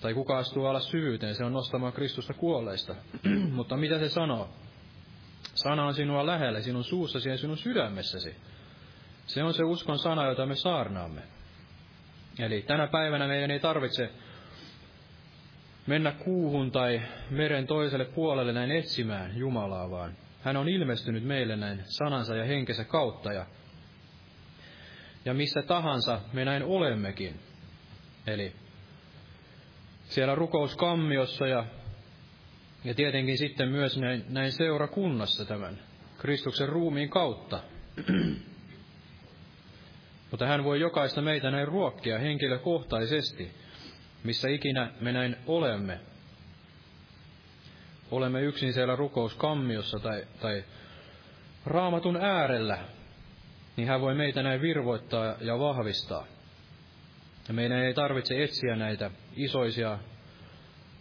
Tai 0.00 0.14
kuka 0.14 0.38
astuu 0.38 0.66
alas 0.66 0.90
syvyyteen, 0.90 1.34
se 1.34 1.44
on 1.44 1.52
nostamaan 1.52 1.92
Kristusta 1.92 2.34
kuolleista. 2.34 2.94
Mutta 3.56 3.76
mitä 3.76 3.98
se 3.98 4.08
sanoo? 4.08 4.48
Sana 5.54 5.86
on 5.86 5.94
sinua 5.94 6.26
lähellä, 6.26 6.60
sinun 6.60 6.84
suussasi 6.84 7.28
ja 7.28 7.38
sinun 7.38 7.56
sydämessäsi. 7.56 8.36
Se 9.26 9.42
on 9.42 9.54
se 9.54 9.64
uskon 9.64 9.98
sana, 9.98 10.26
jota 10.26 10.46
me 10.46 10.54
saarnaamme. 10.54 11.22
Eli 12.38 12.62
tänä 12.62 12.86
päivänä 12.86 13.26
meidän 13.26 13.50
ei 13.50 13.60
tarvitse 13.60 14.10
mennä 15.88 16.12
kuuhun 16.12 16.70
tai 16.70 17.02
meren 17.30 17.66
toiselle 17.66 18.04
puolelle 18.04 18.52
näin 18.52 18.70
etsimään 18.70 19.36
Jumalaa, 19.36 19.90
vaan 19.90 20.16
hän 20.40 20.56
on 20.56 20.68
ilmestynyt 20.68 21.24
meille 21.24 21.56
näin 21.56 21.82
sanansa 21.84 22.36
ja 22.36 22.44
henkensä 22.44 22.84
kautta. 22.84 23.32
Ja, 23.32 23.46
ja 25.24 25.34
missä 25.34 25.62
tahansa 25.62 26.20
me 26.32 26.44
näin 26.44 26.62
olemmekin. 26.62 27.40
Eli 28.26 28.52
siellä 30.04 30.34
rukouskammiossa 30.34 31.46
ja, 31.46 31.64
ja 32.84 32.94
tietenkin 32.94 33.38
sitten 33.38 33.68
myös 33.68 33.98
näin, 33.98 34.24
näin 34.28 34.52
seurakunnassa 34.52 35.44
tämän 35.44 35.78
Kristuksen 36.18 36.68
ruumiin 36.68 37.08
kautta. 37.08 37.60
Mutta 40.30 40.46
hän 40.46 40.64
voi 40.64 40.80
jokaista 40.80 41.22
meitä 41.22 41.50
näin 41.50 41.68
ruokkia 41.68 42.18
henkilökohtaisesti, 42.18 43.50
missä 44.24 44.48
ikinä 44.48 44.90
me 45.00 45.12
näin 45.12 45.36
olemme. 45.46 46.00
Olemme 48.10 48.42
yksin 48.42 48.72
siellä 48.72 48.96
rukouskammiossa 48.96 49.98
tai, 49.98 50.24
tai 50.40 50.64
raamatun 51.66 52.16
äärellä, 52.16 52.78
niin 53.76 53.88
hän 53.88 54.00
voi 54.00 54.14
meitä 54.14 54.42
näin 54.42 54.62
virvoittaa 54.62 55.34
ja 55.40 55.58
vahvistaa. 55.58 56.26
Ja 57.48 57.54
meidän 57.54 57.78
ei 57.78 57.94
tarvitse 57.94 58.42
etsiä 58.42 58.76
näitä 58.76 59.10
isoisia 59.36 59.98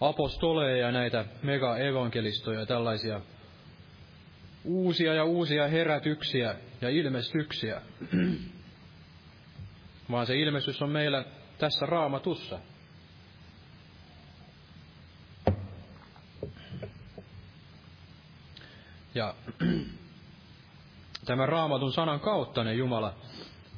apostoleja 0.01 0.77
ja 0.77 0.91
näitä 0.91 1.25
mega-evankelistoja, 1.43 2.65
tällaisia 2.65 3.21
uusia 4.63 5.13
ja 5.13 5.23
uusia 5.23 5.67
herätyksiä 5.67 6.55
ja 6.81 6.89
ilmestyksiä, 6.89 7.81
vaan 10.11 10.27
se 10.27 10.35
ilmestys 10.35 10.81
on 10.81 10.89
meillä 10.89 11.25
tässä 11.57 11.85
raamatussa. 11.85 12.59
Ja 19.17 19.33
tämän 21.25 21.49
raamatun 21.49 21.93
sanan 21.93 22.19
kautta 22.19 22.63
ne 22.63 22.73
Jumala 22.73 23.15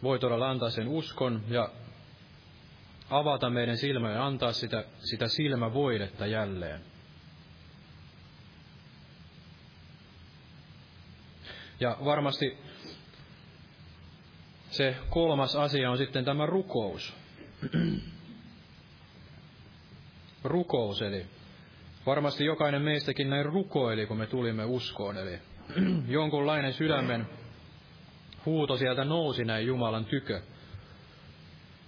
voi 0.04 0.20
todella 0.20 0.50
antaa 0.50 0.70
sen 0.70 0.88
uskon 0.88 1.44
ja 1.48 1.70
avata 3.10 3.50
meidän 3.50 3.78
silmä 3.78 4.12
ja 4.12 4.26
antaa 4.26 4.52
sitä, 4.52 4.84
sitä 5.00 5.28
silmävoidetta 5.28 6.26
jälleen. 6.26 6.82
Ja 11.80 11.98
varmasti 12.06 12.58
se 14.70 14.96
kolmas 15.10 15.56
asia 15.56 15.92
on 15.92 15.98
sitten 15.98 16.26
tämä 16.26 16.46
rukous. 16.46 17.14
rukous, 20.44 21.02
eli 21.02 21.26
varmasti 22.10 22.45
jokainen 22.45 22.82
meistäkin 22.82 23.30
näin 23.30 23.45
rukoili, 23.45 24.05
kun 24.05 24.18
me 24.18 24.28
tulimme 24.28 24.66
uskoon, 24.66 25.18
eli 25.18 25.39
jonkunlainen 26.18 26.74
sydämen 26.74 27.28
huuto 28.45 28.78
sieltä 28.78 29.05
nousi 29.05 29.45
näin 29.45 29.68
Jumalan 29.68 30.05
tykö. 30.05 30.41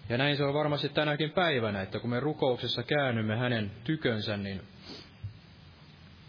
Ja 0.09 0.17
näin 0.17 0.37
se 0.37 0.43
on 0.43 0.53
varmasti 0.53 0.89
tänäkin 0.89 1.31
päivänä, 1.31 1.81
että 1.81 1.99
kun 1.99 2.09
me 2.09 2.19
rukouksessa 2.19 2.83
käännymme 2.83 3.35
hänen 3.35 3.71
tykönsä, 3.83 4.37
niin 4.37 4.61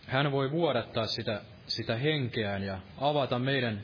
hän 0.07 0.33
voi 0.33 0.51
vuodattaa 0.51 1.07
sitä, 1.07 1.41
sitä 1.67 1.97
henkeään 1.97 2.63
ja 2.63 2.79
avata 3.01 3.39
meidän 3.39 3.83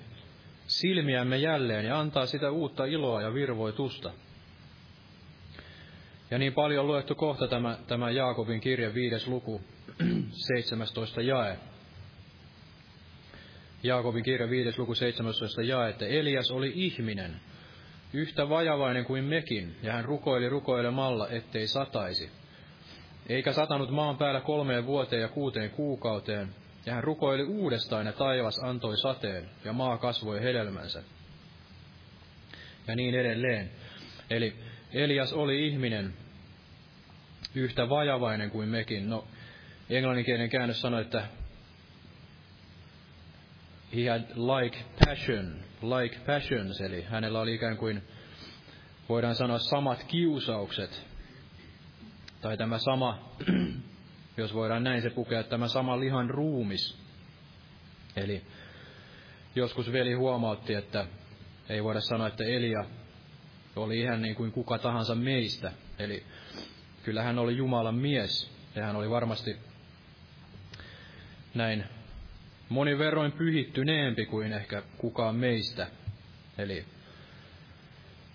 silmiämme 0.66 1.36
jälleen 1.36 1.84
ja 1.84 2.00
antaa 2.00 2.26
sitä 2.26 2.50
uutta 2.50 2.84
iloa 2.84 3.22
ja 3.22 3.34
virvoitusta. 3.34 4.12
Ja 6.30 6.38
niin 6.38 6.52
paljon 6.52 6.86
luettu 6.86 7.14
kohta 7.14 7.48
tämä, 7.48 7.78
tämä 7.86 8.11
Jaakobin 8.11 8.61
kirjan 8.61 8.94
viides 8.94 9.28
luku, 9.28 9.61
17 10.30 11.22
jae. 11.22 11.59
Jaakobin 13.82 14.24
kirja 14.24 14.51
viides 14.51 14.78
luku 14.78 14.94
17 14.94 15.62
jae, 15.62 15.90
että 15.90 16.07
Elias 16.07 16.51
oli 16.51 16.72
ihminen, 16.74 17.40
yhtä 18.12 18.49
vajavainen 18.49 19.05
kuin 19.05 19.24
mekin, 19.24 19.76
ja 19.82 19.92
hän 19.92 20.05
rukoili 20.05 20.49
rukoilemalla, 20.49 21.28
ettei 21.28 21.66
sataisi. 21.66 22.30
Eikä 23.28 23.53
satanut 23.53 23.90
maan 23.90 24.16
päällä 24.16 24.40
kolmeen 24.40 24.86
vuoteen 24.86 25.22
ja 25.22 25.28
kuuteen 25.28 25.70
kuukauteen, 25.70 26.55
ja 26.86 26.94
hän 26.94 27.05
rukoili 27.05 27.44
uudestaan, 27.44 28.07
ja 28.07 28.12
taivas 28.12 28.59
antoi 28.59 28.96
sateen, 28.96 29.51
ja 29.64 29.72
maa 29.72 29.99
kasvoi 29.99 30.40
hedelmänsä. 30.40 31.03
Ja 32.86 32.96
niin 32.96 33.14
edelleen. 33.14 33.70
Eli 34.30 34.57
Elias 34.92 35.32
oli 35.32 35.66
ihminen, 35.66 36.14
yhtä 37.55 37.88
vajavainen 37.88 38.51
kuin 38.51 38.68
mekin. 38.68 39.11
No, 39.11 39.24
englanninkielinen 39.91 40.51
käännös 40.51 40.80
sanoi, 40.80 41.03
että 41.03 41.26
he 43.97 44.09
had 44.09 44.22
like 44.36 44.78
passion, 45.07 45.57
like 45.82 46.18
passions, 46.26 46.80
eli 46.80 47.03
hänellä 47.03 47.41
oli 47.41 47.55
ikään 47.55 47.76
kuin, 47.76 48.03
voidaan 49.09 49.34
sanoa, 49.34 49.59
samat 49.59 50.05
kiusaukset. 50.05 51.07
Tai 52.41 52.57
tämä 52.57 52.78
sama, 52.78 53.36
jos 54.36 54.55
voidaan 54.55 54.84
näin 54.84 55.03
se 55.03 55.11
pukea, 55.11 55.43
tämä 55.43 55.68
sama 55.68 56.01
lihan 56.01 56.30
ruumis. 56.30 56.99
Eli 58.16 58.43
joskus 59.55 59.93
veli 59.93 60.12
huomautti, 60.12 60.74
että 60.74 61.07
ei 61.68 61.84
voida 61.84 62.01
sanoa, 62.01 62.26
että 62.26 62.45
Elia 62.45 62.84
oli 63.76 64.01
ihan 64.01 64.22
niin 64.22 64.34
kuin 64.34 64.53
kuka 64.53 64.78
tahansa 64.78 65.14
meistä. 65.14 65.72
Eli 65.99 66.24
kyllä 67.03 67.22
hän 67.22 67.39
oli 67.39 67.57
Jumalan 67.57 67.95
mies, 67.95 68.51
ja 68.74 68.84
hän 68.84 68.97
oli 68.97 69.11
varmasti 69.11 69.67
näin 71.59 71.84
moni 72.68 72.98
verroin 72.98 73.32
pyhittyneempi 73.32 74.26
kuin 74.26 74.52
ehkä 74.52 74.82
kukaan 74.98 75.36
meistä. 75.36 75.86
Eli 76.59 76.84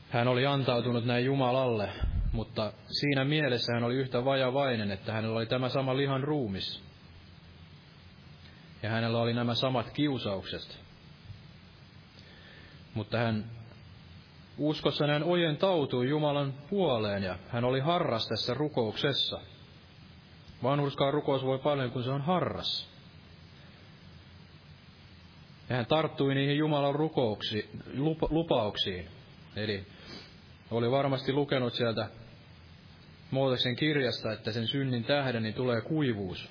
hän 0.09 0.27
oli 0.27 0.45
antautunut 0.45 1.05
näin 1.05 1.25
Jumalalle, 1.25 1.89
mutta 2.31 2.73
siinä 2.87 3.25
mielessä 3.25 3.73
hän 3.73 3.83
oli 3.83 3.95
yhtä 3.95 4.25
vajavainen, 4.25 4.91
että 4.91 5.13
hänellä 5.13 5.37
oli 5.37 5.45
tämä 5.45 5.69
sama 5.69 5.97
lihan 5.97 6.23
ruumis. 6.23 6.83
Ja 8.83 8.89
hänellä 8.89 9.17
oli 9.17 9.33
nämä 9.33 9.55
samat 9.55 9.89
kiusaukset. 9.89 10.79
Mutta 12.93 13.17
hän 13.17 13.45
uskossa 14.57 15.07
hän 15.07 15.23
ojentautui 15.23 16.09
Jumalan 16.09 16.53
puoleen 16.69 17.23
ja 17.23 17.37
hän 17.49 17.63
oli 17.63 17.79
harras 17.79 18.27
tässä 18.27 18.53
rukouksessa. 18.53 19.39
Vanhurskaan 20.63 21.13
rukous 21.13 21.45
voi 21.45 21.59
paljon, 21.59 21.91
kun 21.91 22.03
se 22.03 22.09
on 22.09 22.21
harras. 22.21 22.92
Ja 25.69 25.75
hän 25.75 25.85
tarttui 25.85 26.35
niihin 26.35 26.57
Jumalan 26.57 26.95
rukouksiin, 26.95 27.69
lupa, 27.97 28.27
lupauksiin. 28.29 29.09
Eli 29.55 29.85
oli 30.71 30.91
varmasti 30.91 31.33
lukenut 31.33 31.73
sieltä 31.73 32.09
Mooseksen 33.31 33.75
kirjasta, 33.75 34.31
että 34.31 34.51
sen 34.51 34.67
synnin 34.67 35.03
tähden 35.03 35.43
niin 35.43 35.55
tulee 35.55 35.81
kuivuus, 35.81 36.49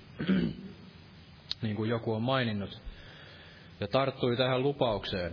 niin 1.62 1.76
kuin 1.76 1.90
joku 1.90 2.12
on 2.12 2.22
maininnut. 2.22 2.80
Ja 3.80 3.88
tarttui 3.88 4.36
tähän 4.36 4.62
lupaukseen. 4.62 5.32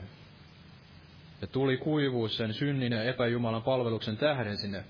Ja 1.41 1.47
tuli 1.47 1.77
kuivuus 1.77 2.37
sen 2.37 2.53
synnin 2.53 2.91
ja 2.91 3.03
epäjumalan 3.03 3.63
palveluksen 3.63 4.17
tähden 4.17 4.57
sinne 4.57 4.83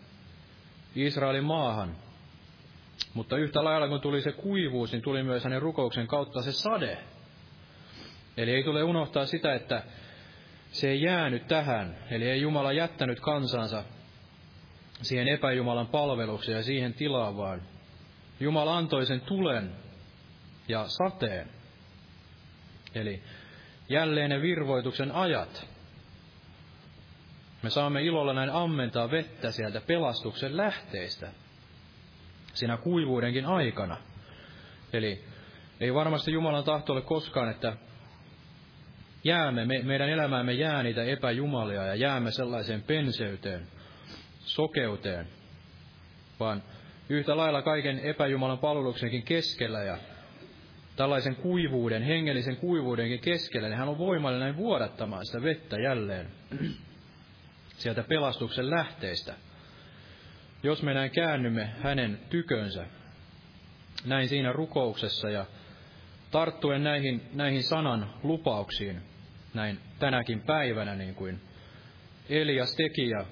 Israelin 0.95 1.43
maahan. 1.43 1.95
Mutta 3.13 3.37
yhtä 3.37 3.63
lailla 3.63 3.87
kun 3.87 4.01
tuli 4.01 4.21
se 4.21 4.31
kuivuus, 4.31 4.91
niin 4.91 5.01
tuli 5.01 5.23
myös 5.23 5.43
hänen 5.43 5.61
rukouksen 5.61 6.07
kautta 6.07 6.41
se 6.41 6.51
sade. 6.51 6.97
Eli 8.37 8.51
ei 8.51 8.63
tule 8.63 8.83
unohtaa 8.83 9.25
sitä, 9.25 9.53
että 9.53 9.83
se 10.71 10.89
ei 10.89 11.01
jäänyt 11.01 11.47
tähän. 11.47 11.97
Eli 12.11 12.29
ei 12.29 12.41
Jumala 12.41 12.71
jättänyt 12.71 13.19
kansansa 13.19 13.83
siihen 15.01 15.27
epäjumalan 15.27 15.87
palvelukseen 15.87 16.55
ja 16.57 16.63
siihen 16.63 16.93
tilaan, 16.93 17.37
vaan 17.37 17.61
Jumala 18.39 18.77
antoi 18.77 19.05
sen 19.05 19.21
tulen 19.21 19.75
ja 20.67 20.85
sateen. 20.87 21.49
Eli 22.95 23.23
jälleen 23.89 24.29
ne 24.29 24.41
virvoituksen 24.41 25.11
ajat. 25.11 25.67
Me 27.63 27.69
saamme 27.69 28.01
ilolla 28.01 28.33
näin 28.33 28.49
ammentaa 28.49 29.11
vettä 29.11 29.51
sieltä 29.51 29.81
pelastuksen 29.81 30.57
lähteistä 30.57 31.31
siinä 32.53 32.77
kuivuudenkin 32.77 33.45
aikana. 33.45 33.97
Eli 34.93 35.23
ei 35.79 35.93
varmasti 35.93 36.31
Jumalan 36.31 36.63
tahto 36.63 36.93
ole 36.93 37.01
koskaan, 37.01 37.49
että 37.49 37.77
jäämme, 39.23 39.65
me, 39.65 39.81
meidän 39.83 40.09
elämäämme 40.09 40.53
jää 40.53 40.83
niitä 40.83 41.03
epäjumalia 41.03 41.85
ja 41.85 41.95
jäämme 41.95 42.31
sellaiseen 42.31 42.81
penseyteen, 42.81 43.67
sokeuteen, 44.39 45.27
vaan 46.39 46.63
yhtä 47.09 47.37
lailla 47.37 47.61
kaiken 47.61 47.99
epäjumalan 47.99 48.59
palveluksenkin 48.59 49.23
keskellä 49.23 49.83
ja 49.83 49.97
tällaisen 50.95 51.35
kuivuuden, 51.35 52.03
hengellisen 52.03 52.57
kuivuudenkin 52.57 53.19
keskellä, 53.19 53.69
niin 53.69 53.77
hän 53.77 53.89
on 53.89 53.97
voimallinen 53.97 54.57
vuodattamaan 54.57 55.25
sitä 55.25 55.41
vettä 55.43 55.75
jälleen 55.81 56.27
sieltä 57.77 58.03
pelastuksen 58.03 58.69
lähteistä. 58.69 59.33
Jos 60.63 60.83
me 60.83 60.93
näin 60.93 61.11
käännymme 61.11 61.69
hänen 61.81 62.19
tykönsä, 62.29 62.85
näin 64.05 64.29
siinä 64.29 64.51
rukouksessa 64.51 65.29
ja 65.29 65.45
tarttuen 66.31 66.83
näihin, 66.83 67.21
näihin 67.33 67.63
sanan 67.63 68.13
lupauksiin, 68.23 69.01
näin 69.53 69.79
tänäkin 69.99 70.41
päivänä, 70.41 70.95
niin 70.95 71.15
kuin 71.15 71.41
Elias 72.29 72.75
teki 72.75 73.09
ja, 73.09 73.25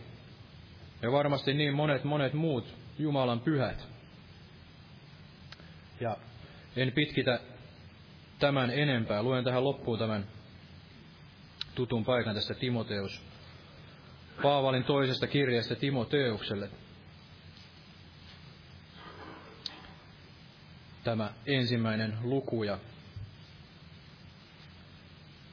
ja 1.01 1.11
varmasti 1.11 1.53
niin 1.53 1.73
monet 1.73 2.03
monet 2.03 2.33
muut 2.33 2.75
Jumalan 2.99 3.39
pyhät. 3.39 3.87
Ja 5.99 6.17
en 6.75 6.91
pitkitä 6.91 7.39
tämän 8.39 8.69
enempää. 8.69 9.23
Luen 9.23 9.43
tähän 9.43 9.63
loppuun 9.63 9.99
tämän 9.99 10.27
tutun 11.75 12.05
paikan 12.05 12.35
tästä 12.35 12.53
Timoteus. 12.53 13.21
Paavalin 14.41 14.83
toisesta 14.83 15.27
kirjasta 15.27 15.75
Timoteukselle. 15.75 16.69
Tämä 21.03 21.33
ensimmäinen 21.45 22.17
luku 22.21 22.63
ja 22.63 22.77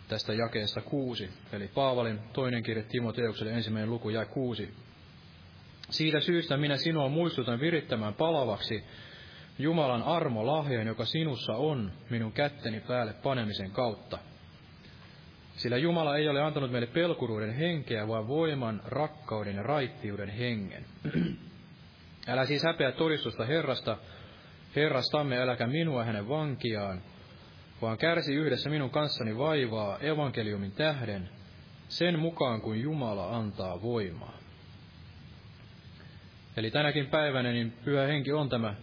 tästä 0.08 0.32
jakeesta 0.32 0.80
kuusi, 0.80 1.30
eli 1.52 1.68
Paavalin 1.68 2.20
toinen 2.32 2.62
kirja 2.62 2.84
Timoteukselle 2.88 3.52
ensimmäinen 3.52 3.90
luku 3.90 4.10
ja 4.10 4.26
kuusi. 4.26 4.74
Siitä 5.90 6.20
syystä 6.20 6.56
minä 6.56 6.76
sinua 6.76 7.08
muistutan 7.08 7.60
virittämään 7.60 8.14
palavaksi 8.14 8.84
Jumalan 9.58 10.02
armo 10.02 10.46
lahjan, 10.46 10.86
joka 10.86 11.04
sinussa 11.04 11.52
on 11.52 11.92
minun 12.10 12.32
kätteni 12.32 12.80
päälle 12.80 13.12
panemisen 13.12 13.70
kautta. 13.70 14.18
Sillä 15.56 15.76
Jumala 15.76 16.16
ei 16.16 16.28
ole 16.28 16.42
antanut 16.42 16.70
meille 16.70 16.86
pelkuruuden 16.86 17.54
henkeä, 17.54 18.08
vaan 18.08 18.28
voiman, 18.28 18.82
rakkauden 18.84 19.56
ja 19.56 19.62
raittiuden 19.62 20.28
hengen. 20.28 20.84
Älä 22.28 22.46
siis 22.46 22.62
häpeä 22.64 22.92
todistusta 22.92 23.44
Herrasta, 23.44 23.98
Herrastamme 24.76 25.38
äläkä 25.38 25.66
minua 25.66 26.04
hänen 26.04 26.28
vankiaan, 26.28 27.02
vaan 27.82 27.98
kärsi 27.98 28.34
yhdessä 28.34 28.70
minun 28.70 28.90
kanssani 28.90 29.38
vaivaa 29.38 29.98
evankeliumin 29.98 30.72
tähden, 30.72 31.28
sen 31.88 32.18
mukaan 32.18 32.60
kuin 32.60 32.82
Jumala 32.82 33.36
antaa 33.36 33.82
voimaa. 33.82 34.38
Eli 36.56 36.70
tänäkin 36.70 37.06
päivänä 37.06 37.52
niin 37.52 37.72
pyhä 37.84 38.06
henki 38.06 38.32
on 38.32 38.48
tämä 38.48 38.74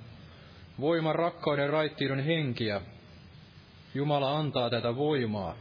voiman, 0.79 1.15
rakkauden, 1.15 1.69
raittiuden 1.69 2.23
henki, 2.23 2.65
ja 2.65 2.81
Jumala 3.93 4.37
antaa 4.37 4.69
tätä 4.69 4.95
voimaa 4.95 5.55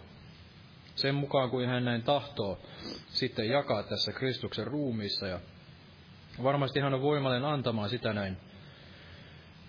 sen 0.95 1.14
mukaan 1.14 1.51
kuin 1.51 1.68
hän 1.68 1.85
näin 1.85 2.03
tahtoo 2.03 2.59
sitten 3.09 3.49
jakaa 3.49 3.83
tässä 3.83 4.12
Kristuksen 4.12 4.66
ruumiissa. 4.66 5.26
Ja 5.26 5.41
varmasti 6.43 6.81
hän 6.81 6.95
on 6.95 7.03
voimallinen 7.03 7.51
antamaan 7.51 7.91
sitä 7.91 8.12
näin 8.12 8.37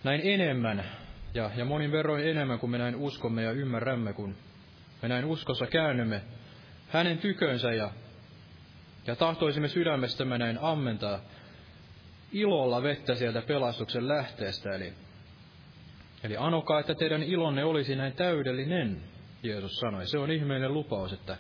näin 0.04 0.22
enemmän 0.24 0.84
ja, 1.34 1.52
ja 1.56 1.66
monin 1.66 1.92
verroin 1.92 2.28
enemmän 2.28 2.60
kuin 2.60 2.70
me 2.70 2.78
näin 2.78 2.96
uskomme 2.96 3.44
ja 3.44 3.52
ymmärrämme, 3.52 4.14
kun 4.14 4.36
me 5.02 5.08
näin 5.08 5.26
uskossa 5.26 5.68
käännymme 5.68 6.22
hänen 6.88 7.18
tykönsä 7.18 7.74
ja, 7.74 7.92
ja 9.08 9.16
tahtoisimme 9.16 9.68
sydämestämme 9.68 10.38
näin 10.38 10.58
ammentaa 10.62 11.20
ilolla 12.32 12.84
vettä 12.84 13.16
sieltä 13.16 13.42
pelastuksen 13.42 14.08
lähteestä. 14.08 14.76
Eli, 14.76 14.94
eli 16.24 16.38
anokaa, 16.38 16.80
että 16.80 16.96
teidän 16.96 17.24
ilonne 17.24 17.64
olisi 17.64 17.96
näin 17.96 18.14
täydellinen, 18.14 19.02
Jeesus 19.44 19.80
sanoi. 19.80 20.08
Se 20.08 20.18
on 20.18 20.32
ihmeinen 20.32 20.74
lupaus, 20.74 21.14
että, 21.14 21.38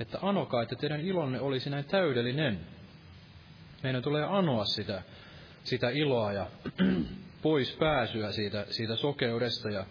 että 0.00 0.18
anokaa, 0.22 0.62
että 0.62 0.76
teidän 0.76 1.00
ilonne 1.00 1.40
olisi 1.40 1.70
näin 1.70 1.84
täydellinen. 1.84 2.60
Meidän 3.82 4.02
tulee 4.02 4.24
anoa 4.24 4.64
sitä, 4.64 5.02
sitä 5.64 5.90
iloa 5.90 6.32
ja 6.32 6.46
pois 7.46 7.72
pääsyä 7.72 8.32
siitä, 8.32 8.66
siitä 8.70 8.96
sokeudesta 8.96 9.70
ja 9.70 9.86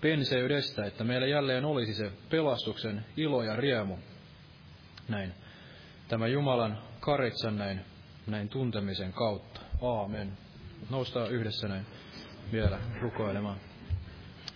penseydestä, 0.00 0.84
että 0.84 1.04
meillä 1.04 1.26
jälleen 1.26 1.64
olisi 1.64 1.94
se 1.94 2.10
pelastuksen 2.30 3.04
ilo 3.16 3.42
ja 3.42 3.56
riemu. 3.56 3.96
Näin. 5.08 5.32
Tämä 6.08 6.26
Jumalan 6.26 6.78
karitsan 7.00 7.58
näin, 7.58 7.80
näin 8.26 8.48
tuntemisen 8.48 9.12
kautta. 9.12 9.60
Aamen. 9.82 10.32
Noustaan 10.90 11.30
yhdessä 11.30 11.68
näin 11.68 11.86
vielä 12.52 12.78
rukoilemaan. 13.00 13.56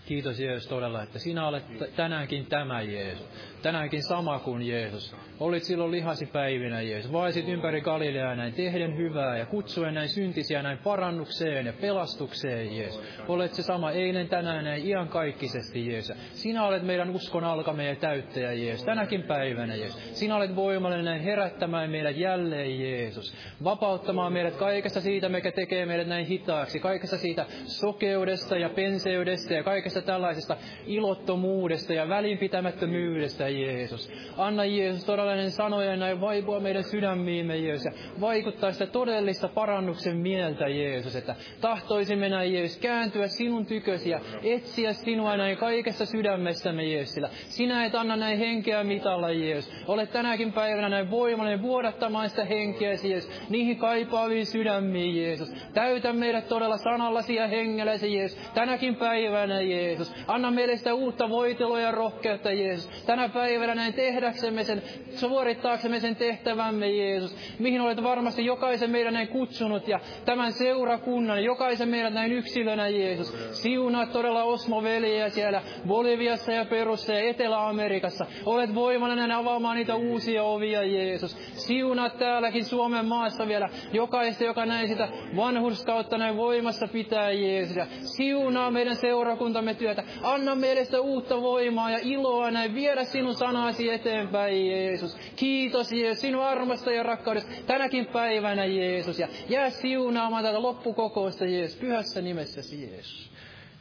Kiitos 0.06 0.40
Jeesus 0.40 0.68
todella, 0.68 1.02
että 1.02 1.18
sinä 1.18 1.48
olet 1.48 1.64
tänäänkin 1.96 2.46
tämä 2.46 2.82
Jeesus. 2.82 3.26
Tänäänkin 3.66 4.02
sama 4.02 4.38
kuin 4.38 4.62
Jeesus. 4.62 5.16
Olit 5.40 5.62
silloin 5.62 5.90
lihasi 5.90 6.26
päivinä, 6.26 6.80
Jeesus. 6.80 7.12
Vaisit 7.12 7.48
ympäri 7.48 7.80
Galileaa 7.80 8.34
näin 8.34 8.52
tehden 8.52 8.96
hyvää 8.96 9.38
ja 9.38 9.46
kutsuen 9.46 9.94
näin 9.94 10.08
syntisiä 10.08 10.62
näin 10.62 10.78
parannukseen 10.78 11.66
ja 11.66 11.72
pelastukseen, 11.72 12.76
Jeesus. 12.76 13.02
Olet 13.28 13.54
se 13.54 13.62
sama 13.62 13.90
eilen, 13.90 14.28
tänään 14.28 14.64
näin 14.64 14.86
iankaikkisesti, 14.86 15.88
Jeesus. 15.92 16.16
Sinä 16.32 16.66
olet 16.66 16.82
meidän 16.82 17.10
uskon 17.10 17.44
alkamme 17.44 17.86
ja 17.86 17.96
täyttäjä, 17.96 18.52
Jeesus. 18.52 18.84
Tänäkin 18.84 19.22
päivänä, 19.22 19.74
Jeesus. 19.74 20.18
Sinä 20.18 20.36
olet 20.36 20.56
voimallinen 20.56 21.04
näin 21.04 21.22
herättämään 21.22 21.90
meidät 21.90 22.16
jälleen, 22.16 22.80
Jeesus. 22.80 23.34
Vapauttamaan 23.64 24.32
meidät 24.32 24.56
kaikesta 24.56 25.00
siitä, 25.00 25.28
mikä 25.28 25.52
tekee 25.52 25.86
meidät 25.86 26.08
näin 26.08 26.26
hitaaksi. 26.26 26.80
Kaikesta 26.80 27.16
siitä 27.16 27.46
sokeudesta 27.64 28.56
ja 28.56 28.68
penseydestä 28.68 29.54
ja 29.54 29.62
kaikesta 29.62 30.02
tällaisesta 30.02 30.56
ilottomuudesta 30.86 31.92
ja 31.92 32.08
välinpitämättömyydestä, 32.08 33.55
Jeesus. 33.62 34.10
Anna 34.36 34.64
Jeesus 34.64 35.04
todellinen 35.04 35.50
sanoja 35.50 35.96
näin 35.96 36.20
vaipua 36.20 36.60
meidän 36.60 36.84
sydämiimme, 36.84 37.56
Jeesus, 37.56 37.84
ja 37.84 37.92
vaikuttaa 38.20 38.72
sitä 38.72 38.86
todellista 38.86 39.48
parannuksen 39.48 40.16
mieltä, 40.16 40.68
Jeesus, 40.68 41.16
että 41.16 41.34
tahtoisimme 41.60 42.28
näin, 42.28 42.54
Jeesus, 42.54 42.78
kääntyä 42.78 43.26
sinun 43.26 43.66
tykösi 43.66 44.10
ja 44.10 44.20
etsiä 44.42 44.92
sinua 44.92 45.36
näin 45.36 45.56
kaikessa 45.56 46.06
sydämessämme, 46.06 46.84
Jeesus, 46.84 47.14
sillä 47.14 47.28
sinä 47.48 47.84
et 47.84 47.94
anna 47.94 48.16
näin 48.16 48.38
henkeä 48.38 48.84
mitalla, 48.84 49.30
Jeesus. 49.30 49.72
Olet 49.86 50.12
tänäkin 50.12 50.52
päivänä 50.52 50.88
näin 50.88 51.10
voimallinen 51.10 51.62
vuodattamaan 51.62 52.30
sitä 52.30 52.44
henkeä, 52.44 52.90
Jeesus, 53.04 53.30
niihin 53.50 53.76
kaipaaviin 53.76 54.46
sydämiin, 54.46 55.16
Jeesus. 55.16 55.52
Täytä 55.74 56.12
meidät 56.12 56.48
todella 56.48 56.76
sanallasi 56.76 57.34
ja 57.34 57.48
hengelläsi, 57.48 58.14
Jeesus, 58.14 58.38
tänäkin 58.54 58.96
päivänä, 58.96 59.60
Jeesus. 59.60 60.14
Anna 60.26 60.50
meille 60.50 60.76
sitä 60.76 60.94
uutta 60.94 61.28
voitelua 61.28 61.80
ja 61.80 61.90
rohkeutta, 61.90 62.52
Jeesus. 62.52 63.04
Tänä 63.06 63.28
päivänä 63.28 63.45
näin 63.74 63.94
tehdäksemme 63.94 64.64
sen, 64.64 64.82
suorittaaksemme 65.10 66.00
sen 66.00 66.16
tehtävämme, 66.16 66.90
Jeesus, 66.90 67.36
mihin 67.58 67.80
olet 67.80 68.02
varmasti 68.02 68.44
jokaisen 68.44 68.90
meidän 68.90 69.14
näin 69.14 69.28
kutsunut 69.28 69.88
ja 69.88 70.00
tämän 70.24 70.52
seurakunnan, 70.52 71.44
jokaisen 71.44 71.88
meidän 71.88 72.14
näin 72.14 72.32
yksilönä, 72.32 72.88
Jeesus. 72.88 73.34
Siunaa 73.62 74.06
todella 74.06 74.42
Osmo 74.42 74.82
siellä 75.28 75.62
Boliviassa 75.86 76.52
ja 76.52 76.64
Perussa 76.64 77.12
ja 77.12 77.20
Etelä-Amerikassa. 77.20 78.26
Olet 78.46 78.74
voimallinen 78.74 79.32
avaamaan 79.32 79.76
niitä 79.76 79.94
uusia 79.94 80.42
ovia, 80.42 80.82
Jeesus. 80.82 81.36
Siunaa 81.66 82.10
täälläkin 82.10 82.64
Suomen 82.64 83.06
maassa 83.06 83.48
vielä 83.48 83.68
jokaista, 83.92 84.44
joka 84.44 84.66
näin 84.66 84.88
sitä 84.88 85.08
vanhurskautta 85.36 86.18
näin 86.18 86.36
voimassa 86.36 86.88
pitää, 86.88 87.30
Jeesus. 87.30 87.76
Ja 87.76 87.86
siunaa 88.00 88.70
meidän 88.70 88.96
seurakuntamme 88.96 89.74
työtä. 89.74 90.04
Anna 90.22 90.54
meille 90.54 90.84
sitä 90.84 91.00
uutta 91.00 91.42
voimaa 91.42 91.90
ja 91.90 91.98
iloa 92.02 92.50
näin 92.50 92.74
viedä 92.74 93.04
sinun 93.04 93.25
sanasi 93.34 93.90
eteenpäin, 93.90 94.70
Jeesus. 94.70 95.16
Kiitos, 95.36 95.92
Jeesus, 95.92 96.20
sinun 96.20 96.44
armosta 96.44 96.92
ja 96.92 97.02
rakkaudesta 97.02 97.50
tänäkin 97.66 98.06
päivänä, 98.06 98.64
Jeesus. 98.64 99.18
Ja 99.18 99.28
jää 99.48 99.70
siunaamaan 99.70 100.44
tätä 100.44 100.62
loppukokousta, 100.62 101.44
Jeesus, 101.44 101.78
pyhässä 101.80 102.20
nimessäsi, 102.20 102.82
Jeesus. 102.82 103.30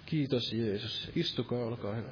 Kiitos, 0.05 0.53
Jeesus. 0.53 1.11
Istukaa, 1.15 1.65
olkaa 1.65 1.93
hyvä. 1.95 2.09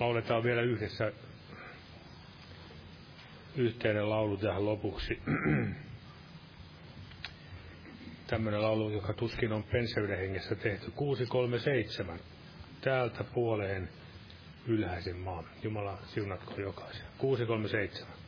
Lauletaan 0.00 0.42
vielä 0.42 0.62
yhdessä 0.62 1.12
yhteinen 3.56 4.10
laulu 4.10 4.36
tähän 4.36 4.66
lopuksi 4.66 5.22
tämmöinen 8.32 8.62
laulu, 8.62 8.90
joka 8.90 9.12
tuskin 9.12 9.52
on 9.52 9.62
penseyden 9.62 10.18
hengessä 10.18 10.54
tehty. 10.54 10.90
637. 10.90 12.18
Täältä 12.80 13.24
puoleen 13.24 13.88
ylhäisin 14.66 15.16
maan. 15.16 15.44
Jumala 15.62 15.98
siunatko 16.06 16.60
jokaisen. 16.60 17.06
637. 17.18 18.21